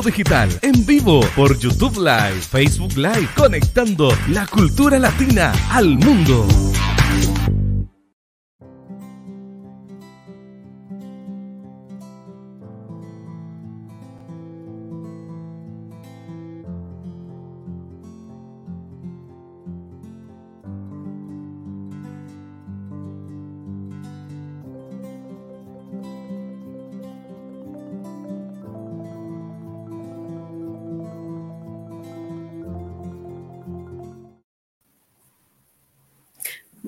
Digital 0.00 0.48
en 0.62 0.84
vivo 0.84 1.20
por 1.34 1.58
YouTube 1.58 1.96
Live, 1.96 2.40
Facebook 2.40 2.96
Live, 2.96 3.28
conectando 3.34 4.08
la 4.28 4.46
cultura 4.46 4.98
latina 4.98 5.52
al 5.70 5.96
mundo. 5.96 6.46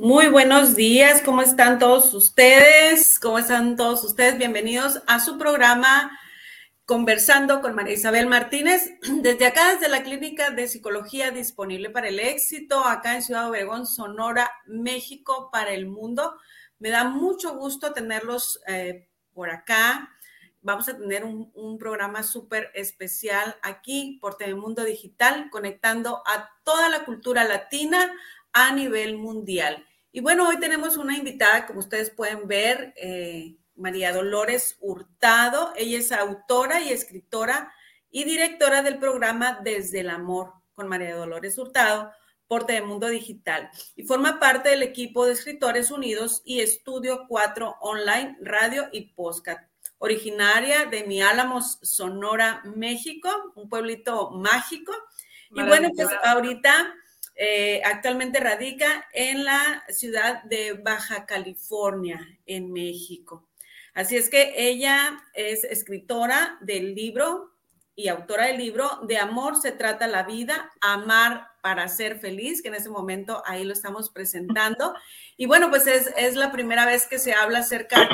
Muy 0.09 0.29
buenos 0.29 0.75
días, 0.75 1.21
¿cómo 1.21 1.43
están 1.43 1.79
todos 1.79 2.15
ustedes? 2.15 3.19
¿Cómo 3.21 3.39
están 3.39 3.77
todos 3.77 4.03
ustedes? 4.05 4.39
Bienvenidos 4.39 5.03
a 5.07 5.21
su 5.21 5.37
programa 5.37 6.19
Conversando 6.87 7.61
con 7.61 7.75
María 7.75 7.93
Isabel 7.93 8.27
Martínez, 8.27 8.91
desde 9.21 9.45
acá, 9.45 9.75
desde 9.75 9.91
la 9.91 10.03
Clínica 10.03 10.49
de 10.49 10.67
Psicología 10.67 11.31
Disponible 11.31 11.91
para 11.91 12.09
el 12.09 12.21
Éxito, 12.21 12.87
acá 12.87 13.17
en 13.17 13.23
Ciudad 13.23 13.51
Obregón, 13.51 13.87
Sonora, 13.87 14.51
México, 14.67 15.51
para 15.53 15.73
el 15.73 15.87
mundo. 15.87 16.39
Me 16.79 16.89
da 16.89 17.05
mucho 17.05 17.59
gusto 17.59 17.93
tenerlos 17.93 18.63
eh, 18.67 19.11
por 19.35 19.51
acá. 19.51 20.09
Vamos 20.63 20.89
a 20.89 20.97
tener 20.97 21.23
un, 21.27 21.53
un 21.55 21.77
programa 21.77 22.23
súper 22.23 22.71
especial 22.73 23.57
aquí 23.61 24.17
por 24.23 24.39
Telemundo 24.39 24.85
Digital, 24.85 25.51
conectando 25.51 26.23
a 26.25 26.49
toda 26.65 26.89
la 26.89 27.05
cultura 27.05 27.45
latina 27.45 28.11
a 28.55 28.73
nivel 28.73 29.19
mundial. 29.19 29.85
Y 30.11 30.21
bueno, 30.21 30.49
hoy 30.49 30.59
tenemos 30.59 30.97
una 30.97 31.17
invitada, 31.17 31.67
como 31.67 31.81
ustedes 31.81 32.11
pueden 32.11 32.49
ver, 32.49 32.95
eh, 32.97 33.57
María 33.77 34.13
Dolores 34.13 34.77
Hurtado. 34.81 35.73
Ella 35.77 35.99
es 35.99 36.13
autora 36.13 36.81
y 36.81 36.91
escritora 36.91 37.73
y 38.11 38.25
directora 38.25 38.83
del 38.83 38.99
programa 38.99 39.61
Desde 39.63 40.01
el 40.01 40.11
Amor 40.11 40.55
con 40.75 40.89
María 40.89 41.15
Dolores 41.15 41.59
Hurtado 41.59 42.13
por 42.49 42.67
Mundo 42.83 43.09
Digital 43.09 43.71
y 43.95 44.05
forma 44.05 44.41
parte 44.41 44.71
del 44.71 44.83
equipo 44.83 45.27
de 45.27 45.33
Escritores 45.35 45.91
Unidos 45.91 46.41
y 46.47 46.61
Estudio 46.61 47.27
4 47.29 47.77
Online, 47.81 48.39
Radio 48.41 48.89
y 48.91 49.13
Podcast. 49.13 49.69
Originaria 49.99 50.87
de 50.87 51.05
Mi 51.05 51.21
Álamos, 51.21 51.79
Sonora, 51.83 52.63
México, 52.65 53.29
un 53.55 53.69
pueblito 53.69 54.31
mágico. 54.31 54.93
Y 55.51 55.63
bueno, 55.63 55.91
pues 55.95 56.09
ahorita 56.25 56.95
eh, 57.41 57.81
actualmente 57.85 58.41
radica 58.41 59.07
en 59.13 59.45
la 59.45 59.85
ciudad 59.91 60.43
de 60.43 60.73
Baja 60.73 61.25
California, 61.25 62.19
en 62.47 62.73
México. 62.73 63.49
Así 63.95 64.17
es 64.17 64.29
que 64.29 64.55
ella 64.57 65.23
es 65.35 65.63
escritora 65.63 66.59
del 66.61 66.97
libro 66.97 67.53
y 67.95 68.09
autora 68.09 68.47
del 68.47 68.59
libro 68.59 68.89
De 69.07 69.19
amor 69.19 69.55
se 69.55 69.71
trata 69.71 70.09
la 70.09 70.25
vida, 70.25 70.73
amar 70.81 71.47
para 71.63 71.87
ser 71.87 72.19
feliz, 72.19 72.61
que 72.61 72.69
en 72.69 72.75
ese 72.75 72.91
momento 72.91 73.41
ahí 73.47 73.63
lo 73.63 73.73
estamos 73.73 74.11
presentando. 74.11 74.95
Y 75.37 75.47
bueno, 75.47 75.71
pues 75.71 75.87
es, 75.87 76.13
es 76.17 76.35
la 76.35 76.51
primera 76.51 76.87
vez 76.87 77.07
que 77.07 77.21
se 77.21 77.35
habla 77.35 77.61
acerca 77.61 78.09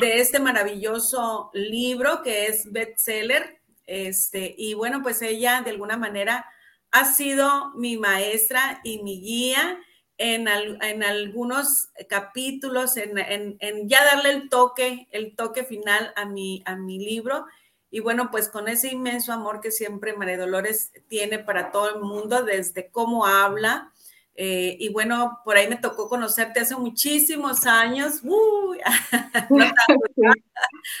de 0.00 0.20
este 0.20 0.38
maravilloso 0.38 1.50
libro 1.52 2.22
que 2.22 2.46
es 2.46 2.70
bestseller. 2.70 3.60
Este, 3.86 4.54
y 4.56 4.74
bueno, 4.74 5.02
pues 5.02 5.20
ella 5.22 5.62
de 5.62 5.70
alguna 5.70 5.96
manera 5.96 6.46
ha 6.90 7.04
sido 7.04 7.72
mi 7.74 7.96
maestra 7.96 8.80
y 8.84 9.02
mi 9.02 9.20
guía 9.20 9.78
en, 10.18 10.48
en 10.48 11.02
algunos 11.04 11.90
capítulos, 12.08 12.96
en, 12.96 13.18
en, 13.18 13.88
ya 13.88 14.04
darle 14.04 14.30
el 14.30 14.48
toque, 14.48 15.06
el 15.12 15.36
toque 15.36 15.64
final 15.64 16.12
a 16.16 16.24
mi, 16.24 16.62
a 16.66 16.74
mi 16.76 16.98
libro. 16.98 17.46
Y 17.90 18.00
bueno, 18.00 18.30
pues 18.30 18.48
con 18.48 18.68
ese 18.68 18.88
inmenso 18.88 19.32
amor 19.32 19.60
que 19.60 19.70
siempre 19.70 20.12
María 20.14 20.36
Dolores 20.36 20.92
tiene 21.08 21.38
para 21.38 21.70
todo 21.70 21.94
el 21.94 22.02
mundo, 22.02 22.42
desde 22.42 22.90
cómo 22.90 23.26
habla. 23.26 23.92
Eh, 24.34 24.76
y 24.78 24.90
bueno, 24.90 25.40
por 25.44 25.56
ahí 25.56 25.68
me 25.68 25.76
tocó 25.76 26.08
conocerte 26.08 26.60
hace 26.60 26.76
muchísimos 26.76 27.64
años. 27.66 28.20
Uy, 28.22 28.78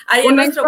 ahí 0.06 0.26
en 0.26 0.36
nuestro, 0.36 0.64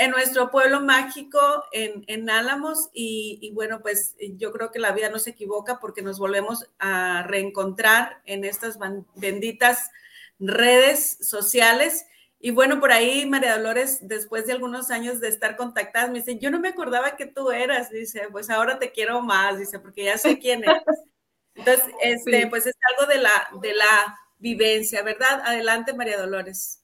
en 0.00 0.12
nuestro 0.12 0.50
pueblo 0.50 0.80
mágico, 0.80 1.38
en, 1.72 2.30
Álamos, 2.30 2.88
y, 2.94 3.52
bueno, 3.52 3.82
pues 3.82 4.16
yo 4.18 4.50
creo 4.50 4.70
que 4.70 4.78
la 4.78 4.92
vida 4.92 5.10
no 5.10 5.18
se 5.18 5.30
equivoca 5.30 5.78
porque 5.78 6.00
nos 6.00 6.18
volvemos 6.18 6.66
a 6.78 7.22
reencontrar 7.24 8.22
en 8.24 8.46
estas 8.46 8.78
benditas 9.14 9.90
redes 10.38 11.18
sociales. 11.20 12.06
Y 12.38 12.50
bueno, 12.50 12.80
por 12.80 12.92
ahí 12.92 13.26
María 13.26 13.58
Dolores, 13.58 13.98
después 14.00 14.46
de 14.46 14.54
algunos 14.54 14.90
años 14.90 15.20
de 15.20 15.28
estar 15.28 15.54
contactadas, 15.56 16.08
me 16.08 16.20
dice, 16.20 16.38
yo 16.38 16.50
no 16.50 16.60
me 16.60 16.68
acordaba 16.68 17.16
que 17.16 17.26
tú 17.26 17.50
eras, 17.50 17.90
dice, 17.90 18.26
pues 18.32 18.48
ahora 18.48 18.78
te 18.78 18.92
quiero 18.92 19.20
más, 19.20 19.58
dice, 19.58 19.80
porque 19.80 20.04
ya 20.04 20.16
sé 20.16 20.38
quién 20.38 20.64
eres. 20.64 20.82
Entonces, 21.54 21.84
este, 22.00 22.46
pues 22.46 22.66
es 22.66 22.76
algo 22.90 23.12
de 23.12 23.18
la, 23.18 23.50
de 23.60 23.74
la 23.74 24.18
vivencia, 24.38 25.02
¿verdad? 25.02 25.42
Adelante, 25.44 25.92
María 25.92 26.18
Dolores. 26.18 26.82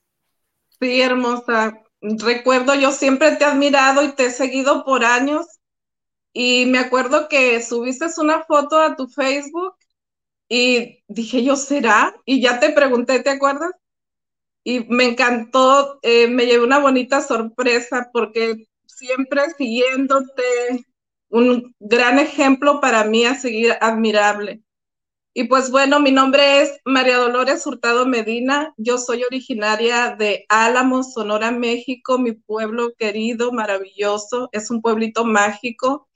Sí, 0.79 1.01
hermosa 1.01 1.86
recuerdo, 2.01 2.75
yo 2.75 2.93
siempre 2.93 3.33
te 3.37 3.45
he 3.45 3.47
admirado 3.47 4.03
y 4.05 4.13
te 4.13 4.27
he 4.27 4.31
seguido 4.31 4.85
por 4.85 5.05
años 5.05 5.47
y 6.33 6.67
me 6.67 6.79
acuerdo 6.79 7.29
que 7.29 7.63
subiste 7.63 8.07
una 8.19 8.45
foto 8.45 8.81
a 8.81 8.97
tu 8.97 9.09
Facebook 9.09 9.77
y 10.49 11.03
dije 11.09 11.45
yo, 11.45 11.57
¿será? 11.57 12.15
Y 12.27 12.41
ya 12.43 12.61
te 12.61 12.71
pregunté, 12.71 13.21
¿te 13.23 13.31
acuerdas? 13.31 13.73
Y 14.65 14.81
me 14.89 15.05
encantó, 15.07 15.99
eh, 16.03 16.29
me 16.29 16.47
llevé 16.47 16.65
una 16.65 16.79
bonita 16.79 17.21
sorpresa 17.23 18.11
porque 18.13 18.67
siempre 18.87 19.51
siguiéndote, 19.57 20.87
un 21.31 21.75
gran 21.81 22.19
ejemplo 22.19 22.81
para 22.81 23.05
mí 23.05 23.25
a 23.27 23.37
seguir 23.37 23.75
admirable. 23.81 24.63
Y 25.39 25.45
pues 25.45 25.71
bueno, 25.71 26.01
mi 26.01 26.13
nombre 26.13 26.63
es 26.63 26.81
María 26.87 27.19
Dolores 27.19 27.67
Hurtado 27.67 28.07
Medina. 28.07 28.73
Yo 28.79 28.97
soy 28.97 29.23
originaria 29.23 30.17
de 30.19 30.47
Álamos, 30.49 31.13
Sonora, 31.13 31.51
México, 31.51 32.19
mi 32.19 32.33
pueblo 32.33 32.95
querido, 32.99 33.53
maravilloso. 33.53 34.49
Es 34.53 34.71
un 34.71 34.81
pueblito 34.81 35.27
mágico. 35.27 36.09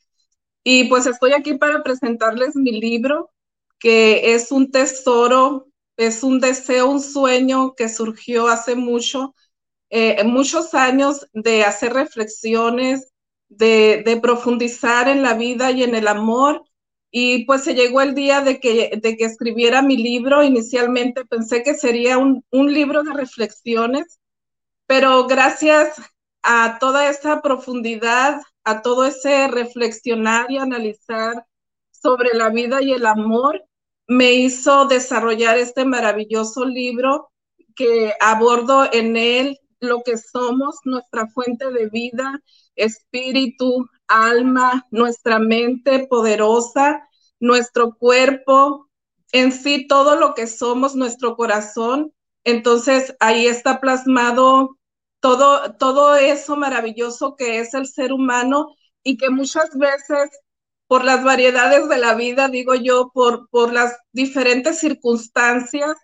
Y 0.64 0.84
pues 0.84 1.04
estoy 1.04 1.34
aquí 1.34 1.52
para 1.58 1.82
presentarles 1.82 2.56
mi 2.56 2.80
libro, 2.80 3.30
que 3.78 4.32
es 4.32 4.50
un 4.52 4.70
tesoro, 4.70 5.68
es 5.98 6.22
un 6.22 6.40
deseo, 6.40 6.88
un 6.88 7.02
sueño 7.02 7.74
que 7.74 7.90
surgió 7.90 8.48
hace 8.48 8.74
mucho, 8.74 9.34
eh, 9.90 10.24
muchos 10.24 10.72
años 10.72 11.26
de 11.34 11.64
hacer 11.64 11.92
reflexiones, 11.92 13.12
de 13.50 14.18
profundizar 14.22 15.08
en 15.08 15.22
la 15.22 15.34
vida 15.34 15.72
y 15.72 15.82
en 15.82 15.94
el 15.94 16.08
amor 16.08 16.64
y 17.10 17.44
pues 17.44 17.64
se 17.64 17.74
llegó 17.74 18.00
el 18.00 18.14
día 18.14 18.40
de 18.40 18.60
que, 18.60 18.98
de 19.02 19.16
que 19.16 19.24
escribiera 19.24 19.82
mi 19.82 19.96
libro. 19.96 20.42
Inicialmente 20.42 21.24
pensé 21.24 21.62
que 21.62 21.74
sería 21.74 22.18
un, 22.18 22.44
un 22.50 22.72
libro 22.72 23.02
de 23.02 23.12
reflexiones, 23.12 24.20
pero 24.86 25.26
gracias 25.26 26.00
a 26.42 26.78
toda 26.78 27.10
esa 27.10 27.42
profundidad, 27.42 28.40
a 28.64 28.82
todo 28.82 29.04
ese 29.06 29.48
reflexionar 29.48 30.50
y 30.50 30.58
analizar 30.58 31.46
sobre 31.90 32.30
la 32.34 32.48
vida 32.50 32.82
y 32.82 32.92
el 32.92 33.06
amor, 33.06 33.64
me 34.06 34.32
hizo 34.32 34.86
desarrollar 34.86 35.58
este 35.58 35.84
maravilloso 35.84 36.64
libro 36.64 37.30
que 37.76 38.12
abordo 38.20 38.88
en 38.92 39.16
él 39.16 39.58
lo 39.80 40.02
que 40.02 40.16
somos, 40.18 40.76
nuestra 40.84 41.26
fuente 41.28 41.70
de 41.70 41.88
vida, 41.88 42.40
espíritu, 42.76 43.86
alma, 44.10 44.86
nuestra 44.90 45.38
mente 45.38 46.06
poderosa, 46.06 47.08
nuestro 47.38 47.94
cuerpo, 47.96 48.88
en 49.32 49.52
sí 49.52 49.86
todo 49.86 50.16
lo 50.16 50.34
que 50.34 50.46
somos, 50.46 50.94
nuestro 50.94 51.36
corazón. 51.36 52.12
Entonces 52.44 53.16
ahí 53.20 53.46
está 53.46 53.80
plasmado 53.80 54.76
todo, 55.20 55.74
todo 55.74 56.16
eso 56.16 56.56
maravilloso 56.56 57.36
que 57.36 57.60
es 57.60 57.74
el 57.74 57.86
ser 57.86 58.12
humano 58.12 58.74
y 59.02 59.16
que 59.16 59.30
muchas 59.30 59.76
veces 59.76 60.30
por 60.86 61.04
las 61.04 61.22
variedades 61.22 61.88
de 61.88 61.98
la 61.98 62.14
vida, 62.14 62.48
digo 62.48 62.74
yo, 62.74 63.10
por, 63.14 63.48
por 63.50 63.72
las 63.72 63.96
diferentes 64.12 64.80
circunstancias, 64.80 65.96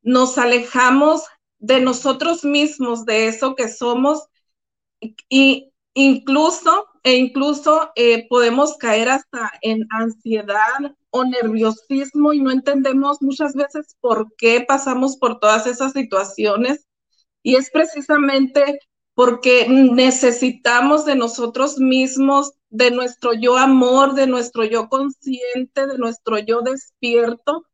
nos 0.00 0.38
alejamos 0.38 1.24
de 1.58 1.80
nosotros 1.80 2.44
mismos, 2.44 3.04
de 3.04 3.26
eso 3.26 3.56
que 3.56 3.68
somos, 3.68 4.28
y 5.28 5.72
incluso 5.94 6.86
e 7.08 7.16
incluso 7.16 7.90
eh, 7.94 8.28
podemos 8.28 8.76
caer 8.76 9.08
hasta 9.08 9.50
en 9.62 9.86
ansiedad 9.88 10.94
o 11.08 11.24
nerviosismo 11.24 12.34
y 12.34 12.40
no 12.40 12.50
entendemos 12.50 13.22
muchas 13.22 13.54
veces 13.54 13.96
por 14.00 14.34
qué 14.36 14.60
pasamos 14.60 15.16
por 15.16 15.40
todas 15.40 15.66
esas 15.66 15.92
situaciones. 15.92 16.86
Y 17.42 17.56
es 17.56 17.70
precisamente 17.70 18.78
porque 19.14 19.66
necesitamos 19.70 21.06
de 21.06 21.16
nosotros 21.16 21.78
mismos, 21.78 22.52
de 22.68 22.90
nuestro 22.90 23.32
yo 23.32 23.56
amor, 23.56 24.12
de 24.12 24.26
nuestro 24.26 24.64
yo 24.64 24.90
consciente, 24.90 25.86
de 25.86 25.96
nuestro 25.96 26.38
yo 26.38 26.60
despierto. 26.60 27.64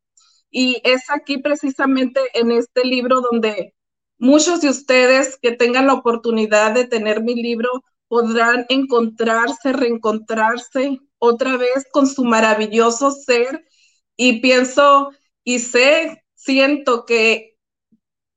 Y 0.49 0.79
es 0.85 1.09
aquí 1.09 1.39
precisamente 1.39 2.21
en 2.35 2.51
este 2.51 2.85
libro 2.85 3.19
donde 3.19 3.75
muchos 4.17 4.61
de 4.61 4.69
ustedes 4.69 5.37
que 5.41 5.51
tengan 5.51 5.87
la 5.87 5.93
oportunidad 5.95 6.73
de 6.73 6.87
tener 6.87 7.21
mi 7.21 7.35
libro 7.35 7.83
podrán 8.15 8.65
encontrarse, 8.69 9.73
reencontrarse 9.73 11.01
otra 11.17 11.57
vez 11.57 11.85
con 11.91 12.07
su 12.07 12.23
maravilloso 12.23 13.11
ser. 13.11 13.65
Y 14.15 14.39
pienso 14.39 15.11
y 15.43 15.59
sé, 15.59 16.23
siento 16.33 17.03
que 17.05 17.57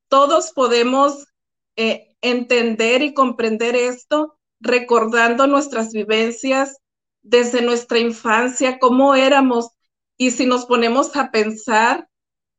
todos 0.09 0.51
podemos 0.51 1.29
eh, 1.77 2.17
entender 2.23 3.03
y 3.03 3.15
comprender 3.15 3.77
esto 3.77 4.37
recordando 4.59 5.47
nuestras 5.47 5.93
vivencias 5.93 6.79
desde 7.23 7.63
nuestra 7.63 8.01
infancia, 8.01 8.81
cómo 8.81 9.15
éramos. 9.15 9.69
Y 10.17 10.33
si 10.33 10.45
nos 10.45 10.67
ponemos 10.67 11.15
a 11.15 11.31
pensar, 11.31 12.09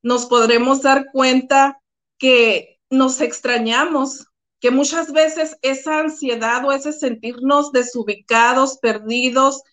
nos 0.02 0.26
podremos 0.26 0.84
dar 0.84 1.08
cuenta 1.12 1.82
que 2.18 2.80
nos 2.90 3.20
extrañamos, 3.20 4.28
que 4.60 4.72
muchas 4.72 5.12
veces 5.12 5.58
esa 5.62 6.00
ansiedad 6.00 6.66
o 6.66 6.72
ese 6.72 6.94
sentirnos 6.94 7.72
desubicados, 7.72 8.78
perdidos, 8.80 9.64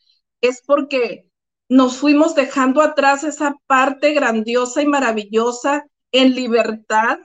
es 0.40 0.62
porque 0.64 1.26
nos 1.68 1.96
fuimos 1.96 2.34
dejando 2.34 2.80
atrás 2.82 3.24
esa 3.24 3.56
parte 3.66 4.12
grandiosa 4.12 4.82
y 4.82 4.86
maravillosa 4.86 5.86
en 6.12 6.34
libertad 6.34 7.18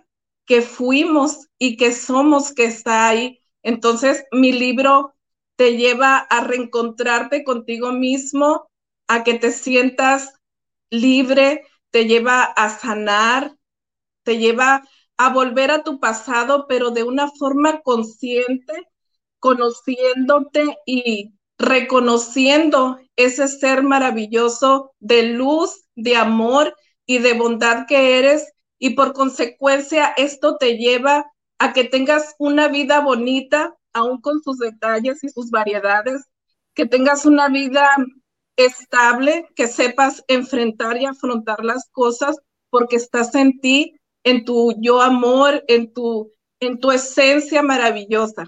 que 0.46 0.62
fuimos 0.62 1.48
y 1.60 1.78
que 1.78 1.94
somos 1.94 2.54
que 2.54 2.66
está 2.66 3.08
ahí. 3.08 3.40
Entonces, 3.64 4.24
mi 4.32 4.52
libro 4.52 5.14
te 5.56 5.78
lleva 5.78 6.18
a 6.18 6.44
reencontrarte 6.44 7.44
contigo 7.44 7.92
mismo, 7.92 8.68
a 9.08 9.24
que 9.24 9.36
te 9.36 9.52
sientas 9.52 10.34
libre, 10.90 11.66
te 11.92 12.06
lleva 12.06 12.44
a 12.44 12.70
sanar, 12.70 13.56
te 14.24 14.38
lleva 14.38 14.88
a 15.24 15.30
volver 15.30 15.70
a 15.70 15.84
tu 15.84 16.00
pasado, 16.00 16.66
pero 16.68 16.90
de 16.90 17.04
una 17.04 17.30
forma 17.30 17.82
consciente, 17.82 18.88
conociéndote 19.38 20.80
y 20.84 21.36
reconociendo 21.60 22.98
ese 23.16 23.48
ser 23.48 23.84
maravilloso 23.84 24.96
de 25.00 25.22
luz, 25.22 25.86
de 25.96 26.16
amor 26.16 26.76
y 27.06 27.20
de 27.20 27.34
bondad 27.34 27.86
que 27.88 28.18
eres. 28.18 28.52
Y 28.80 28.96
por 28.96 29.14
consecuencia, 29.14 30.12
esto 30.18 30.58
te 30.58 30.78
lleva 30.78 31.32
a 31.60 31.72
que 31.72 31.84
tengas 31.84 32.34
una 32.40 32.68
vida 32.68 33.02
bonita, 33.02 33.76
aún 33.94 34.22
con 34.22 34.42
sus 34.42 34.58
detalles 34.58 35.24
y 35.24 35.30
sus 35.30 35.52
variedades, 35.52 36.26
que 36.74 36.88
tengas 36.88 37.28
una 37.28 37.48
vida 37.48 37.88
estable, 38.56 39.48
que 39.56 39.68
sepas 39.68 40.24
enfrentar 40.28 40.98
y 40.98 41.06
afrontar 41.06 41.64
las 41.64 41.88
cosas 41.92 42.38
porque 42.72 42.96
estás 42.96 43.36
en 43.36 43.60
ti 43.60 44.01
en 44.24 44.46
tu 44.46 44.74
yo 44.80 45.02
amor, 45.02 45.64
en 45.68 45.94
tu, 45.94 46.34
en 46.60 46.80
tu 46.80 46.92
esencia 46.92 47.62
maravillosa. 47.62 48.46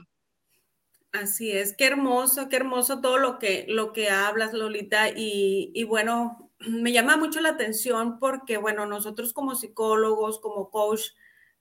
Así 1.12 1.52
es, 1.52 1.76
qué 1.76 1.86
hermoso, 1.86 2.50
qué 2.50 2.56
hermoso 2.56 3.00
todo 3.00 3.20
lo 3.20 3.38
que, 3.38 3.66
lo 3.68 3.94
que 3.94 4.10
hablas, 4.10 4.54
Lolita. 4.54 5.10
Y, 5.10 5.72
y 5.76 5.84
bueno, 5.84 6.52
me 6.60 6.92
llama 6.92 7.18
mucho 7.18 7.40
la 7.40 7.50
atención 7.50 8.20
porque, 8.20 8.58
bueno, 8.58 8.86
nosotros 8.86 9.32
como 9.32 9.56
psicólogos, 9.56 10.40
como 10.40 10.70
coach 10.72 11.12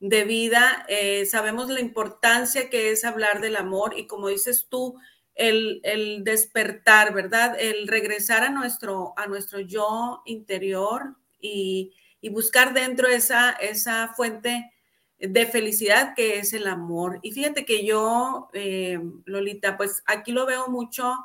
de 0.00 0.24
vida, 0.24 0.84
eh, 0.88 1.26
sabemos 1.26 1.68
la 1.68 1.80
importancia 1.80 2.70
que 2.70 2.90
es 2.90 3.04
hablar 3.04 3.40
del 3.40 3.56
amor 3.56 3.94
y 3.96 4.06
como 4.06 4.28
dices 4.28 4.66
tú, 4.68 4.96
el, 5.34 5.80
el, 5.84 6.24
despertar, 6.24 7.14
¿verdad? 7.14 7.56
El 7.58 7.88
regresar 7.88 8.42
a 8.42 8.50
nuestro, 8.50 9.14
a 9.16 9.26
nuestro 9.26 9.60
yo 9.60 10.22
interior 10.24 11.16
y, 11.40 11.94
y 12.22 12.30
buscar 12.30 12.72
dentro 12.72 13.08
esa, 13.08 13.50
esa 13.50 14.08
fuente 14.14 14.72
de 15.18 15.46
felicidad 15.46 16.14
que 16.14 16.38
es 16.38 16.52
el 16.52 16.66
amor. 16.66 17.18
Y 17.22 17.32
fíjate 17.32 17.64
que 17.64 17.84
yo, 17.84 18.48
eh, 18.54 18.98
Lolita, 19.24 19.76
pues 19.76 20.02
aquí 20.06 20.32
lo 20.32 20.46
veo 20.46 20.68
mucho 20.68 21.16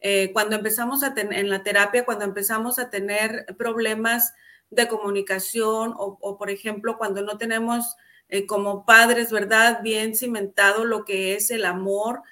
eh, 0.00 0.30
cuando 0.32 0.56
empezamos 0.56 1.02
a 1.04 1.14
tener, 1.14 1.38
en 1.38 1.48
la 1.48 1.62
terapia, 1.62 2.04
cuando 2.04 2.24
empezamos 2.24 2.78
a 2.78 2.90
tener 2.90 3.46
problemas 3.56 4.34
de 4.70 4.88
comunicación 4.88 5.94
o, 5.96 6.36
por 6.36 6.50
ejemplo, 6.50 6.98
cuando 6.98 7.22
no 7.22 7.38
tenemos 7.38 7.96
eh, 8.28 8.46
como 8.46 8.84
padres, 8.84 9.30
¿verdad? 9.30 9.82
Bien 9.82 10.16
cimentado 10.16 10.84
lo 10.84 11.04
que 11.04 11.34
es 11.34 11.50
el 11.50 11.64
amor 11.64 12.22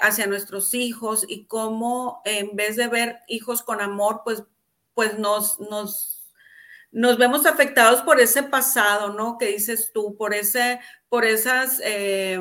hacia 0.00 0.26
nuestros 0.26 0.74
hijos 0.74 1.24
y 1.28 1.44
cómo 1.44 2.22
en 2.24 2.56
vez 2.56 2.74
de 2.74 2.88
ver 2.88 3.20
hijos 3.28 3.62
con 3.62 3.80
amor, 3.80 4.22
pues, 4.24 4.42
pues 4.94 5.16
nos, 5.16 5.60
nos 5.60 6.19
nos 6.92 7.18
vemos 7.18 7.46
afectados 7.46 8.02
por 8.02 8.20
ese 8.20 8.42
pasado, 8.42 9.12
¿no? 9.12 9.38
Que 9.38 9.46
dices 9.46 9.90
tú, 9.92 10.16
por, 10.16 10.34
ese, 10.34 10.80
por 11.08 11.24
esas 11.24 11.80
eh, 11.84 12.40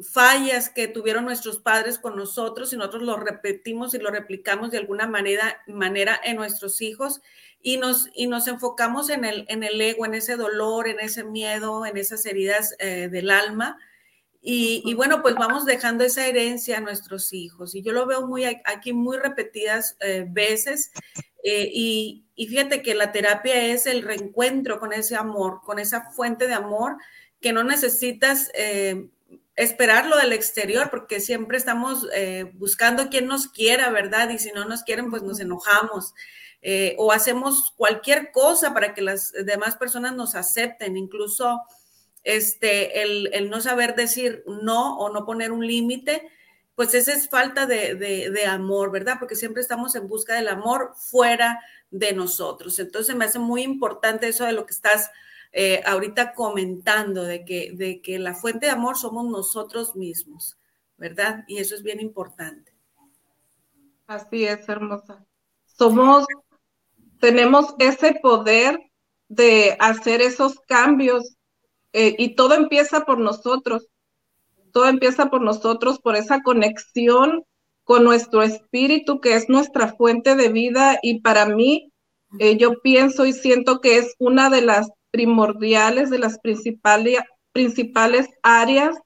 fallas 0.00 0.68
que 0.68 0.88
tuvieron 0.88 1.24
nuestros 1.24 1.58
padres 1.58 1.98
con 1.98 2.16
nosotros 2.16 2.72
y 2.72 2.76
nosotros 2.76 3.02
lo 3.02 3.16
repetimos 3.16 3.94
y 3.94 3.98
lo 3.98 4.10
replicamos 4.10 4.70
de 4.70 4.78
alguna 4.78 5.06
manera, 5.06 5.62
manera 5.66 6.20
en 6.24 6.36
nuestros 6.36 6.80
hijos 6.80 7.20
y 7.62 7.76
nos, 7.76 8.08
y 8.14 8.26
nos 8.26 8.48
enfocamos 8.48 9.08
en 9.08 9.24
el, 9.24 9.46
en 9.48 9.62
el 9.62 9.80
ego, 9.80 10.04
en 10.04 10.14
ese 10.14 10.36
dolor, 10.36 10.88
en 10.88 11.00
ese 11.00 11.24
miedo, 11.24 11.86
en 11.86 11.96
esas 11.96 12.26
heridas 12.26 12.74
eh, 12.78 13.08
del 13.10 13.30
alma. 13.30 13.78
Y, 14.46 14.92
bueno, 14.92 15.22
pues 15.22 15.36
vamos 15.36 15.64
dejando 15.64 16.04
esa 16.04 16.26
herencia 16.26 16.76
a 16.76 16.80
nuestros 16.82 17.32
hijos. 17.32 17.74
Y 17.74 17.80
yo 17.80 17.92
lo 17.92 18.04
veo 18.04 18.26
muy 18.26 18.44
aquí 18.44 18.92
muy 18.92 19.16
repetidas 19.16 19.96
eh, 20.00 20.26
veces 20.28 20.92
eh, 21.44 21.70
y, 21.70 22.24
fíjate 22.36 22.82
que 22.82 22.94
la 22.94 23.12
terapia 23.12 23.66
es 23.66 23.86
el 23.86 24.02
reencuentro 24.02 24.80
con 24.80 24.92
ese 24.92 25.14
amor, 25.14 25.60
con 25.62 25.78
esa 25.78 26.10
fuente 26.10 26.48
de 26.48 26.54
amor 26.54 26.96
que 27.40 27.52
no 27.52 27.62
necesitas 27.62 28.50
eh, 28.54 29.08
esperarlo 29.54 30.16
del 30.16 30.32
exterior, 30.32 30.88
porque 30.90 31.20
siempre 31.20 31.58
estamos 31.58 32.08
eh, 32.14 32.50
buscando 32.54 33.10
quien 33.10 33.26
nos 33.26 33.46
quiera, 33.46 33.90
¿verdad? 33.90 34.30
Y 34.30 34.38
si 34.38 34.50
no 34.52 34.64
nos 34.64 34.82
quieren, 34.82 35.10
pues 35.10 35.22
nos 35.22 35.38
enojamos. 35.38 36.14
o 36.96 37.12
hacemos 37.12 37.74
cualquier 37.76 38.32
cosa 38.32 38.72
para 38.72 38.94
que 38.94 39.02
las 39.02 39.32
demás 39.44 39.76
personas 39.76 40.14
nos 40.16 40.34
acepten, 40.34 40.96
incluso 40.96 41.60
este, 42.22 43.02
el 43.02 43.50
no 43.50 43.60
saber 43.60 43.94
decir 43.94 44.42
no 44.46 44.96
o 44.96 45.10
no 45.12 45.26
poner 45.26 45.52
un 45.52 45.66
límite, 45.66 46.26
pues 46.74 46.94
esa 46.94 47.12
es 47.12 47.28
falta 47.28 47.66
de, 47.66 48.46
amor, 48.48 48.90
¿verdad? 48.90 49.16
Porque 49.18 49.36
siempre 49.36 49.62
estamos 49.62 49.94
en 49.94 50.08
busca 50.08 50.34
del 50.34 50.48
amor 50.48 50.92
fuera 50.96 51.60
de 51.90 52.12
nosotros. 52.12 52.78
Entonces 52.78 53.14
me 53.14 53.26
hace 53.26 53.38
muy 53.38 53.62
importante 53.62 54.28
eso 54.28 54.44
de 54.44 54.52
lo 54.52 54.66
que 54.66 54.72
estás 54.72 55.10
eh, 55.52 55.82
ahorita 55.86 56.34
comentando, 56.34 57.22
de 57.22 57.44
que, 57.44 57.72
de 57.74 58.02
que 58.02 58.18
la 58.18 58.34
fuente 58.34 58.66
de 58.66 58.72
amor 58.72 58.96
somos 58.96 59.26
nosotros 59.26 59.94
mismos, 59.94 60.58
¿verdad? 60.96 61.44
Y 61.46 61.58
eso 61.58 61.76
es 61.76 61.82
bien 61.84 62.00
importante. 62.00 62.74
Así 64.08 64.44
es, 64.44 64.68
hermosa. 64.68 65.24
Somos, 65.66 66.26
tenemos 67.20 67.74
ese 67.78 68.18
poder 68.20 68.78
de 69.28 69.76
hacer 69.78 70.20
esos 70.20 70.58
cambios 70.66 71.36
eh, 71.92 72.16
y 72.18 72.34
todo 72.34 72.54
empieza 72.54 73.04
por 73.04 73.18
nosotros 73.18 73.86
todo 74.74 74.88
empieza 74.88 75.26
por 75.30 75.40
nosotros, 75.40 76.00
por 76.00 76.16
esa 76.16 76.42
conexión 76.42 77.44
con 77.84 78.02
nuestro 78.02 78.42
espíritu, 78.42 79.20
que 79.20 79.36
es 79.36 79.48
nuestra 79.48 79.94
fuente 79.94 80.34
de 80.34 80.48
vida. 80.48 80.98
Y 81.00 81.20
para 81.20 81.46
mí, 81.46 81.92
eh, 82.40 82.56
yo 82.56 82.80
pienso 82.82 83.24
y 83.24 83.32
siento 83.32 83.80
que 83.80 83.98
es 83.98 84.16
una 84.18 84.50
de 84.50 84.62
las 84.62 84.90
primordiales, 85.12 86.10
de 86.10 86.18
las 86.18 86.40
principales, 86.40 87.20
principales 87.52 88.28
áreas 88.42 88.96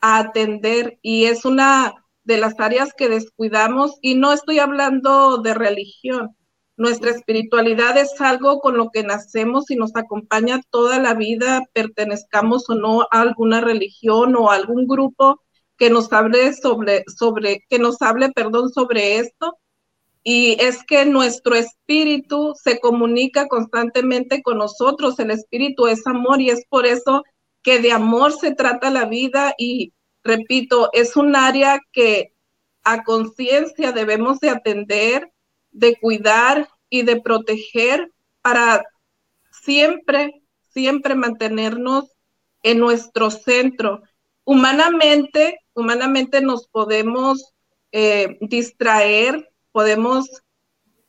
a 0.00 0.20
atender 0.20 0.98
y 1.02 1.26
es 1.26 1.44
una 1.44 1.92
de 2.24 2.38
las 2.38 2.58
áreas 2.58 2.94
que 2.96 3.10
descuidamos 3.10 3.98
y 4.00 4.14
no 4.14 4.32
estoy 4.32 4.58
hablando 4.58 5.36
de 5.42 5.52
religión, 5.52 6.34
nuestra 6.80 7.10
espiritualidad 7.10 7.98
es 7.98 8.18
algo 8.22 8.58
con 8.60 8.78
lo 8.78 8.88
que 8.88 9.02
nacemos 9.02 9.70
y 9.70 9.76
nos 9.76 9.94
acompaña 9.96 10.62
toda 10.70 10.98
la 10.98 11.12
vida, 11.12 11.60
pertenezcamos 11.74 12.70
o 12.70 12.74
no 12.74 13.02
a 13.02 13.20
alguna 13.20 13.60
religión 13.60 14.34
o 14.34 14.50
a 14.50 14.54
algún 14.54 14.86
grupo 14.86 15.42
que 15.76 15.90
nos 15.90 16.10
hable 16.10 16.54
sobre, 16.54 17.04
sobre, 17.06 17.66
que 17.68 17.78
nos 17.78 18.00
hable, 18.00 18.30
perdón, 18.30 18.70
sobre 18.70 19.18
esto. 19.18 19.58
Y 20.22 20.56
es 20.58 20.82
que 20.82 21.04
nuestro 21.04 21.54
espíritu 21.54 22.54
se 22.54 22.80
comunica 22.80 23.46
constantemente 23.46 24.42
con 24.42 24.56
nosotros. 24.56 25.18
El 25.18 25.32
espíritu 25.32 25.86
es 25.86 26.06
amor 26.06 26.40
y 26.40 26.48
es 26.48 26.64
por 26.66 26.86
eso 26.86 27.24
que 27.62 27.80
de 27.80 27.92
amor 27.92 28.32
se 28.32 28.54
trata 28.54 28.88
la 28.88 29.04
vida 29.04 29.52
y 29.58 29.92
repito, 30.24 30.88
es 30.94 31.14
un 31.14 31.36
área 31.36 31.78
que 31.92 32.32
a 32.84 33.02
conciencia 33.02 33.92
debemos 33.92 34.40
de 34.40 34.48
atender 34.48 35.30
de 35.72 35.96
cuidar 35.98 36.68
y 36.88 37.02
de 37.02 37.20
proteger 37.20 38.10
para 38.42 38.84
siempre, 39.50 40.42
siempre 40.68 41.14
mantenernos 41.14 42.10
en 42.62 42.78
nuestro 42.78 43.30
centro. 43.30 44.02
Humanamente, 44.44 45.60
humanamente 45.74 46.40
nos 46.40 46.66
podemos 46.68 47.52
eh, 47.92 48.38
distraer, 48.40 49.50
podemos 49.72 50.28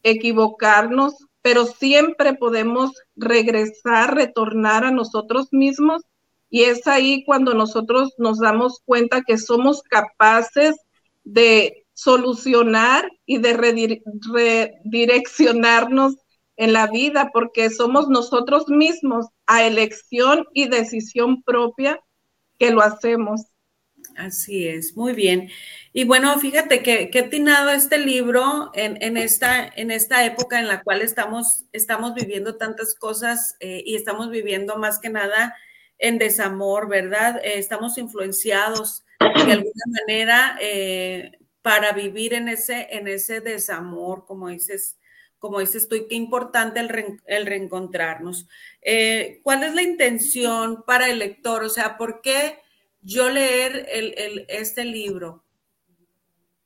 equivocarnos, 0.03 1.15
pero 1.41 1.65
siempre 1.65 2.33
podemos 2.33 2.91
regresar, 3.15 4.15
retornar 4.15 4.83
a 4.83 4.91
nosotros 4.91 5.47
mismos 5.51 6.03
y 6.49 6.63
es 6.63 6.85
ahí 6.85 7.23
cuando 7.23 7.53
nosotros 7.53 8.13
nos 8.17 8.39
damos 8.39 8.81
cuenta 8.85 9.21
que 9.25 9.37
somos 9.37 9.81
capaces 9.83 10.75
de 11.23 11.80
solucionar 12.01 13.07
y 13.27 13.37
de 13.37 13.53
redireccionarnos 13.53 16.15
en 16.57 16.73
la 16.73 16.87
vida, 16.87 17.29
porque 17.31 17.69
somos 17.69 18.09
nosotros 18.09 18.67
mismos 18.69 19.27
a 19.45 19.63
elección 19.63 20.47
y 20.55 20.67
decisión 20.67 21.43
propia 21.43 22.01
que 22.57 22.71
lo 22.71 22.81
hacemos. 22.81 23.41
Así 24.17 24.67
es, 24.67 24.97
muy 24.97 25.13
bien. 25.13 25.51
Y 25.93 26.05
bueno, 26.05 26.39
fíjate 26.39 26.81
que, 26.81 27.11
que 27.11 27.19
atinado 27.19 27.69
este 27.69 27.99
libro 27.99 28.71
en, 28.73 29.15
esta, 29.15 29.67
en 29.67 29.91
esta 29.91 30.25
época 30.25 30.59
en 30.59 30.67
la 30.67 30.81
cual 30.81 31.03
estamos, 31.03 31.65
estamos 31.71 32.15
viviendo 32.15 32.55
tantas 32.55 32.95
cosas 32.95 33.57
eh, 33.59 33.83
y 33.85 33.93
estamos 33.95 34.31
viviendo 34.31 34.75
más 34.77 34.97
que 34.97 35.09
nada 35.09 35.55
en 35.99 36.17
desamor, 36.17 36.89
¿verdad? 36.89 37.39
Eh, 37.43 37.59
estamos 37.59 37.99
influenciados 37.99 39.03
de 39.19 39.53
alguna 39.53 39.85
manera 39.87 40.57
eh, 40.59 41.33
para 41.61 41.91
vivir 41.93 42.33
en 42.33 42.47
ese, 42.47 42.87
en 42.91 43.07
ese 43.07 43.41
desamor, 43.41 44.25
como 44.25 44.49
dices, 44.49 44.97
como 45.39 45.59
dices 45.59 45.87
tú, 45.87 45.95
y 45.95 46.07
qué 46.07 46.15
importante 46.15 46.79
el, 46.79 47.45
reencontrarnos. 47.45 48.47
Eh, 48.81 49.39
¿Cuál 49.43 49.63
es 49.63 49.73
la 49.73 49.81
intención 49.81 50.83
para 50.85 51.09
el 51.09 51.19
lector? 51.19 51.63
O 51.63 51.69
sea, 51.69 51.97
¿por 51.97 52.21
qué 52.21 52.59
yo 53.01 53.29
leer 53.29 53.87
este 54.47 54.85
libro? 54.85 55.43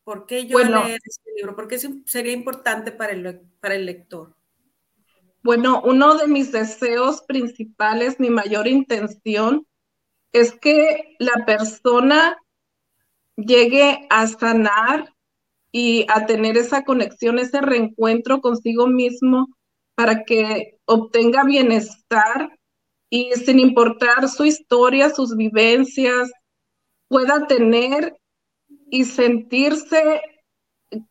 ¿Por 0.03 0.25
qué 0.25 0.45
yo 0.45 0.59
leer 0.59 0.99
este 1.03 1.31
libro? 1.35 1.55
¿Por 1.55 1.67
qué 1.67 1.79
sería 2.05 2.33
importante 2.33 2.91
para 2.91 3.13
el, 3.13 3.41
para 3.59 3.75
el 3.75 3.85
lector? 3.85 4.35
Bueno, 5.41 5.81
uno 5.85 6.15
de 6.15 6.27
mis 6.27 6.51
deseos 6.51 7.21
principales, 7.21 8.19
mi 8.19 8.29
mayor 8.29 8.67
intención, 8.67 9.65
es 10.31 10.51
que 10.51 11.15
la 11.19 11.45
persona 11.45 12.37
llegue 13.37 14.07
a 14.09 14.27
sanar 14.27 15.13
y 15.71 16.05
a 16.09 16.25
tener 16.25 16.57
esa 16.57 16.83
conexión, 16.83 17.39
ese 17.39 17.61
reencuentro 17.61 18.41
consigo 18.41 18.87
mismo 18.87 19.47
para 19.95 20.23
que 20.23 20.77
obtenga 20.85 21.43
bienestar 21.43 22.57
y 23.09 23.31
sin 23.33 23.59
importar 23.59 24.29
su 24.29 24.45
historia, 24.45 25.09
sus 25.09 25.35
vivencias, 25.35 26.31
pueda 27.07 27.47
tener 27.47 28.17
y 28.89 29.05
sentirse 29.05 30.21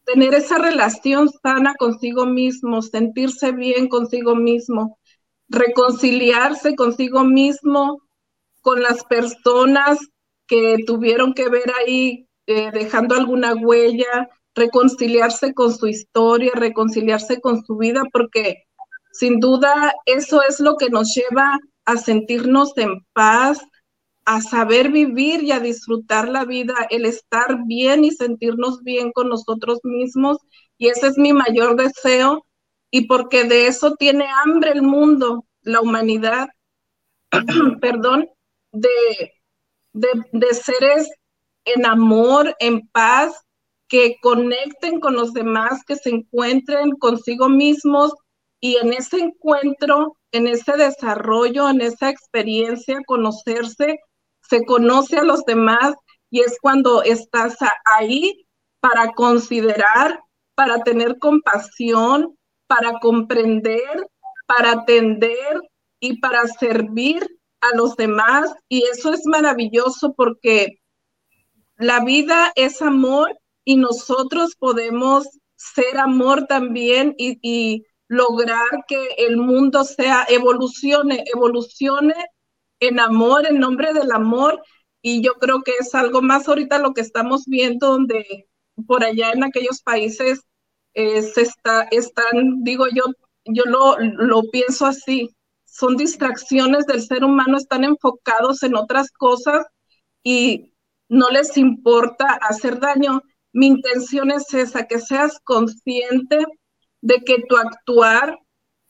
tener 0.04 0.34
esa 0.34 0.58
relación 0.58 1.28
sana 1.42 1.74
consigo 1.78 2.26
mismo, 2.26 2.82
sentirse 2.82 3.52
bien 3.52 3.88
consigo 3.88 4.34
mismo, 4.34 4.98
reconciliarse 5.48 6.74
consigo 6.74 7.24
mismo, 7.24 8.00
con 8.62 8.82
las 8.82 9.04
personas 9.04 9.98
que 10.46 10.78
tuvieron 10.86 11.34
que 11.34 11.48
ver 11.48 11.72
ahí 11.78 12.28
eh, 12.46 12.70
dejando 12.72 13.14
alguna 13.14 13.54
huella, 13.54 14.28
reconciliarse 14.54 15.54
con 15.54 15.74
su 15.74 15.86
historia, 15.86 16.52
reconciliarse 16.54 17.40
con 17.40 17.64
su 17.64 17.76
vida, 17.76 18.02
porque 18.12 18.64
sin 19.12 19.40
duda 19.40 19.92
eso 20.06 20.42
es 20.42 20.60
lo 20.60 20.76
que 20.76 20.90
nos 20.90 21.14
lleva 21.14 21.58
a 21.84 21.96
sentirnos 21.96 22.76
en 22.76 23.04
paz, 23.12 23.60
a 24.24 24.40
saber 24.40 24.90
vivir 24.90 25.42
y 25.42 25.52
a 25.52 25.60
disfrutar 25.60 26.28
la 26.28 26.44
vida, 26.44 26.74
el 26.90 27.04
estar 27.04 27.58
bien 27.66 28.04
y 28.04 28.10
sentirnos 28.10 28.82
bien 28.82 29.12
con 29.12 29.28
nosotros 29.28 29.80
mismos. 29.82 30.38
Y 30.78 30.88
ese 30.88 31.08
es 31.08 31.18
mi 31.18 31.32
mayor 31.32 31.76
deseo. 31.76 32.46
Y 32.90 33.06
porque 33.06 33.44
de 33.44 33.66
eso 33.66 33.96
tiene 33.96 34.26
hambre 34.44 34.70
el 34.70 34.82
mundo, 34.82 35.44
la 35.62 35.80
humanidad, 35.80 36.48
perdón, 37.80 38.28
de, 38.72 39.33
de, 39.94 40.54
seres 40.54 41.08
en 41.64 41.86
amor, 41.86 42.54
en 42.58 42.86
paz, 42.88 43.34
que 43.88 44.16
conecten 44.20 45.00
con 45.00 45.14
los 45.14 45.32
demás, 45.32 45.82
que 45.86 45.96
se 45.96 46.10
encuentren 46.10 46.92
consigo 46.92 47.48
mismos 47.48 48.12
y 48.60 48.76
en 48.76 48.92
ese 48.92 49.18
encuentro, 49.18 50.16
en 50.32 50.46
ese 50.46 50.72
desarrollo, 50.72 51.68
en 51.68 51.80
esa 51.80 52.10
experiencia, 52.10 53.00
conocerse, 53.06 54.00
se 54.48 54.64
conoce 54.64 55.18
a 55.18 55.24
los 55.24 55.44
demás 55.44 55.94
y 56.30 56.40
es 56.40 56.58
cuando 56.60 57.02
estás 57.02 57.56
ahí 57.84 58.46
para 58.80 59.12
considerar, 59.12 60.20
para 60.54 60.82
tener 60.82 61.18
compasión, 61.18 62.36
para 62.66 62.98
comprender, 62.98 64.06
para 64.46 64.72
atender 64.72 65.60
y 66.00 66.18
para 66.20 66.46
servir 66.48 67.26
a 67.72 67.76
los 67.76 67.96
demás. 67.96 68.52
Y 68.68 68.84
eso 68.84 69.12
es 69.12 69.26
maravilloso 69.26 70.14
porque 70.14 70.80
la 71.76 72.04
vida 72.04 72.52
es 72.56 72.82
amor 72.82 73.38
y 73.64 73.76
nosotros 73.76 74.54
podemos 74.58 75.26
ser 75.56 75.98
amor 75.98 76.46
también 76.46 77.14
y, 77.18 77.84
lograr 78.06 78.84
que 78.86 79.08
el 79.16 79.38
mundo 79.38 79.82
sea, 79.82 80.26
evolucione, 80.28 81.24
evolucione 81.34 82.14
en 82.78 83.00
amor, 83.00 83.46
en 83.46 83.58
nombre 83.58 83.94
del 83.94 84.12
amor. 84.12 84.62
Y 85.00 85.22
yo 85.22 85.34
creo 85.34 85.62
que 85.62 85.72
es 85.80 85.94
algo 85.94 86.20
más 86.20 86.46
ahorita 86.46 86.78
lo 86.78 86.92
que 86.92 87.00
estamos 87.00 87.44
viendo, 87.46 87.88
donde 87.88 88.46
por 88.86 89.02
allá 89.02 89.32
en 89.32 89.42
aquellos 89.42 89.80
países 89.82 90.42
eh, 90.92 91.22
se 91.22 91.42
está, 91.42 91.88
están, 91.90 92.62
digo 92.62 92.86
yo, 92.94 93.04
yo 93.46 93.64
lo, 93.64 93.98
lo 93.98 94.42
pienso 94.50 94.86
así, 94.86 95.30
son 95.74 95.96
distracciones 95.96 96.86
del 96.86 97.02
ser 97.02 97.24
humano, 97.24 97.58
están 97.58 97.82
enfocados 97.82 98.62
en 98.62 98.76
otras 98.76 99.10
cosas 99.10 99.66
y 100.22 100.72
no 101.08 101.30
les 101.30 101.56
importa 101.56 102.26
hacer 102.42 102.78
daño. 102.78 103.22
Mi 103.52 103.66
intención 103.66 104.30
es 104.30 104.54
esa, 104.54 104.86
que 104.86 105.00
seas 105.00 105.40
consciente 105.42 106.46
de 107.00 107.24
que 107.24 107.42
tu 107.48 107.56
actuar, 107.56 108.38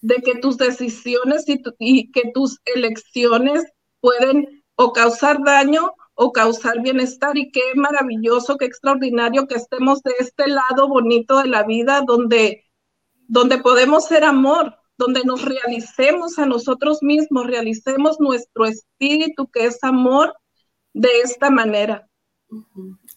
de 0.03 0.17
que 0.17 0.35
tus 0.35 0.59
decisiones 0.59 1.47
y, 1.79 2.13
que 2.13 2.31
tus 2.35 2.59
elecciones 2.67 3.65
pueden 4.01 4.63
o 4.77 4.93
causar 4.93 5.43
daño 5.43 5.91
o 6.13 6.33
causar 6.33 6.83
bienestar 6.83 7.39
y 7.39 7.51
qué 7.51 7.63
maravilloso, 7.75 8.59
qué 8.59 8.67
extraordinario 8.67 9.47
que 9.47 9.55
estemos 9.55 10.03
de 10.03 10.13
este 10.19 10.49
lado 10.49 10.87
bonito 10.87 11.39
de 11.39 11.49
la 11.49 11.63
vida 11.63 12.03
donde, 12.07 12.67
donde 13.27 13.57
podemos 13.59 14.05
ser 14.07 14.25
amor, 14.25 14.77
donde 14.97 15.23
nos 15.25 15.43
realicemos 15.43 16.39
a 16.39 16.47
nosotros 16.47 17.03
mismos, 17.03 17.47
realicemos 17.47 18.21
nuestro 18.21 18.67
espíritu 18.67 19.51
que 19.51 19.67
es 19.67 19.83
amor 19.83 20.35
de 20.93 21.21
esta 21.23 21.51
manera. 21.51 22.09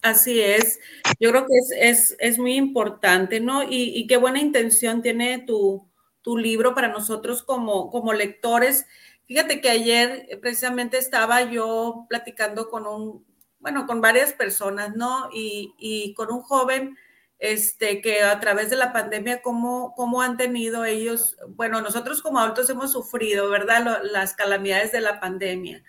Así 0.02 0.40
es, 0.40 0.80
yo 1.20 1.30
creo 1.30 1.46
que 1.46 1.90
es, 1.90 2.40
muy 2.40 2.56
importante, 2.56 3.40
¿no? 3.40 3.64
Y, 3.64 3.92
y, 3.96 4.08
qué 4.08 4.18
buena 4.18 4.40
intención 4.40 5.02
tiene 5.02 5.40
tu, 5.40 5.88
tu 6.22 6.38
libro 6.38 6.74
para 6.74 6.88
nosotros 6.88 7.44
como, 7.44 7.92
como 7.92 8.14
lectores 8.14 8.86
Fíjate 9.28 9.60
que 9.60 9.70
ayer 9.70 10.26
eh, 10.30 10.38
precisamente 10.38 10.98
estaba 10.98 11.42
yo 11.44 12.06
platicando 12.08 12.70
con 12.70 12.88
un, 12.88 13.26
bueno, 13.60 13.86
con 13.86 14.00
varias 14.00 14.32
personas, 14.32 14.96
¿no? 14.96 15.30
Y, 15.34 16.14
con 16.16 16.32
un 16.32 16.42
joven, 16.42 16.98
este, 17.40 18.02
que 18.02 18.24
a 18.24 18.40
través 18.40 18.70
de 18.70 18.76
la 18.76 18.94
pandemia, 18.94 19.42
¿cómo, 19.42 19.94
cómo 19.96 20.22
han 20.22 20.38
tenido 20.38 20.86
ellos, 20.86 21.38
bueno, 21.50 21.82
nosotros 21.82 22.22
como 22.22 22.40
adultos 22.40 22.70
hemos 22.70 22.92
sufrido, 22.92 23.50
¿verdad? 23.50 24.02
las 24.04 24.34
calamidades 24.34 24.92
de 24.92 25.02
la 25.02 25.20
pandemia, 25.20 25.84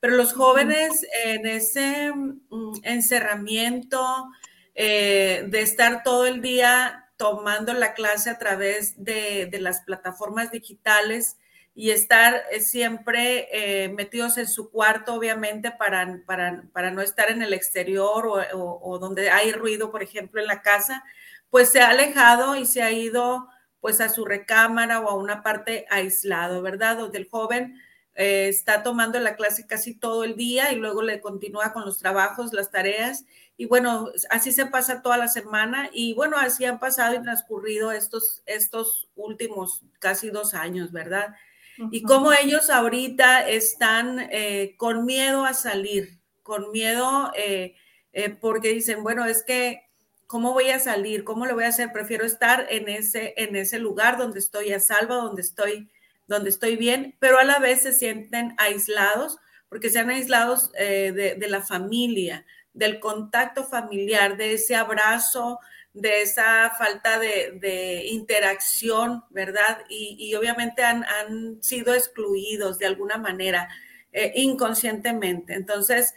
pero 0.00 0.16
los 0.16 0.32
jóvenes 0.32 1.06
en 1.24 1.46
ese 1.46 2.12
mm, 2.12 2.80
encerramiento 2.82 4.28
eh, 4.74 5.44
de 5.48 5.60
estar 5.62 6.02
todo 6.02 6.26
el 6.26 6.40
día 6.40 7.10
tomando 7.16 7.72
la 7.74 7.94
clase 7.94 8.30
a 8.30 8.38
través 8.38 9.02
de, 9.02 9.46
de 9.46 9.60
las 9.60 9.82
plataformas 9.82 10.50
digitales, 10.50 11.38
y 11.74 11.90
estar 11.90 12.42
eh, 12.52 12.60
siempre 12.60 13.48
eh, 13.50 13.88
metidos 13.88 14.38
en 14.38 14.46
su 14.46 14.70
cuarto, 14.70 15.14
obviamente, 15.14 15.72
para, 15.72 16.20
para, 16.24 16.90
no 16.92 17.02
estar 17.02 17.30
en 17.30 17.42
el 17.42 17.52
exterior 17.52 18.26
o, 18.54 18.98
donde 19.00 19.30
hay 19.30 19.52
ruido, 19.52 19.90
por 19.90 20.02
ejemplo, 20.02 20.40
en 20.40 20.46
la 20.46 20.62
casa, 20.62 21.02
pues 21.50 21.70
se 21.70 21.80
ha 21.80 21.90
alejado 21.90 22.56
y 22.56 22.66
se 22.66 22.82
ha 22.82 22.92
ido 22.92 23.48
pues 23.80 24.00
a 24.00 24.08
su 24.08 24.24
recámara 24.24 25.00
o 25.00 25.10
a 25.10 25.14
una 25.14 25.42
parte 25.42 25.86
aislado, 25.90 26.62
¿verdad? 26.62 26.96
Donde 26.96 27.18
el 27.18 27.28
joven 27.28 27.78
eh, 28.14 28.48
está 28.48 28.82
tomando 28.82 29.18
la 29.18 29.36
clase 29.36 29.66
casi 29.66 29.94
todo 29.94 30.24
el 30.24 30.36
día 30.36 30.72
y 30.72 30.76
luego 30.76 31.02
le 31.02 31.20
continúa 31.20 31.72
con 31.72 31.84
los 31.84 31.98
trabajos, 31.98 32.52
las 32.52 32.70
tareas. 32.70 33.26
Y 33.56 33.66
bueno, 33.66 34.10
así 34.30 34.52
se 34.52 34.66
pasa 34.66 35.02
toda 35.02 35.18
la 35.18 35.28
semana 35.28 35.90
y 35.92 36.14
bueno, 36.14 36.36
así 36.38 36.64
han 36.64 36.78
pasado 36.78 37.14
y 37.14 37.22
transcurrido 37.22 37.92
estos, 37.92 38.42
estos 38.46 39.08
últimos 39.16 39.82
casi 39.98 40.30
dos 40.30 40.54
años, 40.54 40.92
¿verdad? 40.92 41.34
Y 41.90 42.02
cómo 42.02 42.32
ellos 42.32 42.70
ahorita 42.70 43.48
están 43.48 44.28
eh, 44.30 44.74
con 44.76 45.04
miedo 45.04 45.44
a 45.44 45.54
salir, 45.54 46.18
con 46.42 46.70
miedo, 46.70 47.32
eh, 47.36 47.74
eh, 48.12 48.30
porque 48.30 48.68
dicen, 48.68 49.02
bueno, 49.02 49.24
es 49.24 49.42
que, 49.42 49.88
¿cómo 50.28 50.52
voy 50.52 50.70
a 50.70 50.78
salir? 50.78 51.24
¿Cómo 51.24 51.46
lo 51.46 51.54
voy 51.54 51.64
a 51.64 51.68
hacer? 51.68 51.90
Prefiero 51.92 52.24
estar 52.24 52.66
en 52.70 52.88
ese, 52.88 53.34
en 53.36 53.56
ese 53.56 53.80
lugar 53.80 54.18
donde 54.18 54.38
estoy 54.38 54.72
a 54.72 54.78
salvo, 54.78 55.16
donde 55.16 55.42
estoy, 55.42 55.90
donde 56.28 56.50
estoy 56.50 56.76
bien, 56.76 57.16
pero 57.18 57.38
a 57.38 57.44
la 57.44 57.58
vez 57.58 57.82
se 57.82 57.92
sienten 57.92 58.54
aislados, 58.58 59.38
porque 59.68 59.90
se 59.90 59.98
han 59.98 60.10
aislados 60.10 60.70
eh, 60.78 61.34
de, 61.36 61.48
la 61.48 61.60
familia, 61.60 62.46
del 62.72 63.00
contacto 63.00 63.64
familiar, 63.64 64.36
de 64.36 64.54
ese 64.54 64.76
abrazo, 64.76 65.58
de 65.94 66.22
esa 66.22 66.70
falta 66.76 67.18
de, 67.18 68.04
interacción, 68.10 69.24
¿verdad? 69.30 69.78
Y, 69.88 70.34
obviamente 70.34 70.82
han, 70.82 71.62
sido 71.62 71.94
excluidos 71.94 72.78
de 72.78 72.86
alguna 72.86 73.16
manera, 73.16 73.68
eh, 74.12 74.32
inconscientemente. 74.34 75.54
Entonces, 75.54 76.14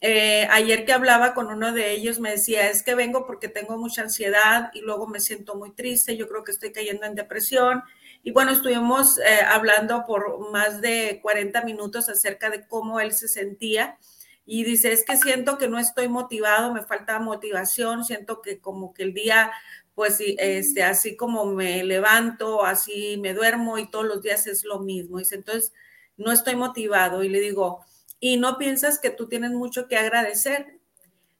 eh, 0.00 0.46
ayer 0.50 0.84
que 0.84 0.92
hablaba 0.92 1.32
con 1.32 1.46
uno 1.46 1.72
de 1.72 1.92
ellos 1.92 2.20
me 2.20 2.32
decía, 2.32 2.68
es 2.68 2.82
que 2.82 2.94
vengo 2.94 3.26
porque 3.26 3.48
tengo 3.48 3.78
mucha 3.78 4.02
ansiedad 4.02 4.70
y 4.74 4.82
luego 4.82 5.06
me 5.06 5.18
siento 5.20 5.54
muy 5.54 5.72
triste, 5.72 6.16
yo 6.16 6.28
creo 6.28 6.44
que 6.44 6.52
estoy 6.52 6.72
cayendo 6.72 7.06
en 7.06 7.14
depresión. 7.14 7.82
Y 8.22 8.30
bueno, 8.30 8.52
estuvimos 8.52 9.18
eh, 9.18 9.40
hablando 9.46 10.04
por 10.06 10.50
más 10.50 10.82
de 10.82 11.20
40 11.22 11.62
minutos 11.62 12.08
acerca 12.10 12.50
de 12.50 12.66
cómo 12.66 13.00
él 13.00 13.12
se 13.12 13.28
sentía. 13.28 13.98
Y 14.46 14.64
dice, 14.64 14.92
es 14.92 15.04
que 15.04 15.16
siento 15.16 15.58
que 15.58 15.68
no 15.68 15.78
estoy 15.78 16.08
motivado, 16.08 16.72
me 16.72 16.82
falta 16.82 17.18
motivación, 17.18 18.04
siento 18.04 18.42
que 18.42 18.60
como 18.60 18.92
que 18.92 19.04
el 19.04 19.14
día, 19.14 19.52
pues 19.94 20.18
este, 20.20 20.82
así 20.82 21.16
como 21.16 21.46
me 21.46 21.82
levanto, 21.84 22.64
así 22.64 23.16
me 23.22 23.32
duermo 23.32 23.78
y 23.78 23.90
todos 23.90 24.04
los 24.04 24.22
días 24.22 24.46
es 24.46 24.64
lo 24.64 24.80
mismo. 24.80 25.18
Dice, 25.18 25.36
entonces, 25.36 25.72
no 26.16 26.32
estoy 26.32 26.56
motivado. 26.56 27.24
Y 27.24 27.28
le 27.28 27.40
digo, 27.40 27.84
y 28.20 28.36
no 28.36 28.58
piensas 28.58 28.98
que 28.98 29.10
tú 29.10 29.28
tienes 29.28 29.50
mucho 29.50 29.88
que 29.88 29.96
agradecer. 29.96 30.78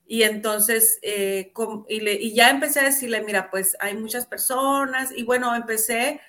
Y 0.06 0.22
entonces, 0.22 0.98
eh, 1.02 1.52
y, 1.88 2.34
ya 2.34 2.50
empecé 2.50 2.80
a 2.80 2.84
decirle, 2.84 3.22
mira, 3.22 3.50
pues 3.50 3.76
hay 3.80 3.96
muchas 3.96 4.26
personas 4.26 5.10
y 5.16 5.22
bueno, 5.22 5.54
empecé 5.54 6.20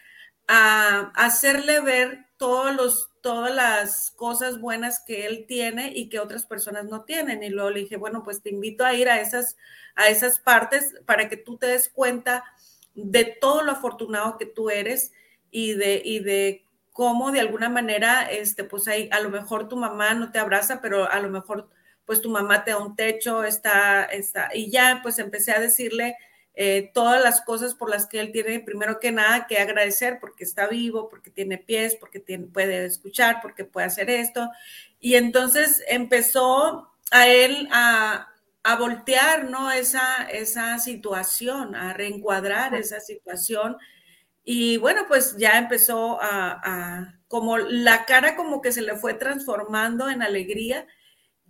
a, 0.47 1.11
hacerle 1.15 1.81
ver 1.81 2.27
todos 2.37 2.73
los, 2.73 3.09
todas 3.25 3.55
las 3.55 4.11
cosas 4.11 4.61
buenas 4.61 4.99
que 4.99 5.25
él 5.25 5.45
tiene 5.47 5.91
y 5.95 6.09
que 6.09 6.19
otras 6.19 6.45
personas 6.45 6.85
no 6.85 7.05
tienen. 7.05 7.41
Y 7.41 7.49
luego 7.49 7.71
le 7.71 7.79
dije, 7.79 7.97
bueno, 7.97 8.23
pues 8.23 8.43
te 8.43 8.51
invito 8.51 8.85
a 8.85 8.93
ir 8.93 9.09
a 9.09 9.19
esas, 9.19 9.57
a 9.95 10.09
esas 10.09 10.37
partes 10.37 10.93
para 11.07 11.27
que 11.27 11.35
tú 11.35 11.57
te 11.57 11.65
des 11.65 11.89
cuenta 11.89 12.43
de 12.93 13.25
todo 13.25 13.63
lo 13.63 13.71
afortunado 13.71 14.37
que 14.37 14.45
tú 14.45 14.69
eres 14.69 15.11
y 15.49 15.73
de, 15.73 16.03
y 16.05 16.19
de 16.19 16.67
cómo 16.93 17.31
de 17.31 17.39
alguna 17.39 17.67
manera, 17.67 18.29
este, 18.29 18.63
pues 18.63 18.87
ahí 18.87 19.09
a 19.11 19.19
lo 19.21 19.31
mejor 19.31 19.67
tu 19.69 19.75
mamá 19.75 20.13
no 20.13 20.31
te 20.31 20.37
abraza, 20.37 20.79
pero 20.79 21.09
a 21.11 21.19
lo 21.19 21.31
mejor 21.31 21.67
pues 22.05 22.21
tu 22.21 22.29
mamá 22.29 22.63
te 22.63 22.71
da 22.71 22.77
un 22.77 22.95
techo, 22.95 23.43
está, 23.43 24.03
está, 24.03 24.51
y 24.53 24.69
ya 24.69 24.99
pues 25.01 25.17
empecé 25.17 25.51
a 25.51 25.59
decirle 25.59 26.15
eh, 26.55 26.91
todas 26.93 27.21
las 27.21 27.41
cosas 27.41 27.75
por 27.75 27.89
las 27.89 28.07
que 28.07 28.19
él 28.19 28.31
tiene, 28.31 28.59
primero 28.59 28.99
que 28.99 29.11
nada, 29.11 29.47
que 29.47 29.59
agradecer 29.59 30.19
porque 30.19 30.43
está 30.43 30.67
vivo, 30.67 31.09
porque 31.09 31.29
tiene 31.29 31.57
pies, 31.57 31.95
porque 31.95 32.19
tiene, 32.19 32.47
puede 32.47 32.85
escuchar, 32.85 33.39
porque 33.41 33.65
puede 33.65 33.87
hacer 33.87 34.09
esto. 34.09 34.49
Y 34.99 35.15
entonces 35.15 35.83
empezó 35.87 36.89
a 37.11 37.27
él 37.27 37.67
a, 37.71 38.29
a 38.63 38.75
voltear, 38.77 39.49
¿no? 39.49 39.71
Esa, 39.71 40.27
esa 40.31 40.79
situación, 40.79 41.75
a 41.75 41.93
reencuadrar 41.93 42.75
esa 42.75 42.99
situación 42.99 43.77
y 44.45 44.77
bueno, 44.77 45.05
pues 45.07 45.35
ya 45.37 45.57
empezó 45.57 46.19
a, 46.21 47.15
como 47.27 47.57
la 47.57 48.05
cara 48.05 48.35
como 48.35 48.61
que 48.61 48.71
se 48.71 48.83
le 48.83 48.95
fue 48.95 49.15
transformando 49.15 50.07
en 50.09 50.21
alegría. 50.21 50.85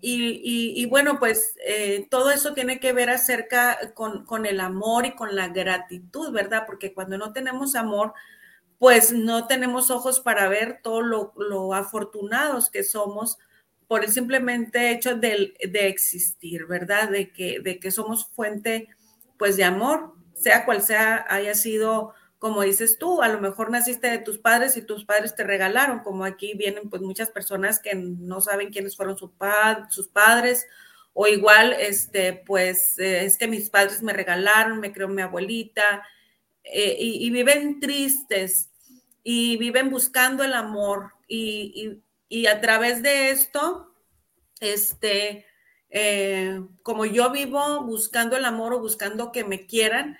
Y, 0.07 0.85
bueno, 0.85 1.17
pues 1.17 1.55
eh, 1.65 2.07
todo 2.11 2.29
eso 2.29 2.53
tiene 2.53 2.79
que 2.79 2.93
ver 2.93 3.09
acerca 3.09 3.93
con, 3.95 4.45
el 4.45 4.59
amor 4.59 5.07
y 5.07 5.15
con 5.15 5.35
la 5.35 5.47
gratitud, 5.47 6.31
¿verdad? 6.31 6.65
Porque 6.67 6.93
cuando 6.93 7.17
no 7.17 7.33
tenemos 7.33 7.73
amor, 7.75 8.13
pues 8.77 9.11
no 9.11 9.47
tenemos 9.47 9.89
ojos 9.89 10.19
para 10.19 10.47
ver 10.47 10.81
todo 10.83 11.01
lo, 11.01 11.73
afortunados 11.73 12.69
que 12.69 12.83
somos 12.83 13.39
por 13.87 14.03
el 14.03 14.11
simplemente 14.11 14.91
hecho 14.91 15.15
de, 15.15 15.55
de, 15.67 15.87
existir, 15.87 16.67
¿verdad? 16.67 17.09
De 17.09 17.31
que, 17.31 17.59
de 17.59 17.79
que 17.79 17.89
somos 17.89 18.27
fuente, 18.27 18.89
pues, 19.39 19.57
de 19.57 19.63
amor, 19.63 20.13
sea 20.35 20.65
cual 20.65 20.83
sea, 20.83 21.25
haya 21.29 21.55
sido 21.55 22.13
como 22.45 22.61
dices 22.61 22.99
tú, 22.99 23.23
a 23.23 23.27
lo 23.27 23.41
mejor 23.41 23.71
naciste 23.71 24.07
de 24.07 24.19
tus 24.19 24.37
padres 24.37 24.77
y 24.77 24.83
tus 24.83 25.03
padres 25.03 25.33
te 25.33 25.43
regalaron, 25.43 26.01
como 26.01 26.25
aquí 26.25 26.53
vienen 26.53 26.91
pues 26.91 27.01
muchas 27.01 27.31
personas 27.31 27.79
que 27.79 27.95
no 27.95 28.39
saben 28.39 28.69
quiénes 28.69 28.95
fueron 28.95 29.17
sus 29.17 29.31
padres, 30.09 30.67
o 31.13 31.25
igual, 31.25 31.73
este, 31.73 32.33
pues 32.33 32.99
eh, 32.99 33.25
es 33.25 33.39
que 33.39 33.47
mis 33.47 33.71
padres 33.71 34.03
me 34.03 34.13
regalaron, 34.13 34.79
me 34.79 34.93
creó 34.93 35.07
mi 35.07 35.23
abuelita, 35.23 36.03
eh, 36.63 36.95
y, 36.99 37.27
viven 37.31 37.79
tristes 37.79 38.69
y 39.23 39.57
viven 39.57 39.89
buscando 39.89 40.43
el 40.43 40.53
amor, 40.53 41.13
y, 41.27 41.97
a 42.47 42.61
través 42.61 43.01
de 43.01 43.31
esto, 43.31 43.91
este, 44.59 45.47
eh, 45.89 46.61
como 46.83 47.07
yo 47.07 47.31
vivo 47.31 47.81
buscando 47.85 48.37
el 48.37 48.45
amor 48.45 48.75
o 48.75 48.81
buscando 48.81 49.31
que 49.31 49.43
me 49.43 49.65
quieran, 49.65 50.19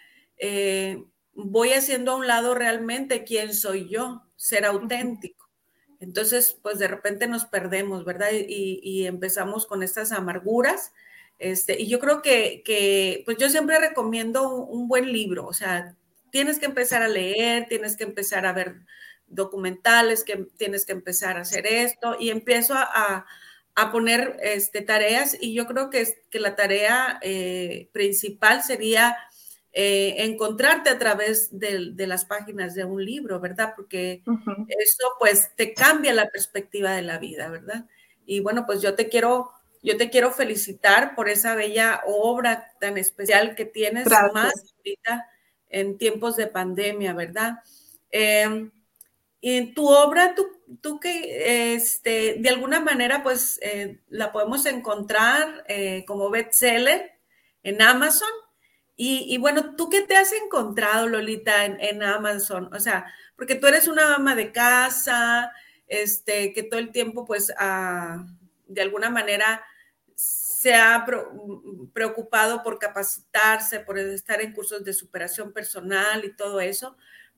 voy 1.35 1.73
haciendo 1.73 2.13
a 2.13 2.15
un 2.15 2.27
lado 2.27 2.55
realmente 2.55 3.23
quién 3.23 3.53
soy 3.53 3.89
yo, 3.89 4.23
ser 4.35 4.65
auténtico. 4.65 5.49
Entonces, 5.99 6.57
pues 6.61 6.79
de 6.79 6.87
repente 6.87 7.27
nos 7.27 7.45
perdemos, 7.45 8.05
¿verdad? 8.05 8.29
Y, 8.31 9.05
empezamos 9.05 9.65
con 9.65 9.83
estas 9.83 10.11
amarguras. 10.11 10.93
Este, 11.39 11.81
y 11.81 11.87
yo 11.87 11.99
creo 11.99 12.21
que, 12.21 13.23
pues 13.25 13.37
yo 13.37 13.49
siempre 13.49 13.79
recomiendo 13.79 14.49
un, 14.49 14.87
buen 14.87 15.11
libro, 15.11 15.45
o 15.45 15.53
sea, 15.53 15.95
tienes 16.31 16.59
que 16.59 16.65
empezar 16.65 17.01
a 17.01 17.07
leer, 17.07 17.67
tienes 17.67 17.97
que 17.97 18.03
empezar 18.05 18.45
a 18.45 18.53
ver 18.53 18.75
documentales, 19.27 20.23
que 20.23 20.47
tienes 20.57 20.85
que 20.85 20.93
empezar 20.93 21.37
a 21.37 21.41
hacer 21.41 21.65
esto, 21.67 22.15
y 22.19 22.29
empiezo 22.29 22.75
a, 22.75 23.25
poner 23.91 24.37
este, 24.41 24.81
tareas, 24.81 25.37
y 25.39 25.53
yo 25.53 25.65
creo 25.65 25.89
que, 25.89 26.23
que 26.29 26.39
la 26.39 26.55
tarea 26.55 27.19
eh, 27.21 27.89
principal 27.91 28.63
sería 28.63 29.17
eh, 29.77 30.23
encontrarte 30.23 30.89
a 30.89 30.97
través 30.97 31.49
de, 31.59 31.93
las 32.07 32.23
páginas 32.23 32.75
de 32.75 32.85
un 32.85 33.03
libro, 33.03 33.41
¿verdad? 33.41 33.73
Porque 33.75 34.23
eso 34.69 35.07
pues 35.19 35.51
te 35.57 35.73
cambia 35.73 36.13
la 36.13 36.29
perspectiva 36.29 36.93
de 36.93 37.01
la 37.01 37.17
vida, 37.17 37.49
¿verdad? 37.49 37.85
Y 38.25 38.39
bueno, 38.39 38.65
pues 38.65 38.81
yo 38.81 38.95
te 38.95 39.09
quiero, 39.09 39.51
yo 39.83 39.97
te 39.97 40.09
quiero 40.09 40.31
felicitar 40.31 41.13
por 41.13 41.27
esa 41.27 41.55
bella 41.55 42.01
obra 42.05 42.71
tan 42.79 42.97
especial 42.97 43.53
que 43.53 43.65
tienes, 43.65 44.07
más 44.33 44.53
ahorita 44.77 45.27
en 45.67 45.97
tiempos 45.97 46.37
de 46.37 46.47
pandemia, 46.47 47.11
¿verdad? 47.11 47.55
Em, 48.11 48.71
y 49.41 49.57
en 49.57 49.73
tu 49.73 49.89
obra, 49.89 50.35
tú, 50.35 50.47
tú 50.79 51.01
que 51.01 51.75
este, 51.75 52.37
de 52.39 52.47
alguna 52.47 52.79
manera 52.79 53.23
pues 53.23 53.59
eh, 53.61 53.99
la 54.07 54.31
podemos 54.31 54.65
encontrar 54.67 55.65
eh, 55.67 56.05
como 56.07 56.29
bestseller 56.29 57.19
en 57.61 57.81
Amazon 57.81 58.29
y, 58.97 59.37
bueno, 59.39 59.75
¿tú 59.75 59.89
qué 59.89 60.01
te 60.01 60.15
has 60.15 60.31
encontrado, 60.31 61.07
Lolita, 61.07 61.65
en, 61.65 62.01
Amazon? 62.01 62.73
O 62.73 62.79
sea, 62.79 63.05
porque 63.35 63.55
tú 63.55 63.67
eres 63.67 63.87
una 63.87 64.15
ama 64.15 64.35
de 64.35 64.53
casa, 64.53 65.51
este, 65.87 66.53
que 66.53 66.63
todo 66.63 66.79
el 66.79 66.91
tiempo, 66.91 67.25
pues, 67.25 67.53
ah, 67.57 68.25
de 68.67 68.81
alguna 68.81 69.09
manera 69.09 69.63
se 70.15 70.73
ha 70.73 71.05
preocupado 71.93 72.63
por 72.63 72.79
capacitarse, 72.79 73.81
por 73.81 73.99
estar 73.99 74.41
en 74.41 74.53
cursos 74.53 74.83
de 74.83 74.93
superación 74.93 75.53
personal 75.53 76.25
y 76.25 76.35
todo 76.35 76.59
eso. 76.59 76.97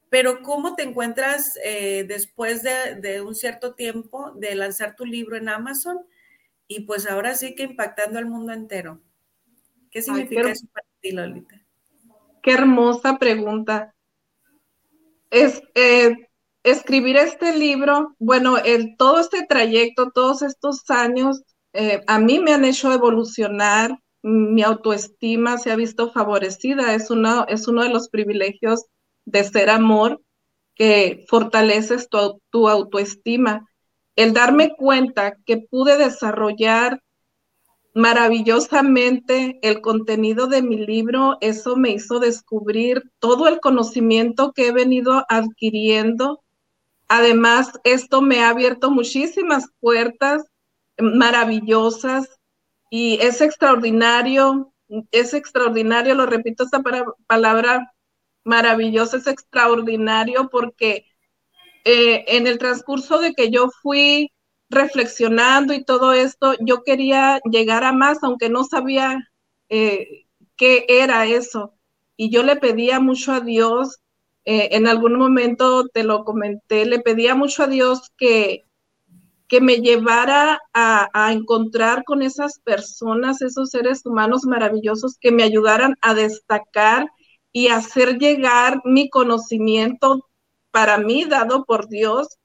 Pero 0.10 0.42
¿cómo 0.42 0.76
te 0.76 0.84
encuentras 0.84 1.60
eh, 1.62 2.06
después 2.08 2.64
de, 2.64 3.22
un 3.22 3.36
cierto 3.36 3.76
tiempo 3.76 4.32
de 4.32 4.56
lanzar 4.56 4.96
tu 4.96 5.06
libro 5.06 5.36
en 5.36 5.50
Amazon 5.50 6.06
y 6.68 6.82
pues 6.82 7.06
ahora 7.06 7.36
sí 7.36 7.56
que 7.56 7.64
impactando 7.64 8.18
al 8.18 8.28
mundo 8.28 8.54
entero? 8.54 9.02
¿Qué 9.92 10.02
significa 10.02 10.50
eso 10.50 10.68
para 10.72 10.88
Lolita? 11.12 11.62
Qué 12.42 12.52
hermosa 12.54 13.18
pregunta. 13.18 13.94
Es, 15.30 15.62
eh, 15.76 16.16
escribir 16.64 17.18
este 17.18 17.58
libro, 17.58 18.16
bueno, 18.20 18.56
todo 18.98 19.20
este 19.20 19.46
trayecto, 19.46 20.12
todos 20.12 20.42
estos 20.42 20.90
años, 20.90 21.44
eh, 21.74 22.02
a 22.08 22.20
mí 22.20 22.40
me 22.40 22.54
han 22.54 22.66
hecho 22.66 22.92
evolucionar, 22.92 23.98
mi 24.22 24.64
autoestima 24.64 25.58
se 25.58 25.72
ha 25.72 25.76
visto 25.76 26.12
favorecida, 26.12 26.94
es 26.94 27.10
uno, 27.10 27.46
es 27.48 27.68
uno 27.68 27.84
de 27.84 27.90
los 27.90 28.10
privilegios 28.10 28.86
de 29.26 29.44
ser 29.44 29.70
amor 29.70 30.22
que 30.76 31.26
fortaleces 31.30 32.10
tu 32.10 32.68
autoestima. 32.68 33.66
El 34.16 34.34
darme 34.34 34.76
cuenta 34.76 35.38
que 35.46 35.58
pude 35.58 35.98
desarrollar 35.98 37.02
maravillosamente 37.98 39.58
el 39.64 39.82
contenido 39.82 40.46
de 40.46 40.62
mi 40.62 40.86
libro. 40.86 41.40
Eso 41.42 41.76
me 41.76 41.90
hizo 41.90 42.20
descubrir 42.20 43.12
todo 43.18 43.48
el 43.48 43.60
conocimiento 43.60 44.54
que 44.54 44.68
he 44.68 44.72
venido 44.72 45.26
adquiriendo. 45.30 46.44
Además, 47.08 47.72
esto 47.84 48.22
me 48.22 48.44
ha 48.44 48.50
abierto 48.50 48.92
muchísimas 48.92 49.66
puertas 49.80 50.44
maravillosas 51.00 52.40
y 52.92 53.18
es 53.20 53.42
extraordinario, 53.42 54.72
es 55.10 55.34
extraordinario, 55.34 56.14
lo 56.14 56.28
repito 56.28 56.66
esta 56.66 56.84
palabra 57.26 57.94
maravillosa, 58.44 59.18
es 59.18 59.26
extraordinario 59.26 60.50
porque 60.50 61.08
eh, 61.84 62.26
en 62.28 62.46
el 62.46 62.60
transcurso 62.60 63.18
de 63.18 63.34
que 63.34 63.50
yo 63.50 63.70
fui 63.82 64.32
reflexionando 64.70 65.74
y 65.74 65.84
todo 65.84 66.14
esto, 66.14 66.54
yo 66.60 66.84
quería 66.84 67.40
llegar 67.50 67.84
a 67.84 67.94
más, 67.94 68.20
aunque 68.24 68.50
no 68.50 68.64
sabía 68.64 69.30
eh, 69.70 70.26
qué 70.56 70.86
era 70.88 71.26
eso. 71.26 71.74
Y 72.16 72.30
yo 72.30 72.44
le 72.44 72.56
pedía 72.56 73.00
mucho 73.00 73.32
a 73.34 73.42
Dios, 73.42 74.00
eh, 74.46 74.70
en 74.72 74.88
algún 74.88 75.18
momento 75.18 75.88
te 75.88 76.04
lo 76.04 76.24
comenté, 76.24 76.86
le 76.86 77.00
pedía 77.00 77.36
mucho 77.36 77.64
a 77.64 77.68
Dios 77.68 78.12
que, 78.18 78.64
que 79.48 79.62
me 79.62 79.78
llevara 79.78 80.60
a, 80.74 81.10
a, 81.14 81.34
encontrar 81.34 82.04
con 82.04 82.22
esas 82.22 82.60
personas, 82.60 83.42
esos 83.42 83.70
seres 83.70 84.06
humanos 84.06 84.46
maravillosos 84.46 85.18
que 85.20 85.32
me 85.32 85.44
ayudaran 85.44 85.96
a 86.02 86.14
destacar 86.14 87.08
y 87.52 87.68
hacer 87.70 88.18
llegar 88.18 88.82
mi 88.84 89.10
conocimiento 89.10 90.28
para 90.72 90.98
mí 90.98 91.26
dado 91.26 91.66
por 91.66 91.88
Dios 91.88 92.38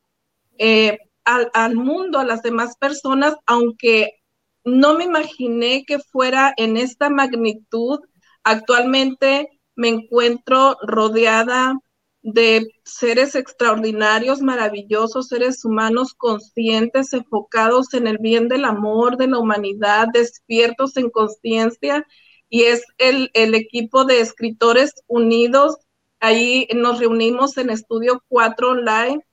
eh, 0.59 0.99
al, 1.25 1.51
al 1.55 1.77
mundo, 1.77 2.19
a 2.19 2.25
las 2.25 2.43
demás 2.43 2.77
personas, 2.77 3.37
aunque 3.47 4.23
no 4.65 4.95
me 4.95 5.05
imaginé 5.05 5.85
que 5.87 5.99
fuera 5.99 6.53
en 6.57 6.77
esta 6.77 7.11
magnitud. 7.11 8.01
Actualmente 8.45 9.49
me 9.75 9.89
encuentro 9.89 10.77
rodeada 10.83 11.75
de 12.23 12.69
seres 12.85 13.35
extraordinarios, 13.35 14.41
maravillosos, 14.41 15.29
seres 15.29 15.65
humanos 15.65 16.15
conscientes, 16.15 17.13
enfocados 17.13 17.95
en 17.95 18.07
el 18.07 18.19
bien 18.19 18.49
del 18.49 18.65
amor, 18.65 19.17
de 19.17 19.27
la 19.27 19.39
humanidad, 19.39 20.09
despiertos 20.13 20.97
en 20.97 21.11
conciencia. 21.11 22.07
Y 22.49 22.65
es 22.65 22.85
el, 22.99 23.31
el, 23.35 23.55
equipo 23.55 24.05
de 24.05 24.21
escritores 24.21 24.95
unidos. 25.07 25.79
Ahí 26.21 26.69
nos 26.75 27.01
reunimos 27.01 27.57
en 27.57 27.71
Estudio 27.71 28.23
4 28.29 28.71
Online. 28.71 29.25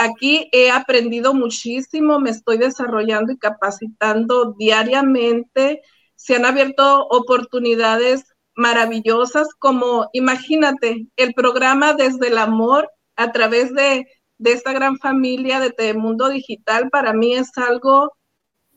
Aquí 0.00 0.48
he 0.52 0.70
aprendido 0.70 1.34
muchísimo, 1.34 2.20
me 2.20 2.30
estoy 2.30 2.56
desarrollando 2.56 3.32
y 3.32 3.36
capacitando 3.36 4.54
diariamente. 4.56 5.82
Se 6.14 6.36
han 6.36 6.46
abierto 6.46 7.04
oportunidades 7.08 8.24
maravillosas 8.54 9.48
como, 9.58 10.08
imagínate, 10.12 11.08
el 11.16 11.34
programa 11.34 11.94
Desde 11.94 12.28
el 12.28 12.38
Amor 12.38 12.88
a 13.16 13.32
través 13.32 13.74
de, 13.74 14.06
de 14.38 14.52
esta 14.52 14.72
gran 14.72 14.98
familia 14.98 15.58
de 15.58 15.70
Telemundo 15.70 16.28
Digital, 16.28 16.90
para 16.90 17.12
mí 17.12 17.34
es 17.34 17.50
algo, 17.58 18.16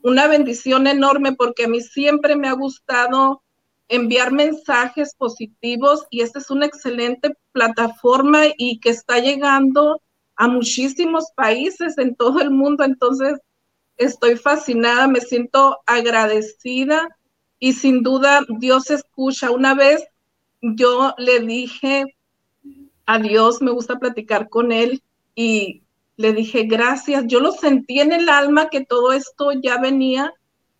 una 0.01 0.25
bendición 0.25 0.87
enorme 0.87 1.33
porque 1.33 1.65
a 1.65 1.67
mí 1.67 1.81
siempre 1.81 2.35
me 2.35 2.47
ha 2.47 2.53
gustado 2.53 3.43
enviar 3.89 4.31
mensajes 4.31 5.13
positivos 5.15 6.07
y 6.09 6.21
esta 6.21 6.39
es 6.39 6.49
una 6.49 6.65
excelente 6.65 7.35
plataforma 7.51 8.45
y 8.57 8.79
que 8.79 8.89
está 8.89 9.19
llegando 9.19 10.01
a 10.41 10.47
muchísimos 10.47 11.25
países 11.35 11.99
en 11.99 12.15
todo 12.15 12.41
el 12.41 12.49
mundo. 12.49 12.83
Entonces, 12.83 13.39
estoy 13.97 14.37
fascinada, 14.37 15.07
me 15.07 15.21
siento 15.21 15.77
agradecida 15.85 17.15
y 17.59 17.73
sin 17.73 18.01
duda 18.01 18.43
Dios 18.49 18.89
escucha. 18.89 19.51
Una 19.51 19.75
vez 19.75 20.03
yo 20.59 21.13
le 21.19 21.41
dije 21.41 22.15
a 23.05 23.19
Dios, 23.19 23.61
me 23.61 23.69
gusta 23.69 23.99
platicar 23.99 24.49
con 24.49 24.71
Él 24.71 25.03
y 25.35 25.83
le 26.17 26.33
dije 26.33 26.63
gracias. 26.63 27.25
Yo 27.27 27.39
lo 27.39 27.51
sentí 27.51 27.99
en 27.99 28.11
el 28.11 28.27
alma 28.27 28.69
que 28.69 28.83
todo 28.83 29.13
esto 29.13 29.51
ya 29.51 29.79
venía 29.79 30.33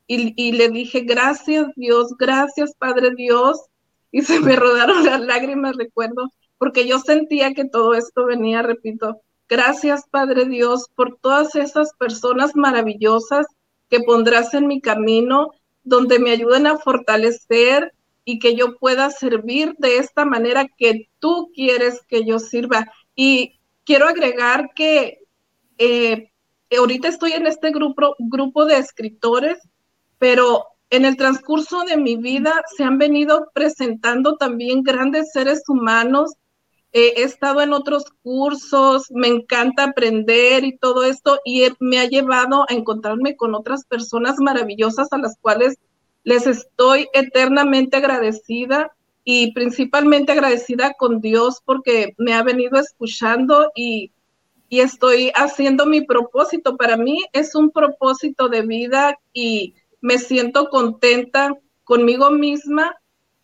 y, 0.08 0.34
y 0.36 0.54
le 0.54 0.70
dije 0.70 1.02
gracias 1.02 1.68
Dios, 1.76 2.16
gracias 2.18 2.74
Padre 2.80 3.12
Dios. 3.16 3.62
Y 4.12 4.24
se 4.24 4.40
me 4.40 4.56
rodaron 4.56 5.06
las 5.06 5.22
lágrimas, 5.22 5.76
recuerdo, 5.76 6.32
porque 6.58 6.88
yo 6.88 6.98
sentía 6.98 7.54
que 7.54 7.66
todo 7.66 7.94
esto 7.94 8.26
venía, 8.26 8.64
repito. 8.64 9.22
Gracias 9.52 10.06
Padre 10.10 10.46
Dios 10.46 10.88
por 10.96 11.18
todas 11.18 11.56
esas 11.56 11.92
personas 11.96 12.56
maravillosas 12.56 13.46
que 13.90 14.00
pondrás 14.00 14.54
en 14.54 14.66
mi 14.66 14.80
camino 14.80 15.52
donde 15.84 16.20
me 16.20 16.32
ayuden 16.32 16.68
a 16.68 16.78
fortalecer 16.78 17.94
y 18.24 18.40
que 18.40 18.56
yo 18.56 18.78
pueda 18.78 19.10
servir 19.10 19.76
de 19.78 19.98
esta 19.98 20.24
manera 20.24 20.68
que 20.78 21.10
tú 21.20 21.52
quieres 21.54 22.00
que 22.08 22.24
yo 22.24 22.40
sirva. 22.40 22.90
Y 23.14 23.60
quiero 23.84 24.08
agregar 24.08 24.70
que 24.74 25.20
eh, 25.78 26.32
ahorita 26.74 27.10
estoy 27.10 27.34
en 27.34 27.46
este 27.46 27.72
grupo, 27.72 28.16
grupo 28.20 28.64
de 28.64 28.78
escritores, 28.78 29.58
pero 30.18 30.64
en 30.90 31.04
el 31.04 31.18
transcurso 31.18 31.84
de 31.84 31.98
mi 31.98 32.16
vida 32.16 32.54
se 32.78 32.86
han 32.86 32.98
venido 32.98 33.50
presentando 33.54 34.38
también 34.38 34.82
grandes 34.82 35.34
seres 35.34 35.64
humanos 35.68 36.36
he 36.94 37.24
estado 37.24 37.62
en 37.62 37.74
otros 37.74 38.06
cursos, 38.22 39.08
me 39.12 39.28
encanta 39.28 39.86
aprender 39.86 40.64
y 40.64 40.78
todo 40.78 41.04
esto, 41.04 41.40
y 41.46 41.64
me 41.80 42.00
ha 42.00 42.06
llevado 42.06 42.66
a 42.70 42.74
encontrarme 42.74 43.36
con 43.36 43.56
otras 43.56 43.86
personas 43.86 44.38
maravillosas 44.40 45.12
a 45.14 45.18
las 45.18 45.38
cuales 45.40 45.78
les 46.24 46.46
estoy 46.48 47.08
eternamente 47.14 47.98
agradecida 47.98 48.92
y 49.24 49.54
principalmente 49.54 50.32
agradecida 50.32 50.94
con 50.94 51.22
Dios 51.22 51.62
porque 51.64 52.14
me 52.18 52.34
ha 52.34 52.44
venido 52.44 52.80
escuchando 52.80 53.72
y, 53.76 54.12
y 54.68 54.80
estoy 54.82 55.32
haciendo 55.36 55.86
mi 55.86 56.02
propósito. 56.02 56.76
Para 56.76 56.98
mí 56.98 57.24
es 57.34 57.56
un 57.56 57.72
propósito 57.72 58.50
de 58.50 58.64
vida 58.64 59.18
y 59.34 59.76
me 60.02 60.18
siento 60.18 60.70
contenta 60.70 61.56
conmigo 61.84 62.32
misma 62.32 62.96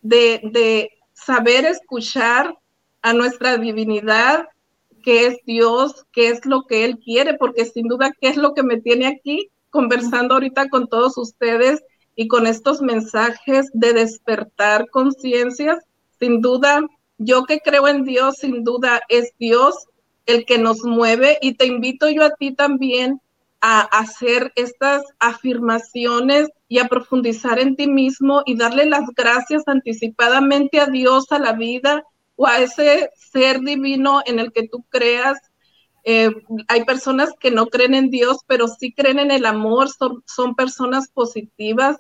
de, 0.02 0.42
de 0.52 0.92
saber 1.14 1.66
escuchar 1.66 2.58
a 3.08 3.14
nuestra 3.14 3.56
divinidad, 3.56 4.50
que 5.02 5.28
es 5.28 5.38
Dios, 5.46 6.06
que 6.12 6.28
es 6.28 6.46
lo 6.46 6.64
que 6.64 6.84
Él 6.84 7.00
quiere, 7.00 7.36
porque 7.36 7.64
sin 7.64 7.88
duda, 7.88 8.12
¿qué 8.20 8.28
es 8.28 8.36
lo 8.36 8.54
que 8.54 8.64
me 8.64 8.82
tiene 8.82 9.08
aquí 9.08 9.50
conversando 9.70 10.34
ahorita 10.34 10.68
con 10.68 10.90
todos 10.90 11.18
ustedes 11.18 11.82
y 12.18 12.28
con 12.28 12.46
estos 12.46 12.82
mensajes 12.82 13.70
de 13.72 13.94
despertar 13.94 14.90
conciencias? 14.90 15.86
Sin 16.20 16.42
duda, 16.42 16.82
yo 17.18 17.46
que 17.46 17.62
creo 17.62 17.88
en 17.88 18.04
Dios, 18.04 18.40
sin 18.40 18.66
duda 18.66 19.00
es 19.08 19.32
Dios 19.40 19.86
el 20.26 20.44
que 20.44 20.58
nos 20.58 20.84
mueve 20.84 21.38
y 21.42 21.54
te 21.54 21.66
invito 21.66 22.10
yo 22.10 22.26
a 22.26 22.32
ti 22.32 22.54
también 22.54 23.22
a 23.62 23.84
hacer 23.84 24.52
estas 24.58 25.02
afirmaciones 25.20 26.50
y 26.68 26.80
a 26.80 26.90
profundizar 26.90 27.58
en 27.58 27.78
ti 27.78 27.88
mismo 27.88 28.44
y 28.46 28.58
darle 28.58 28.86
las 28.86 29.08
gracias 29.16 29.64
anticipadamente 29.66 30.82
a 30.82 30.88
Dios, 30.88 31.32
a 31.32 31.40
la 31.40 31.54
vida 31.54 32.04
o 32.38 32.48
a 32.48 32.60
ese 32.60 33.10
ser 33.16 33.60
divino 33.60 34.22
en 34.26 34.40
el 34.40 34.54
que 34.54 34.68
tú 34.70 34.86
creas. 34.88 35.38
Eh, 36.06 36.32
hay 36.70 36.86
personas 36.86 37.32
que 37.38 37.52
no 37.52 37.66
creen 37.66 37.94
en 37.94 38.10
Dios, 38.10 38.38
pero 38.48 38.70
sí 38.70 38.94
creen 38.94 39.20
en 39.20 39.32
el 39.32 39.46
amor, 39.46 39.90
son, 39.90 40.24
son 40.26 40.56
personas 40.56 41.10
positivas 41.10 41.98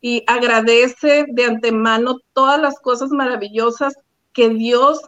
y 0.00 0.22
agradece 0.26 1.26
de 1.28 1.44
antemano 1.44 2.20
todas 2.32 2.58
las 2.58 2.80
cosas 2.80 3.10
maravillosas 3.10 3.94
que 4.32 4.48
Dios 4.48 5.02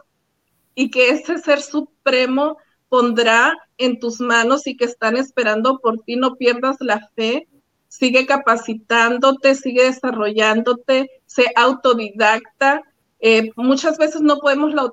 y 0.75 0.91
que 0.91 1.09
ese 1.09 1.39
ser 1.39 1.61
supremo 1.61 2.57
pondrá 2.89 3.57
en 3.77 3.99
tus 3.99 4.19
manos 4.19 4.67
y 4.67 4.77
que 4.77 4.85
están 4.85 5.17
esperando 5.17 5.79
por 5.79 5.99
ti. 6.03 6.15
No 6.15 6.35
pierdas 6.35 6.77
la 6.79 7.09
fe, 7.15 7.47
sigue 7.87 8.27
capacitándote, 8.27 9.55
sigue 9.55 9.85
desarrollándote, 9.85 11.09
sé 11.25 11.51
autodidacta 11.55 12.83
eh, 13.25 13.51
muchas 13.55 13.97
veces 13.97 14.19
no 14.19 14.39
podemos, 14.39 14.73
no, 14.73 14.91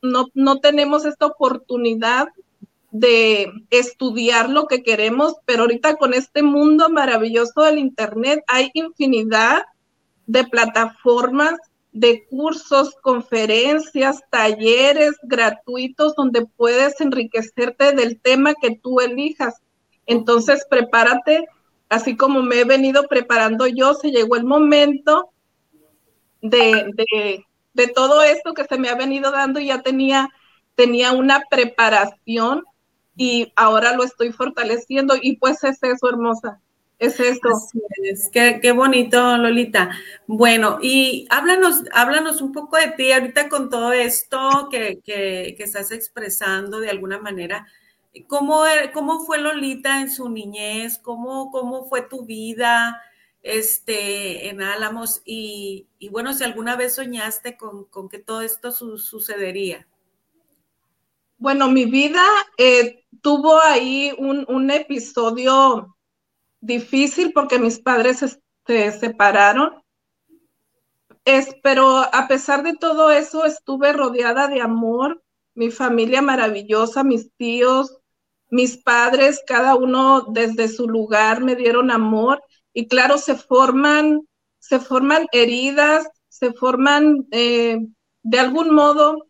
no, 0.00 0.28
no 0.32 0.60
tenemos 0.60 1.04
esta 1.04 1.26
oportunidad 1.26 2.28
de 2.90 3.52
estudiar 3.68 4.48
lo 4.48 4.66
que 4.66 4.82
queremos, 4.82 5.34
pero 5.44 5.64
ahorita 5.64 5.96
con 5.96 6.14
este 6.14 6.42
mundo 6.42 6.88
maravilloso 6.88 7.60
del 7.60 7.78
Internet 7.78 8.42
hay 8.46 8.70
infinidad 8.72 9.64
de 10.26 10.44
plataformas, 10.44 11.56
de 11.92 12.24
cursos, 12.30 12.96
conferencias, 13.02 14.22
talleres 14.30 15.12
gratuitos 15.22 16.14
donde 16.14 16.46
puedes 16.46 16.98
enriquecerte 17.02 17.92
del 17.92 18.18
tema 18.22 18.54
que 18.54 18.74
tú 18.74 19.00
elijas. 19.00 19.56
Entonces, 20.06 20.66
prepárate, 20.70 21.44
así 21.90 22.16
como 22.16 22.40
me 22.40 22.60
he 22.60 22.64
venido 22.64 23.02
preparando 23.06 23.66
yo, 23.66 23.92
se 23.92 24.12
llegó 24.12 24.36
el 24.36 24.44
momento 24.44 25.33
de, 26.44 27.44
de, 27.72 27.88
todo 27.88 28.22
esto 28.22 28.54
que 28.54 28.64
se 28.64 28.78
me 28.78 28.88
ha 28.88 28.94
venido 28.94 29.30
dando 29.30 29.60
y 29.60 29.68
ya 29.68 29.82
tenía, 29.82 30.28
tenía 30.74 31.12
una 31.12 31.42
preparación 31.50 32.64
y 33.16 33.52
ahora 33.56 33.94
lo 33.96 34.04
estoy 34.04 34.32
fortaleciendo 34.32 35.14
y 35.20 35.36
pues 35.36 35.64
es 35.64 35.82
eso, 35.82 36.08
hermosa. 36.08 36.60
Es 36.98 37.18
eso. 37.18 37.48
es. 38.02 38.30
Qué, 38.32 38.60
qué, 38.62 38.72
bonito, 38.72 39.36
Lolita. 39.36 39.90
Bueno, 40.26 40.78
y 40.80 41.26
háblanos, 41.28 41.82
háblanos 41.92 42.40
un 42.40 42.52
poco 42.52 42.76
de 42.76 42.92
ti 42.92 43.10
ahorita 43.10 43.48
con 43.48 43.68
todo 43.68 43.92
esto 43.92 44.68
que, 44.70 45.00
que, 45.04 45.54
que 45.56 45.64
estás 45.64 45.90
expresando 45.90 46.78
de 46.78 46.90
alguna 46.90 47.18
manera. 47.18 47.66
¿Cómo, 48.28 48.62
¿Cómo, 48.92 49.24
fue 49.24 49.40
Lolita 49.40 50.00
en 50.00 50.10
su 50.10 50.28
niñez? 50.28 50.98
¿Cómo, 50.98 51.50
cómo 51.50 51.88
fue 51.88 52.02
tu 52.02 52.24
vida? 52.24 53.00
Este, 53.44 54.48
en 54.48 54.62
Álamos 54.62 55.20
y, 55.24 55.86
bueno, 56.10 56.32
si 56.32 56.42
alguna 56.42 56.76
vez 56.76 56.94
soñaste 56.94 57.58
con, 57.58 58.08
que 58.08 58.18
todo 58.18 58.40
esto 58.40 58.72
sucedería. 58.72 59.86
Bueno, 61.36 61.68
mi 61.68 61.84
vida 61.84 62.24
eh, 62.56 63.04
tuvo 63.20 63.60
ahí 63.60 64.12
un, 64.16 64.70
episodio 64.70 65.94
difícil 66.60 67.32
porque 67.34 67.58
mis 67.58 67.78
padres 67.78 68.24
se 68.66 68.92
separaron. 68.92 69.82
Es, 71.26 71.54
pero 71.62 71.98
a 71.98 72.26
pesar 72.26 72.62
de 72.62 72.74
todo 72.76 73.10
eso, 73.10 73.44
estuve 73.44 73.92
rodeada 73.92 74.48
de 74.48 74.62
amor, 74.62 75.22
mi 75.54 75.70
familia 75.70 76.22
maravillosa, 76.22 77.04
mis 77.04 77.30
tíos, 77.36 77.98
mis 78.48 78.78
padres, 78.78 79.42
cada 79.46 79.74
uno 79.74 80.22
desde 80.30 80.68
su 80.68 80.88
lugar 80.88 81.42
me 81.42 81.56
dieron 81.56 81.90
amor 81.90 82.42
y 82.74 82.88
claro, 82.88 83.16
se 83.16 83.36
forman, 83.36 84.28
se 84.58 84.80
forman 84.80 85.26
heridas, 85.32 86.06
se 86.28 86.52
forman 86.52 87.26
eh, 87.30 87.78
de 88.22 88.38
algún 88.38 88.74
modo 88.74 89.28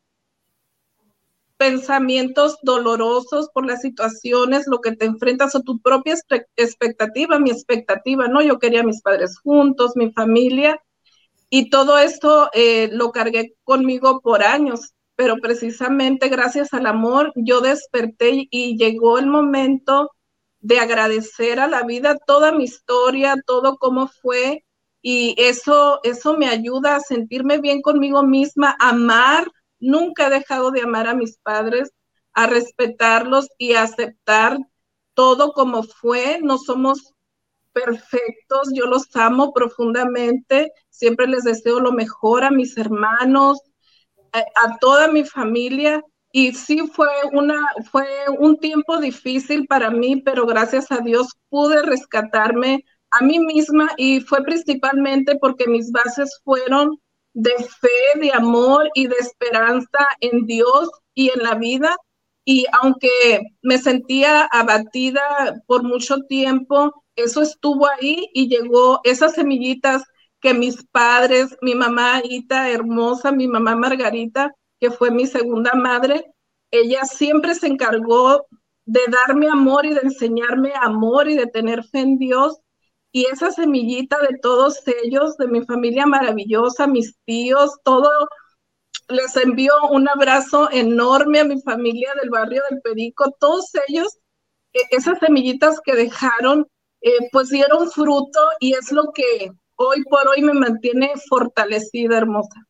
pensamientos 1.57 2.59
dolorosos 2.63 3.51
por 3.55 3.67
las 3.67 3.83
situaciones, 3.83 4.67
lo 4.67 4.81
que 4.81 4.97
te 4.97 5.05
enfrentas 5.05 5.55
o 5.55 5.63
tu 5.63 5.79
propia 5.81 6.17
expectativa, 6.57 7.39
mi 7.39 7.51
expectativa, 7.51 8.27
¿no? 8.27 8.43
Yo 8.43 8.59
quería 8.59 8.81
a 8.81 8.85
mis 8.85 9.03
padres 9.03 9.39
juntos, 9.39 9.93
mi 9.95 10.11
familia, 10.13 10.81
y 11.51 11.71
todo 11.71 11.99
esto 11.99 12.51
eh, 12.53 12.89
lo 12.93 13.13
cargué 13.13 13.55
conmigo 13.63 14.21
por 14.21 14.43
años, 14.43 14.95
pero 15.15 15.37
precisamente 15.37 16.29
gracias 16.29 16.75
al 16.75 16.87
amor 16.87 17.33
yo 17.37 17.61
desperté 17.61 18.49
y 18.51 18.77
llegó 18.77 19.19
el 19.19 19.27
momento 19.27 20.11
de 20.65 20.79
agradecer 20.81 21.61
a 21.61 21.69
la 21.69 21.83
vida 21.83 22.17
toda 22.27 22.51
mi 22.51 22.65
historia, 22.65 23.37
todo 23.47 23.77
cómo 23.77 24.09
fue, 24.09 24.65
y 25.03 25.35
eso, 25.37 26.01
eso 26.05 26.39
me 26.39 26.49
ayuda 26.49 26.97
a 26.97 27.01
sentirme 27.01 27.59
bien 27.59 27.83
conmigo 27.83 28.23
misma, 28.23 28.75
amar, 28.81 29.47
nunca 29.79 30.27
he 30.27 30.31
dejado 30.31 30.71
de 30.71 30.81
amar 30.81 31.07
a 31.07 31.15
mis 31.15 31.37
padres, 31.37 31.91
a 32.33 32.47
respetarlos 32.47 33.49
y 33.59 33.75
a 33.75 33.83
aceptar 33.83 34.57
todo 35.13 35.53
como 35.53 35.83
fue, 35.83 36.41
no 36.43 36.57
somos 36.57 37.13
perfectos, 37.75 38.71
yo 38.73 38.87
los 38.87 39.15
amo 39.17 39.53
profundamente, 39.53 40.73
siempre 40.89 41.27
les 41.27 41.45
deseo 41.45 41.79
lo 41.79 41.93
mejor 41.93 42.43
a 42.43 42.51
mis 42.51 42.79
hermanos, 42.79 43.61
a, 44.33 44.39
a 44.39 44.79
toda 44.79 45.09
mi 45.09 45.25
familia, 45.25 46.03
y 46.37 46.53
sí 46.53 46.81
fue 46.93 47.07
una 47.33 47.65
fue 47.93 48.09
un 48.41 48.59
tiempo 48.59 48.99
difícil 48.99 49.69
para 49.69 49.89
mí, 49.93 50.21
pero 50.21 50.47
gracias 50.47 50.91
a 50.91 50.99
Dios 50.99 51.29
pude 51.49 51.81
rescatarme 51.83 52.85
a 53.13 53.23
mí 53.23 53.39
misma 53.39 53.93
y 53.97 54.21
fue 54.21 54.43
principalmente 54.43 55.37
porque 55.37 55.69
mis 55.69 55.93
bases 55.93 56.41
fueron 56.43 56.99
de 57.35 57.53
fe, 57.81 58.21
de 58.21 58.33
amor 58.33 58.91
y 58.95 59.07
de 59.07 59.15
esperanza 59.21 60.09
en 60.19 60.45
Dios 60.47 60.91
y 61.15 61.31
en 61.31 61.45
la 61.45 61.55
vida. 61.55 61.97
Y 62.45 62.67
aunque 62.83 63.41
me 63.63 63.79
sentía 63.79 64.49
abatida 64.51 65.23
por 65.69 65.85
mucho 65.85 66.17
tiempo, 66.29 67.05
eso 67.15 67.43
estuvo 67.43 67.89
ahí 67.89 68.29
y 68.35 68.49
llegó 68.49 68.99
esas 69.05 69.35
semillitas 69.35 70.03
que 70.41 70.53
mis 70.53 70.85
padres, 70.91 71.57
mi 71.63 71.77
mamá 71.77 72.23
Ita 72.25 72.71
hermosa, 72.71 73.31
mi 73.31 73.47
mamá 73.47 73.77
Margarita, 73.77 74.53
que 74.85 74.91
fue 74.91 75.11
mi 75.11 75.27
segunda 75.27 75.73
madre, 75.73 76.31
ella 76.71 77.07
siempre 77.07 77.55
se 77.55 77.69
encargó 77.69 78.47
de 78.85 79.01
darme 79.11 79.49
amor 79.49 79.87
y 79.87 79.95
de 79.95 80.01
enseñarme 80.01 80.75
amor 80.79 81.27
y 81.27 81.37
de 81.37 81.47
tener 81.47 81.85
fe 81.85 82.01
en 82.01 82.19
Dios. 82.19 82.59
Y 83.11 83.25
esa 83.25 83.51
semillita 83.51 84.19
de 84.21 84.37
todos 84.43 84.83
ellos, 85.03 85.39
de 85.39 85.47
mi 85.47 85.65
familia 85.65 86.05
maravillosa, 86.05 86.87
mis 86.87 87.17
tíos, 87.25 87.71
todo, 87.83 88.11
les 89.09 89.35
envío 89.39 89.73
un 89.91 90.07
abrazo 90.07 90.69
enorme 90.71 91.41
a 91.41 91.45
mi 91.45 91.63
familia 91.63 92.13
del 92.21 92.29
barrio 92.29 92.61
del 92.69 92.83
Perico, 92.83 93.35
todos 93.41 93.71
ellos, 93.89 94.19
e, 94.75 94.81
esas 94.91 95.19
semillitas 95.19 95.81
que 95.81 95.95
dejaron, 95.95 96.67
eh, 97.01 97.31
pues 97.33 97.49
dieron 97.49 97.91
fruto 97.91 98.41
y 98.61 98.75
es 98.75 98.93
lo 98.93 99.13
que 99.15 99.51
hoy 99.77 100.05
por 100.11 100.29
hoy 100.29 100.43
me 100.43 100.53
mantiene 100.53 101.13
fortalecida, 101.27 102.19
hermosa. 102.19 102.67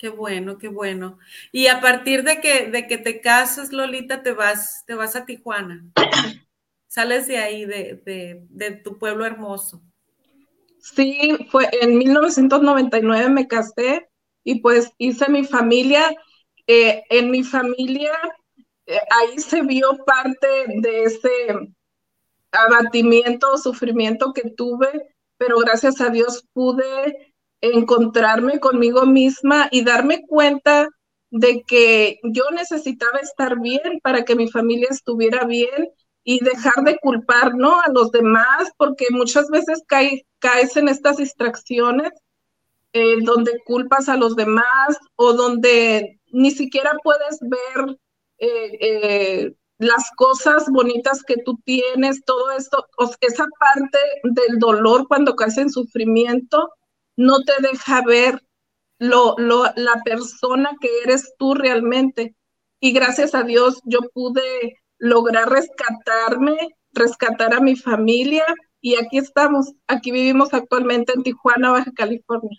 Qué 0.00 0.08
bueno, 0.08 0.56
qué 0.56 0.68
bueno. 0.68 1.18
Y 1.52 1.66
a 1.66 1.82
partir 1.82 2.24
de 2.24 2.40
que, 2.40 2.70
de 2.70 2.86
que 2.86 2.96
te 2.96 3.20
casas, 3.20 3.70
Lolita, 3.70 4.22
te 4.22 4.32
vas, 4.32 4.82
te 4.86 4.94
vas 4.94 5.14
a 5.14 5.26
Tijuana. 5.26 5.84
Sales 6.88 7.28
de 7.28 7.36
ahí, 7.36 7.66
de, 7.66 8.80
tu 8.82 8.96
pueblo 8.96 9.26
hermoso. 9.26 9.82
Sí, 10.78 11.36
fue 11.50 11.68
en 11.82 11.98
1999 11.98 13.28
me 13.28 13.46
casé 13.46 14.08
y 14.42 14.60
pues 14.60 14.90
hice 14.96 15.28
mi 15.28 15.44
familia. 15.44 16.16
Eh, 16.66 17.02
en 17.10 17.30
mi 17.30 17.42
familia, 17.42 18.14
eh, 18.86 19.00
ahí 19.10 19.38
se 19.38 19.60
vio 19.60 19.98
parte 20.06 20.64
de 20.66 21.02
ese 21.02 21.74
abatimiento, 22.52 23.58
sufrimiento 23.58 24.32
que 24.32 24.48
tuve, 24.48 25.14
pero 25.36 25.58
gracias 25.58 26.00
a 26.00 26.08
Dios 26.08 26.48
pude 26.54 27.29
encontrarme 27.60 28.58
conmigo 28.60 29.06
misma 29.06 29.68
y 29.70 29.84
darme 29.84 30.24
cuenta 30.26 30.88
de 31.30 31.62
que 31.62 32.20
yo 32.24 32.44
necesitaba 32.52 33.18
estar 33.18 33.60
bien 33.60 34.00
para 34.02 34.24
que 34.24 34.34
mi 34.34 34.50
familia 34.50 34.88
estuviera 34.90 35.44
bien 35.44 35.90
y 36.24 36.42
dejar 36.44 36.84
de 36.84 36.98
culpar, 36.98 37.54
¿no? 37.54 37.80
A 37.80 37.90
los 37.92 38.10
demás, 38.10 38.70
porque 38.76 39.06
muchas 39.10 39.48
veces 39.48 39.82
caes 39.86 40.76
en 40.76 40.88
estas 40.88 41.16
distracciones 41.18 42.10
eh, 42.92 43.18
donde 43.22 43.60
culpas 43.64 44.08
a 44.08 44.16
los 44.16 44.34
demás 44.34 44.98
o 45.14 45.32
donde 45.32 46.18
ni 46.32 46.50
siquiera 46.50 46.92
puedes 47.04 47.38
ver 47.40 47.96
eh, 48.38 48.78
eh, 48.80 49.54
las 49.78 50.10
cosas 50.16 50.68
bonitas 50.68 51.22
que 51.22 51.36
tú 51.36 51.58
tienes, 51.64 52.24
todo 52.24 52.50
esto, 52.50 52.86
esa 53.20 53.46
parte 53.60 53.98
del 54.24 54.58
dolor 54.58 55.06
cuando 55.06 55.36
caes 55.36 55.56
en 55.58 55.70
sufrimiento, 55.70 56.70
no 57.16 57.42
te 57.42 57.52
deja 57.60 58.02
ver 58.02 58.42
lo, 58.98 59.36
la 59.38 60.02
persona 60.04 60.70
que 60.80 60.88
eres 61.04 61.34
tú 61.38 61.54
realmente. 61.54 62.34
Y 62.80 62.92
gracias 62.92 63.34
a 63.34 63.42
Dios 63.42 63.80
yo 63.84 64.00
pude 64.12 64.78
lograr 64.98 65.48
rescatarme, 65.50 66.56
rescatar 66.92 67.54
a 67.54 67.60
mi 67.60 67.76
familia 67.76 68.44
y 68.80 68.96
aquí 68.96 69.18
estamos, 69.18 69.72
aquí 69.86 70.10
vivimos 70.10 70.54
actualmente 70.54 71.12
en 71.14 71.22
Tijuana, 71.22 71.72
Baja 71.72 71.92
California. 71.94 72.58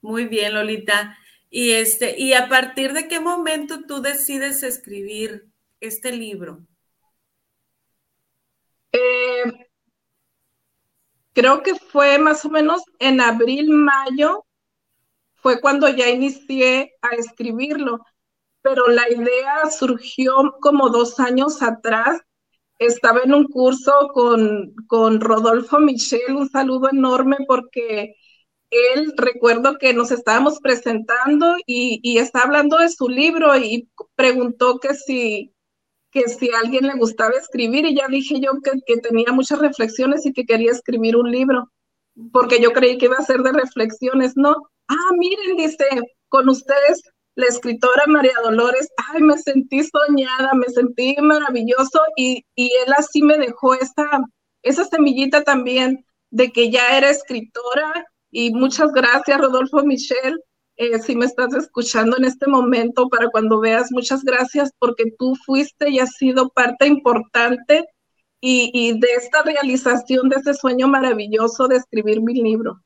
Muy 0.00 0.26
bien, 0.26 0.54
Lolita. 0.54 1.16
Y 1.50 1.72
este, 1.72 2.18
y 2.18 2.34
a 2.34 2.48
partir 2.48 2.92
de 2.92 3.08
qué 3.08 3.20
momento 3.20 3.84
tú 3.86 4.02
decides 4.02 4.62
escribir 4.62 5.48
este 5.80 6.12
libro? 6.12 6.66
Eh, 8.92 9.67
creo 11.38 11.62
que 11.62 11.76
fue 11.76 12.18
más 12.18 12.44
o 12.44 12.50
menos 12.50 12.82
en 12.98 13.20
abril, 13.20 13.70
mayo, 13.70 14.44
fue 15.36 15.60
cuando 15.60 15.88
ya 15.88 16.08
inicié 16.08 16.96
a 17.00 17.14
escribirlo, 17.14 18.00
pero 18.60 18.88
la 18.88 19.08
idea 19.08 19.70
surgió 19.70 20.56
como 20.60 20.90
dos 20.90 21.20
años 21.20 21.62
atrás. 21.62 22.20
Estaba 22.80 23.20
en 23.20 23.34
un 23.34 23.46
curso 23.46 23.92
con, 24.12 24.74
con 24.88 25.20
Rodolfo 25.20 25.78
Michel, 25.78 26.34
un 26.34 26.50
saludo 26.50 26.90
enorme 26.90 27.36
porque 27.46 28.16
él, 28.70 29.14
recuerdo 29.16 29.78
que 29.78 29.94
nos 29.94 30.10
estábamos 30.10 30.58
presentando 30.58 31.54
y, 31.66 32.00
y 32.02 32.18
está 32.18 32.40
hablando 32.40 32.78
de 32.78 32.88
su 32.88 33.08
libro 33.08 33.56
y 33.56 33.88
preguntó 34.16 34.80
que 34.80 34.94
si 34.94 35.54
que 36.10 36.28
si 36.28 36.50
a 36.50 36.60
alguien 36.60 36.86
le 36.86 36.94
gustaba 36.94 37.34
escribir 37.34 37.86
y 37.86 37.96
ya 37.96 38.08
dije 38.08 38.40
yo 38.40 38.52
que, 38.62 38.96
tenía 38.98 39.32
muchas 39.32 39.58
reflexiones 39.58 40.24
y 40.26 40.32
que 40.32 40.44
quería 40.44 40.70
escribir 40.70 41.16
un 41.16 41.30
libro, 41.30 41.70
porque 42.32 42.60
yo 42.60 42.72
creí 42.72 42.98
que 42.98 43.06
iba 43.06 43.16
a 43.16 43.24
ser 43.24 43.42
de 43.42 43.52
reflexiones, 43.52 44.32
¿no? 44.36 44.56
Ah, 44.88 45.12
miren, 45.18 45.56
dice, 45.56 45.86
con 46.28 46.48
ustedes 46.48 47.02
la 47.34 47.46
escritora 47.46 48.02
María 48.08 48.34
Dolores, 48.42 48.88
ay, 49.12 49.22
me 49.22 49.38
sentí 49.38 49.82
soñada, 49.84 50.54
me 50.54 50.66
sentí 50.66 51.14
maravilloso 51.20 52.00
y, 52.16 52.44
y 52.56 52.72
él 52.84 52.92
así 52.96 53.22
me 53.22 53.38
dejó 53.38 53.74
esa, 53.74 54.24
esa 54.62 54.84
semillita 54.84 55.44
también 55.44 56.04
de 56.30 56.50
que 56.50 56.70
ya 56.70 56.96
era 56.96 57.10
escritora 57.10 58.06
y 58.30 58.52
muchas 58.52 58.92
gracias, 58.92 59.40
Rodolfo 59.40 59.82
Michel, 59.84 60.40
eh, 60.78 60.98
si 61.00 61.16
me 61.16 61.26
estás 61.26 61.52
escuchando 61.54 62.16
en 62.16 62.24
este 62.24 62.46
momento, 62.46 63.08
para 63.08 63.28
cuando 63.28 63.58
veas, 63.58 63.90
muchas 63.90 64.22
gracias 64.22 64.72
porque 64.78 65.12
tú 65.18 65.34
fuiste 65.34 65.90
y 65.90 65.98
has 65.98 66.14
sido 66.14 66.50
parte 66.50 66.86
importante 66.86 67.84
y, 68.40 68.98
de 69.00 69.08
esta 69.16 69.42
realización 69.42 70.28
de 70.28 70.36
ese 70.36 70.54
sueño 70.54 70.86
maravilloso 70.86 71.66
de 71.66 71.76
escribir 71.76 72.22
mi 72.22 72.34
libro. 72.34 72.80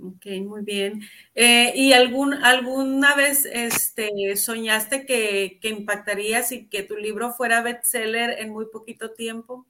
Ok, 0.00 0.26
muy 0.42 0.62
bien. 0.62 1.02
Eh, 1.34 1.72
¿Y 1.74 1.92
algún, 1.92 2.32
alguna 2.32 3.14
vez 3.14 3.44
este, 3.44 4.10
soñaste 4.36 5.04
que, 5.04 5.58
que 5.60 5.68
impactarías 5.68 6.50
y 6.52 6.68
que 6.68 6.82
tu 6.82 6.96
libro 6.96 7.32
fuera 7.32 7.60
bestseller 7.60 8.38
en 8.38 8.50
muy 8.50 8.66
poquito 8.72 9.12
tiempo? 9.12 9.66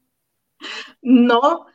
No, 1.02 1.66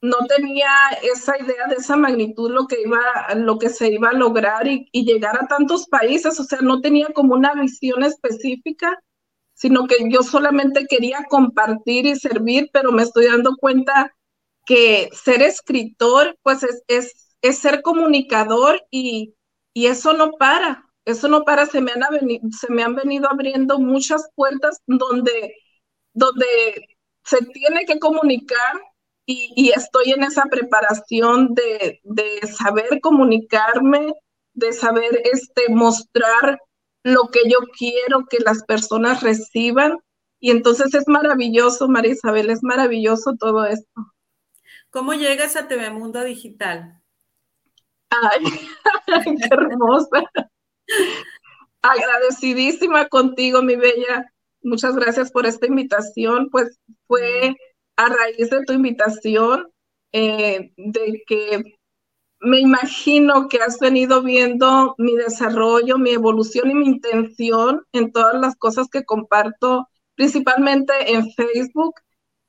no 0.00 0.18
tenía 0.28 0.70
esa 1.02 1.36
idea 1.38 1.66
de 1.68 1.76
esa 1.76 1.96
magnitud 1.96 2.50
lo 2.50 2.66
que 2.66 2.82
iba, 2.82 3.00
lo 3.34 3.58
que 3.58 3.68
se 3.68 3.92
iba 3.92 4.10
a 4.10 4.14
lograr 4.14 4.66
y, 4.66 4.88
llegar 4.92 5.36
a 5.36 5.48
tantos 5.48 5.86
países, 5.88 6.38
o 6.38 6.44
sea, 6.44 6.60
no 6.60 6.80
tenía 6.80 7.08
como 7.14 7.34
una 7.34 7.54
visión 7.54 8.04
específica, 8.04 8.98
sino 9.54 9.86
que 9.86 9.96
yo 10.10 10.22
solamente 10.22 10.86
quería 10.88 11.24
compartir 11.28 12.06
y 12.06 12.16
servir, 12.16 12.70
pero 12.72 12.92
me 12.92 13.02
estoy 13.02 13.26
dando 13.26 13.56
cuenta 13.56 14.14
que 14.66 15.08
ser 15.12 15.42
escritor, 15.42 16.38
pues 16.42 16.62
es, 16.62 16.82
es, 16.88 17.36
es 17.42 17.58
ser 17.58 17.82
comunicador 17.82 18.82
y, 18.90 19.34
y, 19.74 19.86
eso 19.86 20.12
no 20.12 20.32
para, 20.32 20.86
eso 21.04 21.28
no 21.28 21.44
para, 21.44 21.66
se 21.66 21.80
me, 21.80 21.92
han 21.92 22.02
se 22.52 22.72
me 22.72 22.82
han 22.84 22.94
venido 22.94 23.28
abriendo 23.30 23.78
muchas 23.80 24.28
puertas 24.36 24.80
donde, 24.86 25.56
donde 26.12 26.46
se 27.24 27.44
tiene 27.46 27.84
que 27.84 27.98
comunicar 27.98 28.80
y, 29.30 29.72
estoy 29.76 30.12
en 30.12 30.22
esa 30.22 30.44
preparación 30.44 31.54
de, 31.54 32.00
saber 32.50 32.98
comunicarme, 33.02 34.14
de 34.54 34.72
saber 34.72 35.20
este, 35.30 35.68
mostrar 35.68 36.58
lo 37.02 37.28
que 37.28 37.40
yo 37.46 37.58
quiero 37.76 38.24
que 38.24 38.38
las 38.38 38.64
personas 38.64 39.22
reciban. 39.22 39.98
Y 40.40 40.50
entonces 40.50 40.94
es 40.94 41.06
maravilloso, 41.08 41.88
María 41.88 42.12
Isabel, 42.12 42.48
es 42.48 42.62
maravilloso 42.62 43.34
todo 43.38 43.66
esto. 43.66 44.00
¿Cómo 44.88 45.12
llegas 45.12 45.56
a 45.56 45.68
TV 45.68 45.90
Mundo 45.90 46.24
Digital? 46.24 46.98
Ay, 48.10 48.44
qué 49.06 49.48
hermosa. 49.50 50.22
Agradecidísima 51.82 53.08
contigo, 53.08 53.60
mi 53.60 53.76
bella. 53.76 54.32
Muchas 54.62 54.96
gracias 54.96 55.30
por 55.30 55.44
esta 55.44 55.66
invitación. 55.66 56.48
Pues 56.48 56.80
fue 57.06 57.58
a 57.98 58.06
raíz 58.06 58.48
de 58.48 58.64
tu 58.64 58.72
invitación, 58.72 59.68
eh, 60.12 60.72
de 60.76 61.22
que 61.26 61.78
me 62.40 62.60
imagino 62.60 63.48
que 63.48 63.58
has 63.58 63.80
venido 63.80 64.22
viendo 64.22 64.94
mi 64.98 65.16
desarrollo, 65.16 65.98
mi 65.98 66.10
evolución 66.10 66.70
y 66.70 66.74
mi 66.74 66.86
intención 66.86 67.84
en 67.92 68.12
todas 68.12 68.40
las 68.40 68.56
cosas 68.56 68.86
que 68.88 69.04
comparto, 69.04 69.88
principalmente 70.14 70.92
en 71.12 71.32
Facebook. 71.32 71.94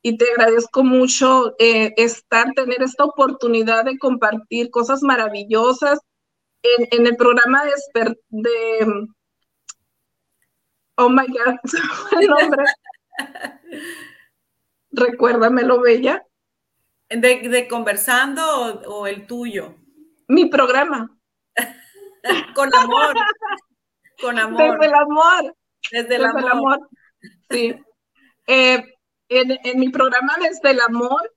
Y 0.04 0.18
te 0.18 0.30
agradezco 0.32 0.84
mucho 0.84 1.56
eh, 1.58 1.94
estar, 1.98 2.54
tener 2.54 2.84
esta 2.84 3.04
oportunidad 3.04 3.86
de 3.86 3.98
compartir 3.98 4.70
cosas 4.70 5.02
maravillosas 5.02 6.00
en, 6.62 7.08
el 7.08 7.18
programa 7.18 7.64
de, 7.66 8.16
de, 8.30 9.08
oh 10.96 11.10
my 11.10 11.26
God, 11.28 11.56
el 12.22 12.28
nombre. 12.28 12.64
Recuérdamelo, 14.92 15.82
Bella. 15.82 16.26
¿De, 17.10 17.68
conversando 17.68 18.44
o, 18.88 19.08
el 19.08 19.26
tuyo? 19.26 19.76
Mi 20.28 20.46
programa. 20.46 21.18
Con 22.56 22.74
amor. 22.76 23.16
Con 24.22 24.38
amor. 24.38 24.80
Desde 24.80 24.86
el 24.86 24.94
amor. 24.94 25.56
Desde 25.92 26.16
el, 26.16 26.26
amor. 26.26 26.90
Sí. 27.50 27.76
Eh, 28.48 28.84
en, 29.30 29.80
mi 29.80 29.90
programa 29.90 30.36
Desde 30.40 30.72
el 30.72 30.82
amor 30.82 31.34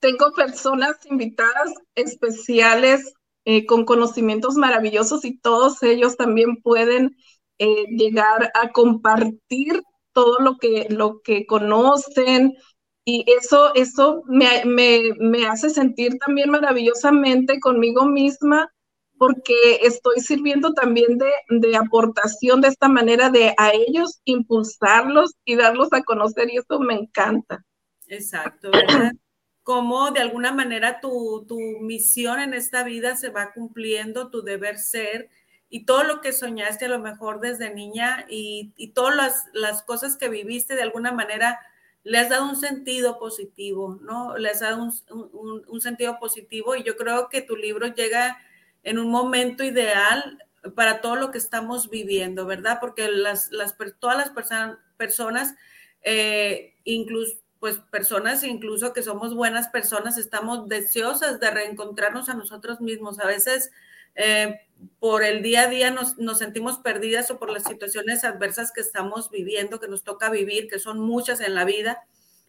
tengo 0.00 0.32
personas 0.32 0.96
invitadas 1.06 1.72
especiales 1.94 3.14
eh, 3.44 3.66
con 3.66 3.84
conocimientos 3.84 4.54
maravillosos 4.56 5.24
y 5.24 5.38
todos 5.38 5.82
ellos 5.82 6.16
también 6.16 6.62
pueden 6.62 7.16
eh, 7.58 7.84
llegar 7.88 8.50
a 8.54 8.70
compartir 8.72 9.82
todo 10.16 10.38
lo 10.38 10.56
que, 10.56 10.86
lo 10.88 11.20
que 11.20 11.44
conocen 11.44 12.54
y 13.04 13.26
eso, 13.38 13.74
eso 13.74 14.22
me, 14.26 14.64
me, 14.64 15.46
hace 15.46 15.68
sentir 15.68 16.16
también 16.18 16.48
maravillosamente 16.48 17.60
conmigo 17.60 18.06
misma 18.06 18.72
porque 19.18 19.54
estoy 19.82 20.20
sirviendo 20.20 20.72
también 20.72 21.18
de, 21.18 21.30
de, 21.50 21.76
aportación 21.76 22.62
de 22.62 22.68
esta 22.68 22.88
manera 22.88 23.28
de 23.28 23.54
a 23.58 23.72
ellos 23.74 24.22
impulsarlos 24.24 25.34
y 25.44 25.56
darlos 25.56 25.92
a 25.92 26.02
conocer 26.02 26.48
y 26.50 26.56
eso 26.56 26.80
me 26.80 26.94
encanta. 26.94 27.62
Exacto, 28.08 28.70
¿verdad? 28.70 29.12
Cómo 29.62 30.12
de 30.12 30.20
alguna 30.20 30.52
manera 30.52 31.00
tu, 31.00 31.44
tu 31.46 31.58
misión 31.80 32.40
en 32.40 32.54
esta 32.54 32.84
vida 32.84 33.16
se 33.16 33.28
va 33.28 33.52
cumpliendo, 33.52 34.30
tu 34.30 34.42
deber 34.42 34.78
ser, 34.78 35.28
y 35.68 35.84
todo 35.84 36.04
lo 36.04 36.20
que 36.20 36.32
soñaste 36.32 36.86
a 36.86 36.88
lo 36.88 36.98
mejor 36.98 37.40
desde 37.40 37.74
niña 37.74 38.26
y, 38.28 38.92
todas 38.94 39.16
las, 39.16 39.44
las, 39.52 39.82
cosas 39.82 40.16
que 40.16 40.28
viviste 40.28 40.74
de 40.74 40.82
alguna 40.82 41.12
manera 41.12 41.58
le 42.04 42.18
has 42.18 42.28
dado 42.28 42.48
un 42.48 42.56
sentido 42.56 43.18
positivo, 43.18 43.98
¿no? 44.00 44.36
Le 44.38 44.48
has 44.48 44.60
dado 44.60 44.82
un, 44.82 45.64
un, 45.66 45.80
sentido 45.80 46.18
positivo 46.20 46.76
y 46.76 46.84
yo 46.84 46.96
creo 46.96 47.28
que 47.28 47.42
tu 47.42 47.56
libro 47.56 47.88
llega 47.88 48.38
en 48.84 48.98
un 48.98 49.10
momento 49.10 49.64
ideal 49.64 50.38
para 50.76 51.00
todo 51.00 51.16
lo 51.16 51.32
que 51.32 51.38
estamos 51.38 51.90
viviendo, 51.90 52.46
¿verdad? 52.46 52.78
Porque 52.80 53.08
las, 53.08 53.50
las, 53.50 53.76
todas 53.98 54.16
las 54.16 54.30
personas, 54.96 55.54
eh, 56.02 56.74
incluso 56.84 57.36
pues 57.58 57.78
personas 57.90 58.44
incluso 58.44 58.92
que 58.92 59.02
somos 59.02 59.34
buenas 59.34 59.68
personas, 59.68 60.18
estamos 60.18 60.68
deseosas 60.68 61.40
de 61.40 61.50
reencontrarnos 61.50 62.28
a 62.28 62.34
nosotros 62.34 62.80
mismos. 62.80 63.18
A 63.18 63.26
veces 63.26 63.72
eh, 64.16 64.60
por 64.98 65.22
el 65.22 65.42
día 65.42 65.62
a 65.62 65.66
día 65.68 65.90
nos, 65.90 66.16
sentimos 66.38 66.78
perdidas 66.78 67.30
o 67.30 67.38
por 67.38 67.50
las 67.50 67.64
situaciones 67.64 68.24
adversas 68.24 68.72
que 68.72 68.80
estamos 68.80 69.30
viviendo, 69.30 69.80
que 69.80 69.88
nos 69.88 70.04
toca 70.04 70.30
vivir, 70.30 70.68
que 70.68 70.78
son 70.78 71.00
muchas 71.00 71.40
en 71.40 71.54
la 71.54 71.64
vida, 71.64 72.04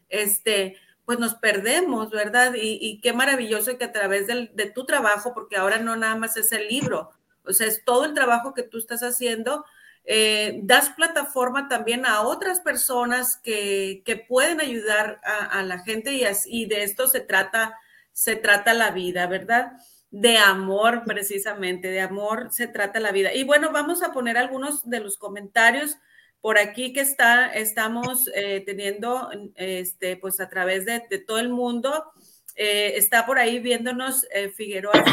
este, 0.10 0.78
pues 1.06 1.20
nos 1.20 1.36
perdemos, 1.36 2.10
¿verdad? 2.10 2.54
Y, 2.56 3.00
qué 3.02 3.14
maravilloso 3.14 3.78
que 3.78 3.86
a 3.86 3.92
través 3.92 4.28
de 4.28 4.72
tu 4.74 4.86
trabajo, 4.86 5.34
porque 5.34 5.58
ahora 5.58 5.80
no 5.80 5.96
nada 5.96 6.16
más 6.16 6.38
es 6.38 6.52
el 6.52 6.68
libro, 6.68 7.12
o 7.44 7.54
sea, 7.54 7.68
es 7.68 7.84
todo 7.86 8.06
el 8.06 8.14
trabajo 8.14 8.54
que 8.54 8.64
tú 8.64 8.78
estás 8.78 9.04
haciendo, 9.04 9.66
eh, 10.04 10.62
das 10.64 10.90
plataforma 10.92 11.68
también 11.68 12.06
a 12.06 12.22
otras 12.22 12.62
personas 12.62 13.38
que, 13.38 14.04
pueden 14.28 14.62
ayudar 14.62 15.20
a, 15.24 15.62
la 15.64 15.80
gente 15.80 16.14
y, 16.14 16.24
y 16.46 16.66
de 16.66 16.84
esto 16.84 17.08
se 17.08 17.20
trata, 17.20 17.76
se 18.14 18.36
trata 18.36 18.74
la 18.74 18.92
vida, 18.92 19.28
¿verdad? 19.28 19.74
De 20.20 20.36
amor, 20.40 21.04
precisamente, 21.06 21.90
de 21.90 22.02
amor 22.02 22.48
se 22.52 22.68
trata 22.68 23.00
la 23.00 23.12
vida. 23.12 23.36
Y 23.36 23.44
bueno, 23.44 23.72
vamos 23.72 24.02
a 24.02 24.12
poner 24.12 24.36
algunos 24.36 24.90
de 24.90 25.00
los 25.00 25.16
comentarios 25.16 26.00
por 26.42 26.58
aquí 26.58 26.92
que 26.92 27.02
está, 27.02 27.54
estamos 27.54 28.28
eh, 28.34 28.64
teniendo, 28.66 29.30
este, 29.54 30.18
pues 30.18 30.40
a 30.40 30.50
través 30.50 30.86
de, 30.86 31.02
todo 31.20 31.38
el 31.38 31.50
mundo. 31.50 32.12
Eh, 32.56 32.94
está 32.96 33.28
por 33.28 33.38
ahí 33.38 33.60
viéndonos 33.60 34.26
eh, 34.32 34.50
Figueroa 34.50 35.04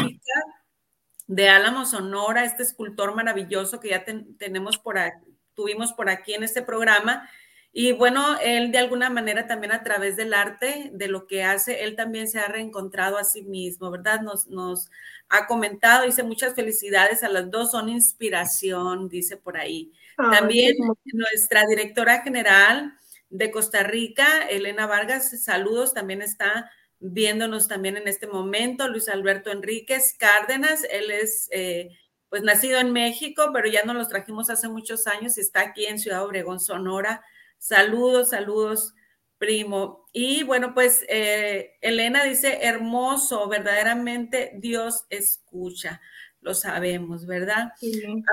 de 1.27 1.49
Álamo, 1.49 1.85
Sonora, 1.85 2.43
este 2.43 2.63
escultor 2.63 3.13
maravilloso 3.15 3.79
que 3.79 3.89
ya 3.89 4.03
tenemos 4.39 4.79
por 4.79 4.97
tuvimos 5.53 5.93
por 5.93 6.09
aquí 6.09 6.33
en 6.33 6.43
este 6.43 6.63
programa. 6.63 7.29
Y 7.77 7.91
bueno, 7.91 8.39
él 8.41 8.71
de 8.71 8.77
alguna 8.77 9.09
manera 9.09 9.47
también 9.47 9.73
a 9.73 9.83
través 9.83 10.15
del 10.15 10.33
arte, 10.33 10.91
de 10.93 11.09
lo 11.09 11.27
que 11.27 11.43
hace, 11.43 11.83
él 11.83 11.97
también 11.97 12.29
se 12.29 12.39
ha 12.39 12.47
reencontrado 12.47 13.17
a 13.17 13.25
sí 13.25 13.41
mismo, 13.41 13.91
¿verdad? 13.91 14.21
Nos, 14.21 14.47
nos 14.47 14.89
ha 15.27 15.45
comentado, 15.45 16.05
dice 16.05 16.23
muchas 16.23 16.55
felicidades 16.55 17.21
a 17.21 17.27
las 17.27 17.51
dos, 17.51 17.71
son 17.71 17.89
inspiración, 17.89 19.09
dice 19.09 19.35
por 19.35 19.57
ahí. 19.57 19.91
también 20.15 20.77
nuestra 21.03 21.65
directora 21.67 22.21
general 22.21 22.93
de 23.29 23.51
Costa 23.51 23.83
Rica, 23.83 24.47
Elena 24.49 24.87
Vargas, 24.87 25.43
saludos, 25.43 25.93
también 25.93 26.21
está 26.21 26.71
viéndonos 27.01 27.67
también 27.67 27.97
en 27.97 28.07
este 28.07 28.25
momento, 28.25 28.87
Luis 28.87 29.09
Alberto 29.09 29.51
Enríquez 29.51 30.15
Cárdenas, 30.17 30.85
él 30.89 31.11
es... 31.11 31.49
Eh, 31.51 31.89
pues 32.27 32.41
nacido 32.41 32.79
en 32.79 32.91
México, 32.91 33.51
pero 33.53 33.69
ya 33.69 33.85
nos 33.85 33.95
los 33.95 34.09
trajimos 34.09 34.49
hace 34.49 34.67
muchos 34.67 35.07
años 35.07 35.37
y 35.37 35.41
está 35.41 35.61
aquí 35.61 35.85
en 35.85 35.99
Ciudad 35.99 36.25
Obregón, 36.25 36.59
Sonora, 36.59 37.23
Saludos, 37.65 38.29
saludos, 38.29 38.93
primo. 39.39 40.07
Y 40.13 40.43
bueno, 40.43 40.75
pues 40.75 41.03
eh, 41.09 41.71
Elena 41.81 42.23
dice, 42.23 42.59
hermoso, 42.61 43.47
verdaderamente 43.47 44.51
Dios 44.57 45.05
escucha. 45.09 45.99
Lo 46.41 46.53
sabemos, 46.53 47.25
¿verdad? 47.25 47.71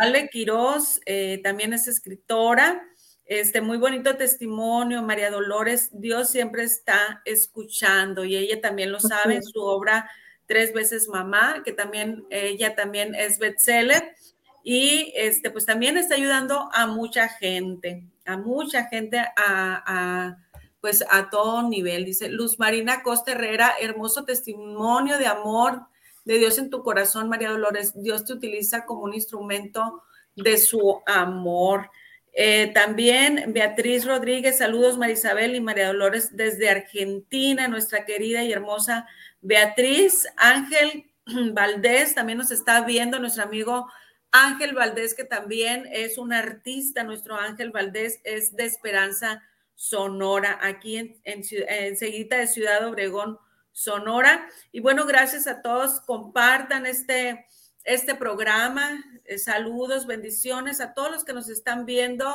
Ale 0.01 0.29
Quiroz 0.29 1.01
eh, 1.07 1.41
también 1.43 1.73
es 1.73 1.89
escritora. 1.89 2.87
Este 3.25 3.63
muy 3.63 3.79
bonito 3.79 4.19
testimonio, 4.19 5.03
María 5.03 5.31
Dolores, 5.31 5.89
Dios 5.95 6.31
siempre 6.31 6.65
está 6.65 7.23
escuchando 7.25 8.27
y 8.27 8.37
ella 8.37 8.61
también 8.61 8.93
lo 8.93 9.01
sabe 9.01 9.37
en 9.37 9.43
su 9.43 9.63
obra 9.63 10.11
Tres 10.45 10.75
veces 10.75 11.09
mamá, 11.09 11.63
que 11.65 11.73
también 11.73 12.27
ella 12.29 12.75
también 12.75 13.15
es 13.15 13.39
bestseller 13.39 14.15
y 14.63 15.11
este 15.17 15.51
pues 15.51 15.65
también 15.65 15.97
está 15.97 16.17
ayudando 16.17 16.69
a 16.75 16.87
mucha 16.87 17.31
gente 17.31 18.12
a 18.25 18.37
mucha 18.37 18.85
gente 18.85 19.19
a, 19.37 20.37
pues 20.81 21.05
a 21.11 21.31
todo 21.31 21.69
nivel. 21.69 22.05
Dice 22.05 22.29
Luz 22.29 22.59
Marina 22.59 23.03
Costa 23.03 23.33
Herrera, 23.33 23.73
hermoso 23.81 24.25
testimonio 24.25 25.19
de 25.19 25.27
amor 25.27 25.83
de 26.25 26.39
Dios 26.39 26.59
en 26.59 26.71
tu 26.71 26.83
corazón, 26.83 27.29
María 27.29 27.51
Dolores. 27.51 27.93
Dios 28.01 28.25
te 28.25 28.33
utiliza 28.33 28.85
como 28.85 29.03
un 29.03 29.15
instrumento 29.15 30.03
de 30.37 30.59
su 30.59 31.03
amor. 31.07 31.91
Eh, 32.35 32.71
también 32.73 33.53
Beatriz 33.53 34.07
Rodríguez, 34.07 34.59
saludos 34.59 34.97
Marisabel 34.97 35.55
y 35.55 35.61
María 35.61 35.89
Dolores 35.89 36.35
desde 36.35 36.71
Argentina, 36.71 37.69
nuestra 37.69 38.07
querida 38.07 38.43
y 38.43 38.53
hermosa 38.53 39.07
Beatriz. 39.43 40.27
Ángel 40.37 41.11
Valdés 41.53 42.15
también 42.15 42.39
nos 42.39 42.51
está 42.51 42.81
viendo, 42.83 43.19
nuestro 43.19 43.43
amigo 43.43 43.87
Ángel 44.33 44.75
Valdés, 44.75 45.15
que 45.15 45.25
también 45.25 45.87
es 45.93 46.17
un 46.17 46.33
artista, 46.33 47.05
nuestro 47.05 47.37
Ángel 47.37 47.71
Valdés 47.71 48.21
es 48.25 48.57
de 48.57 48.65
Esperanza 48.65 49.43
Sonora, 49.75 50.59
aquí 50.63 50.97
en, 50.97 51.21
enseguida 51.25 52.39
de 52.39 52.47
Ciudad 52.47 52.89
Obregón, 52.89 53.39
Sonora. 53.73 54.49
Y 54.71 54.81
bueno, 54.81 55.07
gracias 55.07 55.47
a 55.47 55.61
todos, 55.61 56.01
compartan 56.01 56.87
este, 56.87 57.47
este 57.85 58.15
programa, 58.15 59.05
eh, 59.25 59.39
saludos, 59.39 60.07
bendiciones 60.07 60.81
a 60.81 60.95
todos 60.95 61.11
los 61.11 61.25
que 61.25 61.35
nos 61.35 61.51
están 61.51 61.85
viendo, 61.85 62.35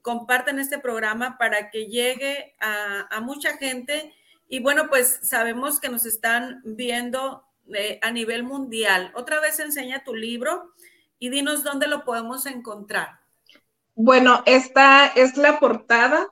compartan 0.00 0.58
este 0.58 0.78
programa 0.78 1.36
para 1.36 1.70
que 1.70 1.86
llegue 1.86 2.54
a, 2.58 3.20
mucha 3.20 3.56
gente. 3.58 4.14
Y 4.48 4.60
bueno, 4.60 4.88
pues 4.88 5.20
sabemos 5.22 5.78
que 5.78 5.88
nos 5.88 6.06
están 6.06 6.62
viendo 6.64 7.44
eh, 7.74 7.98
a 8.02 8.10
nivel 8.10 8.44
mundial. 8.44 9.12
Otra 9.14 9.40
vez 9.40 9.58
enseña 9.58 10.04
tu 10.04 10.14
libro 10.14 10.74
y 11.24 11.30
dinos 11.30 11.64
dónde 11.64 11.86
lo 11.86 12.04
podemos 12.04 12.44
encontrar. 12.44 13.18
Bueno, 13.94 14.42
esta 14.44 15.06
es 15.06 15.38
la 15.38 15.58
portada, 15.58 16.28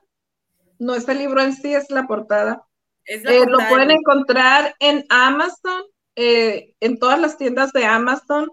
no 0.77 0.93
es 0.93 1.09
el 1.09 1.17
libro 1.17 1.41
en 1.41 1.53
sí, 1.53 1.73
es 1.73 1.89
la 1.89 2.05
portada. 2.05 2.67
Eh, 3.05 3.23
lo 3.47 3.57
pueden 3.69 3.89
encontrar 3.89 4.75
en 4.77 5.03
Amazon, 5.09 5.81
eh, 6.15 6.75
en 6.79 6.99
todas 6.99 7.19
las 7.19 7.39
tiendas 7.39 7.71
de 7.71 7.85
Amazon, 7.85 8.51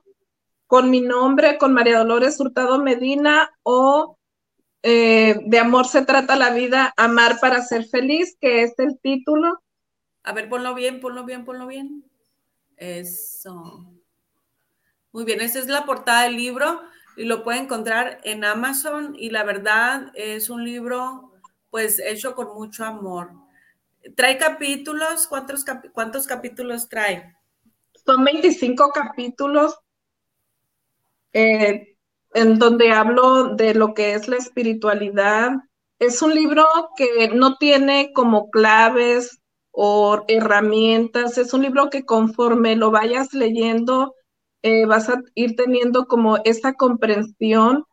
con 0.67 0.89
mi 0.89 1.03
nombre, 1.03 1.59
con 1.59 1.75
María 1.75 1.99
Dolores 1.99 2.41
Hurtado 2.41 2.83
Medina 2.83 3.51
o 3.63 4.17
eh, 4.83 5.41
De 5.45 5.59
amor 5.59 5.89
se 5.89 6.07
trata 6.07 6.37
la 6.37 6.55
vida, 6.55 6.95
amar 6.97 7.39
para 7.39 7.61
ser 7.61 7.85
feliz, 7.85 8.39
que 8.41 8.63
es 8.63 8.79
el 8.79 8.99
título. 8.99 9.61
A 10.23 10.33
ver, 10.33 10.49
ponlo 10.49 10.75
bien, 10.75 11.01
ponlo 11.01 11.27
bien, 11.27 11.45
ponlo 11.45 11.67
bien. 11.67 12.03
Eso. 12.79 13.90
Muy 15.13 15.25
bien, 15.25 15.41
esa 15.41 15.59
es 15.59 15.67
la 15.67 15.85
portada 15.85 16.25
del 16.25 16.37
libro 16.37 16.83
y 17.17 17.25
lo 17.25 17.43
puede 17.43 17.59
encontrar 17.59 18.21
en 18.25 18.45
Amazon 18.45 19.15
y 19.19 19.31
la 19.31 19.43
verdad 19.45 20.13
es 20.15 20.51
un 20.51 20.65
libro 20.65 21.33
pues 21.71 21.99
hecho 21.99 22.35
con 22.35 22.55
mucho 22.55 22.85
amor. 22.85 23.31
¿Trae 24.17 24.39
capítulos? 24.39 25.27
¿Cuántos, 25.27 25.65
cuántos 25.93 26.27
capítulos 26.27 26.89
trae? 26.89 27.35
Son 28.07 28.25
25 28.25 28.91
capítulos 28.93 29.79
eh, 31.33 31.97
en 32.35 32.59
donde 32.59 32.93
hablo 32.93 33.55
de 33.55 33.75
lo 33.75 33.95
que 33.95 34.15
es 34.15 34.29
la 34.29 34.37
espiritualidad. 34.37 35.53
Es 35.99 36.23
un 36.23 36.35
libro 36.35 36.67
que 36.97 37.29
no 37.35 37.57
tiene 37.57 38.13
como 38.15 38.51
claves 38.51 39.41
o 39.73 40.25
herramientas, 40.29 41.39
es 41.39 41.53
un 41.53 41.63
libro 41.63 41.91
que 41.91 42.05
conforme 42.05 42.75
lo 42.75 42.91
vayas 42.91 43.33
leyendo, 43.33 44.15
eh, 44.63 44.85
vas 44.87 45.09
a 45.09 45.23
ir 45.35 45.57
teniendo 45.57 46.07
como 46.07 46.39
esta 46.45 46.75
comprensión 46.75 47.85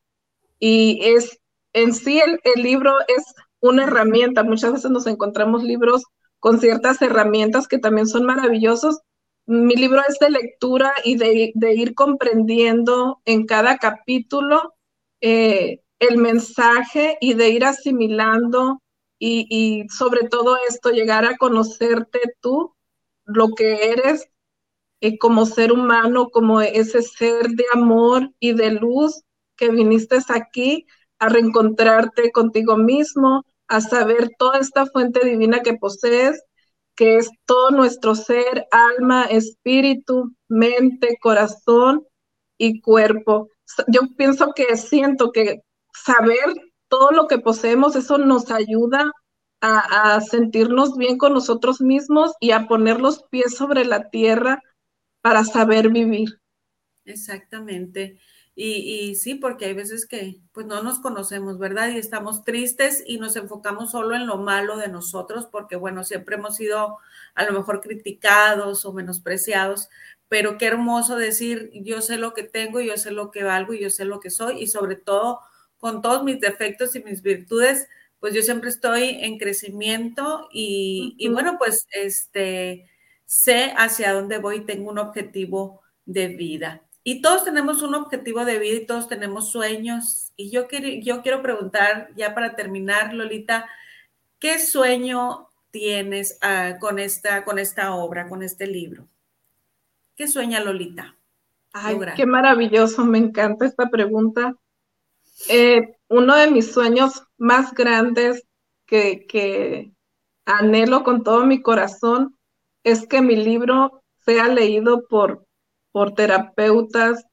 y 0.60 1.00
es 1.04 1.40
en 1.74 1.94
sí 1.94 2.20
el, 2.20 2.64
libro 2.64 2.94
es 3.08 3.24
una 3.60 3.84
herramienta. 3.84 4.44
Muchas 4.44 4.74
veces 4.74 4.92
nos 4.92 5.08
encontramos 5.08 5.64
libros 5.64 6.04
con 6.40 6.60
ciertas 6.60 7.02
herramientas 7.02 7.68
que 7.68 7.78
también 7.78 8.08
son 8.08 8.26
maravillosos. 8.26 9.00
Mi 9.46 9.76
libro 9.76 10.02
es 10.08 10.18
de 10.20 10.30
lectura 10.30 10.94
y 11.04 11.16
de, 11.18 11.74
ir 11.76 11.94
comprendiendo 11.94 13.22
en 13.26 13.46
cada 13.46 13.78
capítulo 13.78 14.74
eh, 15.22 15.82
el 16.00 16.18
mensaje 16.18 17.18
y 17.22 17.34
de 17.34 17.50
ir 17.50 17.66
asimilando 17.66 18.82
y, 19.20 19.48
y 19.50 19.88
sobre 19.90 20.28
todo 20.28 20.58
esto, 20.68 20.90
llegar 20.90 21.26
a 21.26 21.38
conocerte 21.38 22.20
tú, 22.42 22.76
lo 23.26 23.50
que 23.50 23.92
eres 23.92 24.30
eh, 25.02 25.18
como 25.18 25.46
ser 25.46 25.72
humano, 25.72 26.30
como 26.30 26.62
ese 26.62 27.02
ser 27.02 27.50
de 27.50 27.66
amor 27.74 28.32
y 28.40 28.54
de 28.54 28.72
luz 28.72 29.24
que 29.56 29.70
viniste 29.70 30.18
aquí 30.30 30.86
a 31.20 31.30
reencontrarte 31.30 32.32
contigo 32.32 32.78
mismo, 32.78 33.44
a 33.68 33.82
saber 33.82 34.30
toda 34.38 34.60
esta 34.60 34.86
fuente 34.86 35.26
divina 35.26 35.62
que 35.62 35.76
posees, 35.76 36.42
que 36.96 37.18
es 37.18 37.30
todo 37.46 37.72
nuestro 37.72 38.16
ser, 38.16 38.68
alma, 38.72 39.26
espíritu, 39.26 40.34
mente, 40.48 41.18
corazón 41.22 42.06
y 42.58 42.82
cuerpo. 42.82 43.50
Yo 43.88 44.02
pienso 44.18 44.54
que 44.56 44.78
siento 44.78 45.32
que 45.32 45.62
saber 45.94 46.56
todo 46.88 47.12
lo 47.12 47.28
que 47.28 47.38
poseemos, 47.40 47.96
eso 47.96 48.18
nos 48.18 48.50
ayuda 48.52 49.12
a, 49.62 50.16
a 50.16 50.22
sentirnos 50.22 50.98
bien 50.98 51.18
con 51.18 51.34
nosotros 51.34 51.82
mismos 51.82 52.34
y 52.40 52.52
a 52.52 52.68
poner 52.68 53.00
los 53.00 53.24
pies 53.30 53.56
sobre 53.56 53.86
la 53.86 54.10
tierra 54.10 54.62
para 55.28 55.44
saber 55.44 55.90
vivir. 55.90 56.40
Exactamente. 57.04 58.18
Y, 58.56 59.16
sí, 59.16 59.36
porque 59.36 59.66
hay 59.66 59.74
veces 59.74 60.08
que 60.08 60.40
pues 60.54 60.66
no 60.66 60.82
nos 60.82 61.00
conocemos, 61.00 61.60
¿verdad? 61.60 61.90
Y 61.90 61.98
estamos 61.98 62.44
tristes 62.44 63.04
y 63.06 63.20
nos 63.20 63.36
enfocamos 63.36 63.92
solo 63.92 64.16
en 64.16 64.26
lo 64.26 64.38
malo 64.38 64.78
de 64.78 64.88
nosotros, 64.88 65.46
porque 65.52 65.76
bueno, 65.76 66.06
siempre 66.06 66.38
hemos 66.38 66.56
sido 66.56 66.98
a 67.36 67.44
lo 67.44 67.52
mejor 67.52 67.82
criticados 67.82 68.86
o 68.86 68.94
menospreciados, 68.94 69.90
pero 70.30 70.58
qué 70.58 70.66
hermoso 70.66 71.18
decir, 71.18 71.72
yo 71.74 72.02
sé 72.02 72.18
lo 72.18 72.34
que 72.34 72.44
tengo, 72.44 72.80
yo 72.80 72.96
sé 72.96 73.12
lo 73.12 73.30
que 73.30 73.44
valgo 73.44 73.74
y 73.74 73.82
yo 73.82 73.90
sé 73.90 74.06
lo 74.06 74.22
que 74.22 74.32
soy, 74.32 74.64
y 74.64 74.68
sobre 74.68 74.96
todo 74.96 75.42
con 75.78 76.02
todos 76.02 76.24
mis 76.24 76.40
defectos 76.40 76.96
y 76.96 77.04
mis 77.04 77.22
virtudes, 77.22 77.88
pues 78.20 78.34
yo 78.34 78.42
siempre 78.42 78.70
estoy 78.70 79.20
en 79.22 79.38
crecimiento 79.38 80.48
y, 80.52 81.16
y 81.20 81.28
bueno, 81.28 81.58
pues 81.60 81.86
este 81.92 82.90
sé 83.28 83.74
hacia 83.78 84.14
dónde 84.14 84.40
voy, 84.40 84.62
tengo 84.62 84.90
un 84.90 84.98
objetivo 84.98 85.82
de 86.06 86.30
vida. 86.30 86.82
Y 87.04 87.22
todos 87.22 87.44
tenemos 87.44 87.82
un 87.84 87.94
objetivo 87.94 88.44
de 88.46 88.58
vida 88.58 88.78
y 88.78 88.86
todos 88.86 89.08
tenemos 89.08 89.52
sueños. 89.52 90.32
Y 90.36 90.50
yo, 90.50 90.68
quiero, 90.68 90.88
yo 91.02 91.22
quiero 91.22 91.42
preguntar, 91.42 92.10
ya 92.16 92.34
para 92.34 92.56
terminar, 92.56 93.14
Lolita, 93.14 93.70
¿qué 94.40 94.60
sueño 94.60 95.50
tienes 95.72 96.38
ah, 96.42 96.78
con, 96.80 97.00
esta, 97.00 97.44
con 97.44 97.60
esta 97.60 97.94
obra, 97.94 98.28
con 98.28 98.44
este 98.44 98.66
libro? 98.66 99.08
¿Qué 100.16 100.28
sueña 100.28 100.62
Lolita? 100.62 101.16
Ay, 101.74 102.00
qué 102.16 102.26
maravilloso, 102.26 103.06
me 103.06 103.20
encanta 103.20 103.66
esta 103.66 103.90
pregunta. 103.90 104.56
Eh, 105.50 105.96
uno 106.08 106.36
de 106.36 106.50
mis 106.50 106.72
sueños 106.72 107.24
más 107.38 107.74
grandes 107.74 108.44
que, 108.86 109.28
que 109.28 109.92
anhelo 110.46 111.04
con 111.04 111.24
todo 111.24 111.46
mi 111.46 111.62
corazón 111.62 112.37
es 112.88 113.06
que 113.06 113.22
mi 113.22 113.36
libro 113.36 114.02
sea 114.26 114.48
leído 114.48 115.08
por, 115.10 115.46
por 115.92 116.14
terapeutas, 116.14 117.26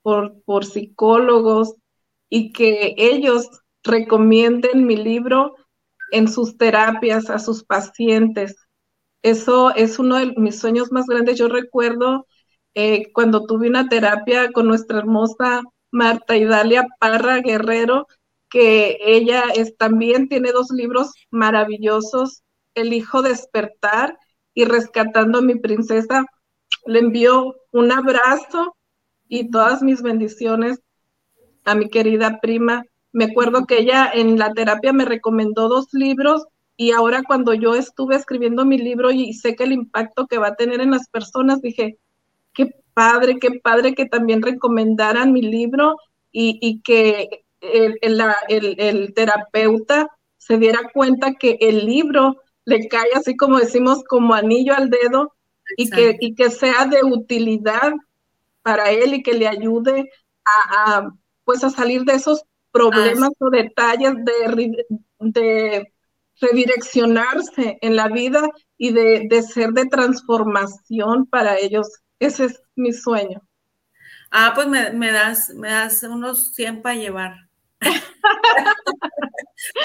por, 0.00 0.42
por 0.44 0.64
psicólogos 0.64 1.74
y 2.30 2.52
que 2.52 2.94
ellos 2.96 3.48
recomienden 3.84 4.86
mi 4.86 4.96
libro 4.96 5.54
en 6.12 6.28
sus 6.28 6.56
terapias 6.56 7.28
a 7.28 7.38
sus 7.38 7.62
pacientes. 7.62 8.56
Eso 9.22 9.74
es 9.74 9.98
uno 9.98 10.16
de 10.16 10.32
mis 10.38 10.58
sueños 10.58 10.90
más 10.92 11.04
grandes. 11.06 11.38
Yo 11.38 11.48
recuerdo 11.48 12.26
eh, 12.74 13.12
cuando 13.12 13.44
tuve 13.44 13.68
una 13.68 13.88
terapia 13.90 14.50
con 14.50 14.66
nuestra 14.66 14.98
hermosa 14.98 15.62
Marta 15.90 16.38
Idalia 16.38 16.86
Parra 16.98 17.40
Guerrero, 17.40 18.06
que 18.48 18.96
ella 19.02 19.42
también 19.78 20.28
tiene 20.28 20.52
dos 20.52 20.70
libros 20.70 21.12
maravillosos, 21.30 22.42
El 22.74 22.94
Hijo 22.94 23.20
Despertar 23.20 24.16
y 24.54 24.64
rescatando 24.64 25.38
a 25.38 25.42
mi 25.42 25.56
princesa, 25.56 26.26
le 26.86 26.98
envío 26.98 27.54
un 27.70 27.92
abrazo 27.92 28.76
y 29.28 29.50
todas 29.50 29.82
mis 29.82 30.02
bendiciones 30.02 30.80
a 31.64 31.74
mi 31.74 31.88
querida 31.88 32.40
prima. 32.40 32.84
Me 33.12 33.24
acuerdo 33.24 33.66
que 33.66 33.78
ella 33.78 34.10
en 34.12 34.38
la 34.38 34.52
terapia 34.52 34.92
me 34.92 35.04
recomendó 35.04 35.68
dos 35.68 35.88
libros 35.92 36.44
y 36.76 36.92
ahora 36.92 37.22
cuando 37.22 37.54
yo 37.54 37.74
estuve 37.74 38.16
escribiendo 38.16 38.64
mi 38.64 38.78
libro 38.78 39.10
y 39.10 39.32
sé 39.34 39.54
que 39.54 39.64
el 39.64 39.72
impacto 39.72 40.26
que 40.26 40.38
va 40.38 40.48
a 40.48 40.54
tener 40.56 40.80
en 40.80 40.90
las 40.90 41.08
personas, 41.08 41.60
dije, 41.60 41.98
qué 42.52 42.74
padre, 42.94 43.38
qué 43.38 43.60
padre 43.62 43.94
que 43.94 44.06
también 44.06 44.42
recomendaran 44.42 45.32
mi 45.32 45.42
libro 45.42 45.96
y, 46.34 46.80
que 46.82 47.44
el, 47.60 47.98
el 48.48 49.14
terapeuta 49.14 50.08
se 50.38 50.56
diera 50.56 50.80
cuenta 50.92 51.34
que 51.34 51.58
el 51.60 51.86
libro 51.86 52.36
le 52.64 52.88
cae 52.88 53.10
así 53.14 53.36
como 53.36 53.58
decimos, 53.58 54.04
como 54.04 54.34
anillo 54.34 54.74
al 54.74 54.90
dedo 54.90 55.34
y 55.76 55.90
que, 55.90 56.16
y 56.20 56.34
que 56.34 56.50
sea 56.50 56.86
de 56.86 57.02
utilidad 57.02 57.92
para 58.62 58.90
él 58.90 59.14
y 59.14 59.22
que 59.22 59.34
le 59.34 59.48
ayude 59.48 60.10
a, 60.44 61.08
pues 61.44 61.64
a 61.64 61.70
salir 61.70 62.02
de 62.04 62.14
esos 62.14 62.44
problemas 62.70 63.30
o 63.38 63.50
detalles 63.50 64.14
de, 64.24 64.84
de 65.18 65.92
redireccionarse 66.40 67.78
en 67.80 67.96
la 67.96 68.08
vida 68.08 68.42
y 68.78 68.92
de, 68.92 69.26
de, 69.28 69.42
ser 69.42 69.70
de 69.70 69.86
transformación 69.86 71.26
para 71.26 71.58
ellos. 71.58 71.88
Ese 72.18 72.46
es 72.46 72.62
mi 72.74 72.92
sueño. 72.92 73.40
Ah, 74.30 74.52
pues 74.54 74.66
me, 74.66 74.90
me 74.92 75.12
das, 75.12 75.50
me 75.50 75.68
das 75.68 76.02
unos 76.04 76.54
100 76.54 76.82
para 76.82 76.96
llevar. 76.96 77.34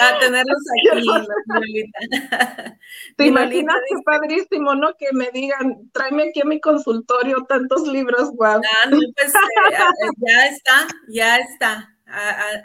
A 0.01 0.19
tenerlos 0.19 0.57
aquí, 0.89 1.05
Lolita. 1.47 1.99
¿Te 3.17 3.25
imaginas 3.25 3.77
qué 3.89 3.95
padrísimo, 4.03 4.75
no? 4.75 4.95
Que 4.95 5.07
me 5.13 5.29
digan, 5.31 5.89
tráeme 5.91 6.29
aquí 6.29 6.41
a 6.41 6.45
mi 6.45 6.59
consultorio 6.59 7.45
tantos 7.47 7.87
libros, 7.87 8.31
guau. 8.31 8.61
Ah, 8.63 8.89
no, 8.89 8.97
pues 9.15 9.33
eh, 9.33 10.09
ya 10.17 10.45
está, 10.47 10.87
ya 11.07 11.37
está. 11.37 11.95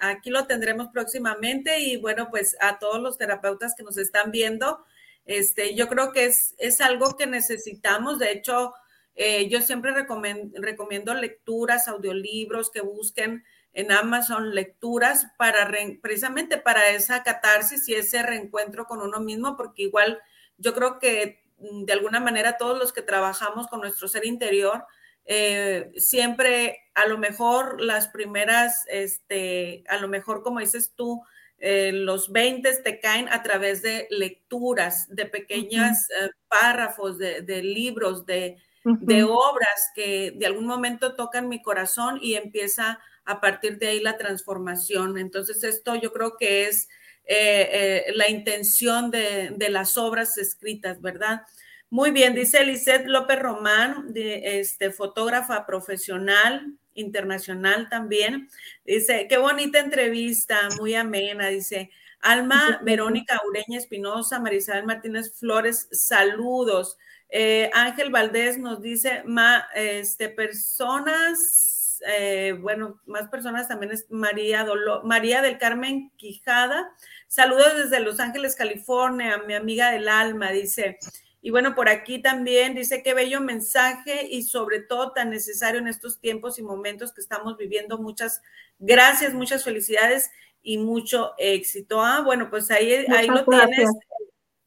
aquí 0.00 0.30
lo 0.30 0.46
tendremos 0.46 0.88
próximamente 0.88 1.80
y 1.80 1.96
bueno, 1.96 2.28
pues 2.30 2.56
a 2.60 2.78
todos 2.78 3.00
los 3.00 3.18
terapeutas 3.18 3.74
que 3.76 3.82
nos 3.82 3.98
están 3.98 4.30
viendo, 4.30 4.84
este, 5.24 5.74
yo 5.74 5.88
creo 5.88 6.12
que 6.12 6.26
es, 6.26 6.54
es 6.58 6.80
algo 6.80 7.16
que 7.16 7.26
necesitamos. 7.26 8.18
De 8.18 8.32
hecho, 8.32 8.74
eh, 9.14 9.48
yo 9.48 9.60
siempre 9.60 9.92
recomiendo, 9.92 10.60
recomiendo 10.60 11.14
lecturas, 11.14 11.88
audiolibros 11.88 12.70
que 12.70 12.80
busquen 12.80 13.44
en 13.72 13.90
Amazon 13.90 14.54
lecturas 14.54 15.26
para 15.38 15.70
precisamente 16.00 16.58
para 16.58 16.90
esa 16.90 17.22
catarsis 17.22 17.88
y 17.88 17.94
ese 17.94 18.22
reencuentro 18.22 18.86
con 18.86 19.00
uno 19.00 19.20
mismo, 19.20 19.56
porque 19.56 19.82
igual 19.82 20.20
yo 20.58 20.74
creo 20.74 20.98
que 20.98 21.42
mm, 21.58 21.84
de 21.84 21.92
alguna 21.92 22.20
manera 22.20 22.58
todos 22.58 22.78
los 22.78 22.92
que 22.92 23.02
trabajamos 23.02 23.68
con 23.68 23.80
nuestro 23.80 24.08
ser 24.08 24.26
interior, 24.26 24.84
eh, 25.24 25.92
siempre 25.96 26.80
a 26.94 27.06
lo 27.06 27.16
mejor 27.16 27.80
las 27.80 28.08
primeras, 28.08 28.84
este, 28.88 29.84
a 29.88 29.96
lo 29.96 30.08
mejor 30.08 30.42
como 30.42 30.60
dices 30.60 30.92
tú, 30.94 31.22
eh, 31.58 31.92
los 31.92 32.32
20 32.32 32.82
te 32.82 32.98
caen 32.98 33.28
a 33.28 33.42
través 33.42 33.82
de 33.82 34.08
lecturas, 34.10 35.06
de 35.08 35.26
pequeños 35.26 35.96
eh, 36.20 36.30
párrafos, 36.48 37.18
de, 37.18 37.62
libros, 37.62 38.26
de, 38.26 38.58
de 38.84 39.22
obras 39.22 39.92
que 39.94 40.32
de 40.34 40.46
algún 40.46 40.66
momento 40.66 41.14
tocan 41.14 41.48
mi 41.48 41.62
corazón 41.62 42.18
y 42.20 42.34
empieza 42.34 42.98
a 43.24 43.40
partir 43.40 43.78
de 43.78 43.88
ahí 43.88 44.00
la 44.00 44.16
transformación. 44.16 45.18
Entonces, 45.18 45.62
esto 45.64 45.94
yo 45.94 46.12
creo 46.12 46.36
que 46.36 46.66
es 46.66 46.88
eh, 47.24 47.68
eh, 48.08 48.12
la 48.14 48.28
intención 48.28 49.10
de, 49.10 49.54
las 49.70 49.96
obras 49.96 50.38
escritas, 50.38 51.00
¿verdad? 51.00 51.42
Muy 51.88 52.10
bien, 52.10 52.34
dice 52.34 52.64
Lisette 52.64 53.06
López 53.06 53.38
Román, 53.38 54.12
de, 54.12 54.60
este, 54.60 54.90
fotógrafa 54.90 55.66
profesional, 55.66 56.74
internacional 56.94 57.88
también. 57.88 58.48
Dice, 58.84 59.26
qué 59.28 59.38
bonita 59.38 59.78
entrevista, 59.78 60.68
muy 60.78 60.94
amena, 60.94 61.48
dice. 61.48 61.90
Alma 62.20 62.80
Verónica 62.84 63.40
Ureña 63.48 63.78
Espinosa, 63.78 64.38
Marisabel 64.38 64.84
Martínez 64.84 65.32
Flores, 65.34 65.88
saludos. 65.90 66.96
Eh, 67.28 67.68
Ángel 67.72 68.10
Valdés 68.10 68.58
nos 68.58 68.80
dice, 68.80 69.22
ma, 69.24 69.66
este, 69.74 70.28
personas 70.28 71.71
eh, 72.06 72.56
bueno, 72.60 73.00
más 73.06 73.28
personas 73.28 73.68
también 73.68 73.92
es 73.92 74.06
María, 74.10 74.66
María 75.04 75.42
del 75.42 75.58
Carmen 75.58 76.10
Quijada. 76.16 76.94
Saludos 77.28 77.74
desde 77.76 78.00
Los 78.00 78.20
Ángeles, 78.20 78.56
California, 78.56 79.42
mi 79.46 79.54
amiga 79.54 79.90
del 79.90 80.08
alma, 80.08 80.50
dice. 80.50 80.98
Y 81.40 81.50
bueno, 81.50 81.74
por 81.74 81.88
aquí 81.88 82.20
también 82.20 82.74
dice 82.74 83.02
qué 83.02 83.14
bello 83.14 83.40
mensaje 83.40 84.28
y 84.30 84.42
sobre 84.42 84.80
todo 84.80 85.12
tan 85.12 85.30
necesario 85.30 85.80
en 85.80 85.88
estos 85.88 86.20
tiempos 86.20 86.58
y 86.58 86.62
momentos 86.62 87.12
que 87.12 87.20
estamos 87.20 87.56
viviendo. 87.56 87.98
Muchas 87.98 88.42
gracias, 88.78 89.34
muchas 89.34 89.64
felicidades 89.64 90.30
y 90.62 90.78
mucho 90.78 91.32
éxito. 91.38 92.00
Ah, 92.00 92.20
bueno, 92.20 92.48
pues 92.48 92.70
ahí, 92.70 93.06
ahí 93.08 93.26
lo 93.26 93.44
tienes, 93.44 93.90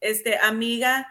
este, 0.02 0.38
amiga 0.38 1.08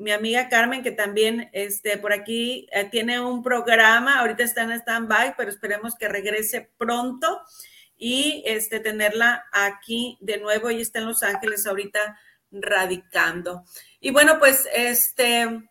mi 0.00 0.12
amiga 0.12 0.48
Carmen, 0.48 0.82
que 0.82 0.92
también 0.92 1.50
este, 1.52 1.98
por 1.98 2.12
aquí 2.12 2.66
eh, 2.72 2.86
tiene 2.90 3.20
un 3.20 3.42
programa, 3.42 4.18
ahorita 4.20 4.42
está 4.42 4.62
en 4.62 4.72
stand-by, 4.72 5.34
pero 5.36 5.50
esperemos 5.50 5.94
que 5.94 6.08
regrese 6.08 6.70
pronto 6.78 7.42
y 7.98 8.42
este, 8.46 8.80
tenerla 8.80 9.44
aquí 9.52 10.16
de 10.22 10.38
nuevo. 10.38 10.70
Ella 10.70 10.80
está 10.80 11.00
en 11.00 11.06
Los 11.06 11.22
Ángeles 11.22 11.66
ahorita 11.66 12.18
radicando. 12.50 13.64
Y 14.00 14.10
bueno, 14.10 14.38
pues 14.38 14.66
este, 14.74 15.68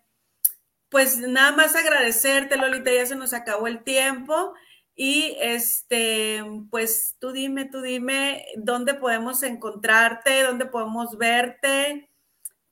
pues 0.90 1.18
nada 1.18 1.52
más 1.52 1.76
agradecerte, 1.76 2.56
Lolita, 2.56 2.92
ya 2.94 3.08
se 3.08 3.16
nos 3.16 3.34
acabó 3.34 3.66
el 3.66 3.84
tiempo. 3.84 4.54
Y 4.94 5.38
este, 5.42 6.44
pues 6.70 7.16
tú 7.20 7.32
dime, 7.32 7.66
tú 7.66 7.82
dime 7.82 8.46
dónde 8.58 8.94
podemos 8.94 9.42
encontrarte, 9.42 10.44
dónde 10.44 10.68
podemos 10.68 11.18
verte 11.18 12.10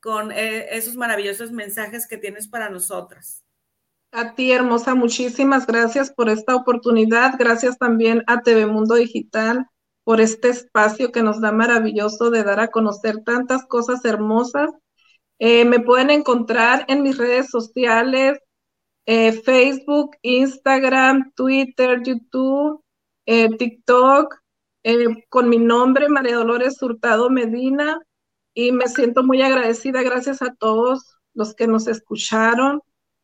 con 0.02 0.32
eh, 0.32 0.76
esos 0.76 0.96
maravillosos 0.96 1.52
mensajes 1.52 2.08
que 2.08 2.18
tienes 2.18 2.48
para 2.48 2.70
nosotras. 2.70 3.44
A 4.12 4.36
ti, 4.36 4.52
hermosa, 4.52 4.96
muchísimas 4.96 5.68
gracias 5.68 6.12
por 6.12 6.30
esta 6.30 6.56
oportunidad. 6.56 7.34
Gracias 7.38 7.78
también 7.78 8.24
a 8.28 8.42
TV 8.42 8.66
Mundo 8.66 8.96
Digital 8.96 9.66
por 10.04 10.22
este 10.22 10.50
espacio 10.50 11.12
que 11.12 11.22
nos 11.22 11.42
da 11.42 11.52
maravilloso 11.52 12.30
de 12.30 12.44
dar 12.44 12.60
a 12.62 12.70
conocer 12.70 13.24
tantas 13.26 13.66
cosas 13.66 14.06
hermosas. 14.06 14.70
Eh, 15.40 15.66
me 15.66 15.80
pueden 15.80 16.10
encontrar 16.10 16.86
en 16.88 17.04
mis 17.04 17.18
redes 17.18 17.50
sociales, 17.50 18.40
eh, 19.06 19.34
Facebook, 19.34 20.16
Instagram, 20.22 21.32
Twitter, 21.36 22.02
YouTube, 22.02 22.82
TikTok, 23.26 24.36
con 25.28 25.50
mi 25.50 25.58
nombre, 25.58 26.08
María 26.08 26.38
Dolores 26.38 26.82
Hurtado 26.82 27.30
Medina 27.30 28.02
y 28.58 28.72
me 28.72 28.88
siento 28.88 29.24
muy 29.24 29.40
agradecida. 29.44 30.02
Gracias 30.02 30.42
a 30.42 30.52
todos 30.56 31.16
los 31.36 31.54
que 31.54 31.68
nos 31.68 31.88
escucharon. 31.88 32.82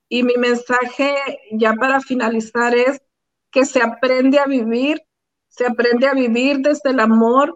Y 0.07 0.21
mi 0.21 0.35
mensaje 0.35 1.15
ya 1.53 1.73
para 1.73 2.01
finalizar 2.01 2.75
es 2.75 3.01
que 3.49 3.65
se 3.65 3.81
aprende 3.81 4.37
a 4.37 4.45
vivir, 4.45 5.01
se 5.47 5.65
aprende 5.65 6.05
a 6.05 6.13
vivir 6.13 6.59
desde 6.59 6.91
el 6.91 6.99
amor, 6.99 7.55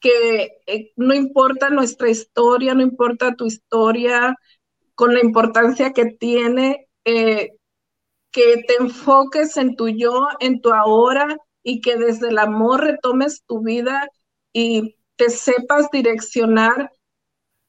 que 0.00 0.48
eh, 0.66 0.92
no 0.96 1.12
importa 1.12 1.68
nuestra 1.68 2.08
historia, 2.08 2.74
no 2.74 2.80
importa 2.80 3.34
tu 3.34 3.44
historia, 3.44 4.34
con 4.94 5.12
la 5.12 5.20
importancia 5.20 5.92
que 5.92 6.06
tiene, 6.06 6.88
eh, 7.04 7.50
que 8.30 8.64
te 8.66 8.76
enfoques 8.80 9.58
en 9.58 9.76
tu 9.76 9.88
yo, 9.90 10.26
en 10.40 10.62
tu 10.62 10.72
ahora 10.72 11.36
y 11.62 11.82
que 11.82 11.98
desde 11.98 12.30
el 12.30 12.38
amor 12.38 12.80
retomes 12.80 13.44
tu 13.44 13.62
vida 13.62 14.08
y 14.54 14.96
te 15.16 15.28
sepas 15.28 15.90
direccionar 15.90 16.90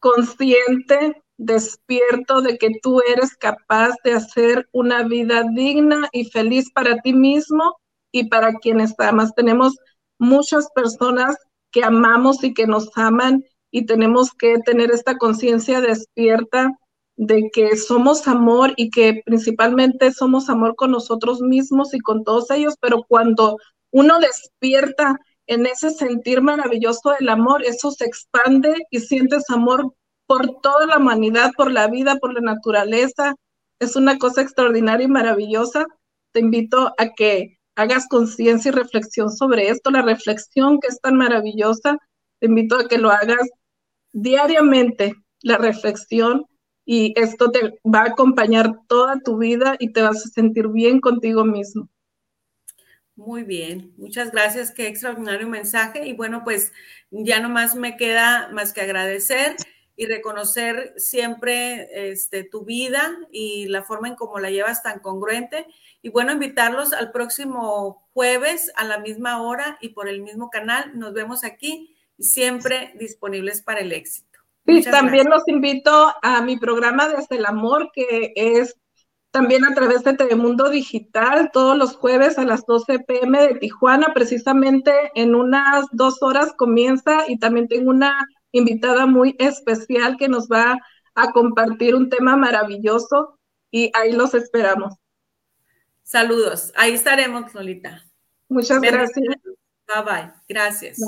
consciente, 0.01 1.23
despierto 1.37 2.41
de 2.41 2.57
que 2.57 2.71
tú 2.81 3.01
eres 3.07 3.35
capaz 3.37 3.95
de 4.03 4.13
hacer 4.13 4.67
una 4.73 5.03
vida 5.03 5.45
digna 5.55 6.09
y 6.11 6.25
feliz 6.25 6.69
para 6.73 6.97
ti 7.01 7.13
mismo 7.13 7.77
y 8.11 8.27
para 8.27 8.53
quienes 8.55 8.93
amas. 8.99 9.33
Tenemos 9.33 9.77
muchas 10.19 10.69
personas 10.71 11.37
que 11.71 11.83
amamos 11.83 12.43
y 12.43 12.53
que 12.53 12.67
nos 12.67 12.89
aman 12.97 13.45
y 13.71 13.85
tenemos 13.85 14.33
que 14.33 14.59
tener 14.59 14.91
esta 14.91 15.17
conciencia 15.17 15.79
despierta 15.79 16.77
de 17.15 17.49
que 17.53 17.77
somos 17.77 18.27
amor 18.27 18.73
y 18.75 18.89
que 18.89 19.21
principalmente 19.25 20.11
somos 20.11 20.49
amor 20.49 20.75
con 20.75 20.91
nosotros 20.91 21.41
mismos 21.41 21.93
y 21.93 21.99
con 21.99 22.23
todos 22.23 22.49
ellos, 22.51 22.75
pero 22.81 23.03
cuando 23.07 23.57
uno 23.91 24.19
despierta 24.19 25.17
en 25.51 25.65
ese 25.65 25.91
sentir 25.91 26.41
maravilloso 26.41 27.11
del 27.19 27.27
amor, 27.27 27.61
eso 27.65 27.91
se 27.91 28.05
expande 28.05 28.73
y 28.89 29.01
sientes 29.01 29.49
amor 29.49 29.93
por 30.25 30.61
toda 30.61 30.85
la 30.85 30.97
humanidad, 30.97 31.51
por 31.57 31.69
la 31.69 31.87
vida, 31.87 32.15
por 32.21 32.33
la 32.33 32.39
naturaleza. 32.39 33.35
Es 33.77 33.97
una 33.97 34.17
cosa 34.17 34.41
extraordinaria 34.41 35.07
y 35.07 35.09
maravillosa. 35.09 35.85
Te 36.31 36.39
invito 36.39 36.93
a 36.97 37.09
que 37.09 37.59
hagas 37.75 38.07
conciencia 38.07 38.69
y 38.69 38.71
reflexión 38.71 39.29
sobre 39.29 39.67
esto, 39.67 39.91
la 39.91 40.03
reflexión 40.03 40.79
que 40.79 40.87
es 40.87 41.01
tan 41.01 41.17
maravillosa. 41.17 41.97
Te 42.39 42.47
invito 42.47 42.77
a 42.77 42.87
que 42.87 42.97
lo 42.97 43.11
hagas 43.11 43.49
diariamente, 44.13 45.15
la 45.41 45.57
reflexión, 45.57 46.45
y 46.85 47.13
esto 47.19 47.51
te 47.51 47.77
va 47.83 48.03
a 48.03 48.11
acompañar 48.11 48.71
toda 48.87 49.19
tu 49.19 49.37
vida 49.37 49.75
y 49.79 49.91
te 49.91 50.01
vas 50.01 50.25
a 50.25 50.29
sentir 50.29 50.69
bien 50.69 51.01
contigo 51.01 51.43
mismo. 51.43 51.89
Muy 53.25 53.43
bien, 53.43 53.93
muchas 53.97 54.31
gracias, 54.31 54.71
qué 54.71 54.87
extraordinario 54.87 55.47
mensaje. 55.47 56.07
Y 56.07 56.13
bueno, 56.13 56.43
pues 56.43 56.73
ya 57.11 57.39
no 57.39 57.49
más 57.49 57.75
me 57.75 57.95
queda 57.95 58.49
más 58.51 58.73
que 58.73 58.81
agradecer 58.81 59.55
y 59.95 60.07
reconocer 60.07 60.95
siempre 60.97 62.09
este, 62.09 62.43
tu 62.43 62.65
vida 62.65 63.15
y 63.31 63.67
la 63.67 63.83
forma 63.83 64.07
en 64.07 64.15
cómo 64.15 64.39
la 64.39 64.49
llevas 64.49 64.81
tan 64.81 64.99
congruente. 65.01 65.67
Y 66.01 66.09
bueno, 66.09 66.31
invitarlos 66.31 66.93
al 66.93 67.11
próximo 67.11 68.07
jueves 68.11 68.71
a 68.75 68.85
la 68.85 68.97
misma 68.97 69.43
hora 69.43 69.77
y 69.81 69.89
por 69.89 70.09
el 70.09 70.21
mismo 70.21 70.49
canal. 70.49 70.97
Nos 70.97 71.13
vemos 71.13 71.43
aquí, 71.43 71.95
siempre 72.17 72.91
disponibles 72.97 73.61
para 73.61 73.81
el 73.81 73.91
éxito. 73.91 74.39
Sí, 74.65 74.81
también 74.81 75.29
los 75.29 75.47
invito 75.47 76.11
a 76.23 76.41
mi 76.41 76.57
programa 76.57 77.07
Desde 77.07 77.35
el 77.35 77.45
Amor, 77.45 77.91
que 77.93 78.33
es 78.35 78.75
también 79.31 79.63
a 79.63 79.73
través 79.73 80.03
de 80.03 80.13
Telemundo 80.13 80.69
Digital, 80.69 81.49
todos 81.53 81.77
los 81.77 81.95
jueves 81.95 82.37
a 82.37 82.43
las 82.43 82.65
12 82.65 82.99
pm 82.99 83.47
de 83.47 83.55
Tijuana, 83.55 84.13
precisamente 84.13 84.91
en 85.15 85.35
unas 85.35 85.85
dos 85.91 86.21
horas 86.21 86.53
comienza 86.57 87.23
y 87.27 87.39
también 87.39 87.67
tengo 87.67 87.89
una 87.89 88.27
invitada 88.51 89.05
muy 89.05 89.35
especial 89.39 90.17
que 90.17 90.27
nos 90.27 90.49
va 90.49 90.77
a 91.15 91.31
compartir 91.31 91.95
un 91.95 92.09
tema 92.09 92.35
maravilloso 92.35 93.39
y 93.71 93.89
ahí 93.93 94.11
los 94.11 94.33
esperamos. 94.33 94.95
Saludos, 96.03 96.73
ahí 96.75 96.91
estaremos, 96.91 97.53
Lolita. 97.53 98.03
Muchas 98.49 98.81
gracias. 98.81 99.37
Bye 99.87 100.03
bye, 100.03 100.31
gracias. 100.47 100.99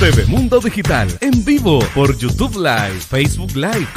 TV 0.00 0.24
Mundo 0.28 0.60
Digital 0.60 1.08
en 1.20 1.44
vivo 1.44 1.80
por 1.94 2.16
YouTube 2.16 2.56
Live, 2.56 3.00
Facebook 3.00 3.54
Live. 3.54 3.86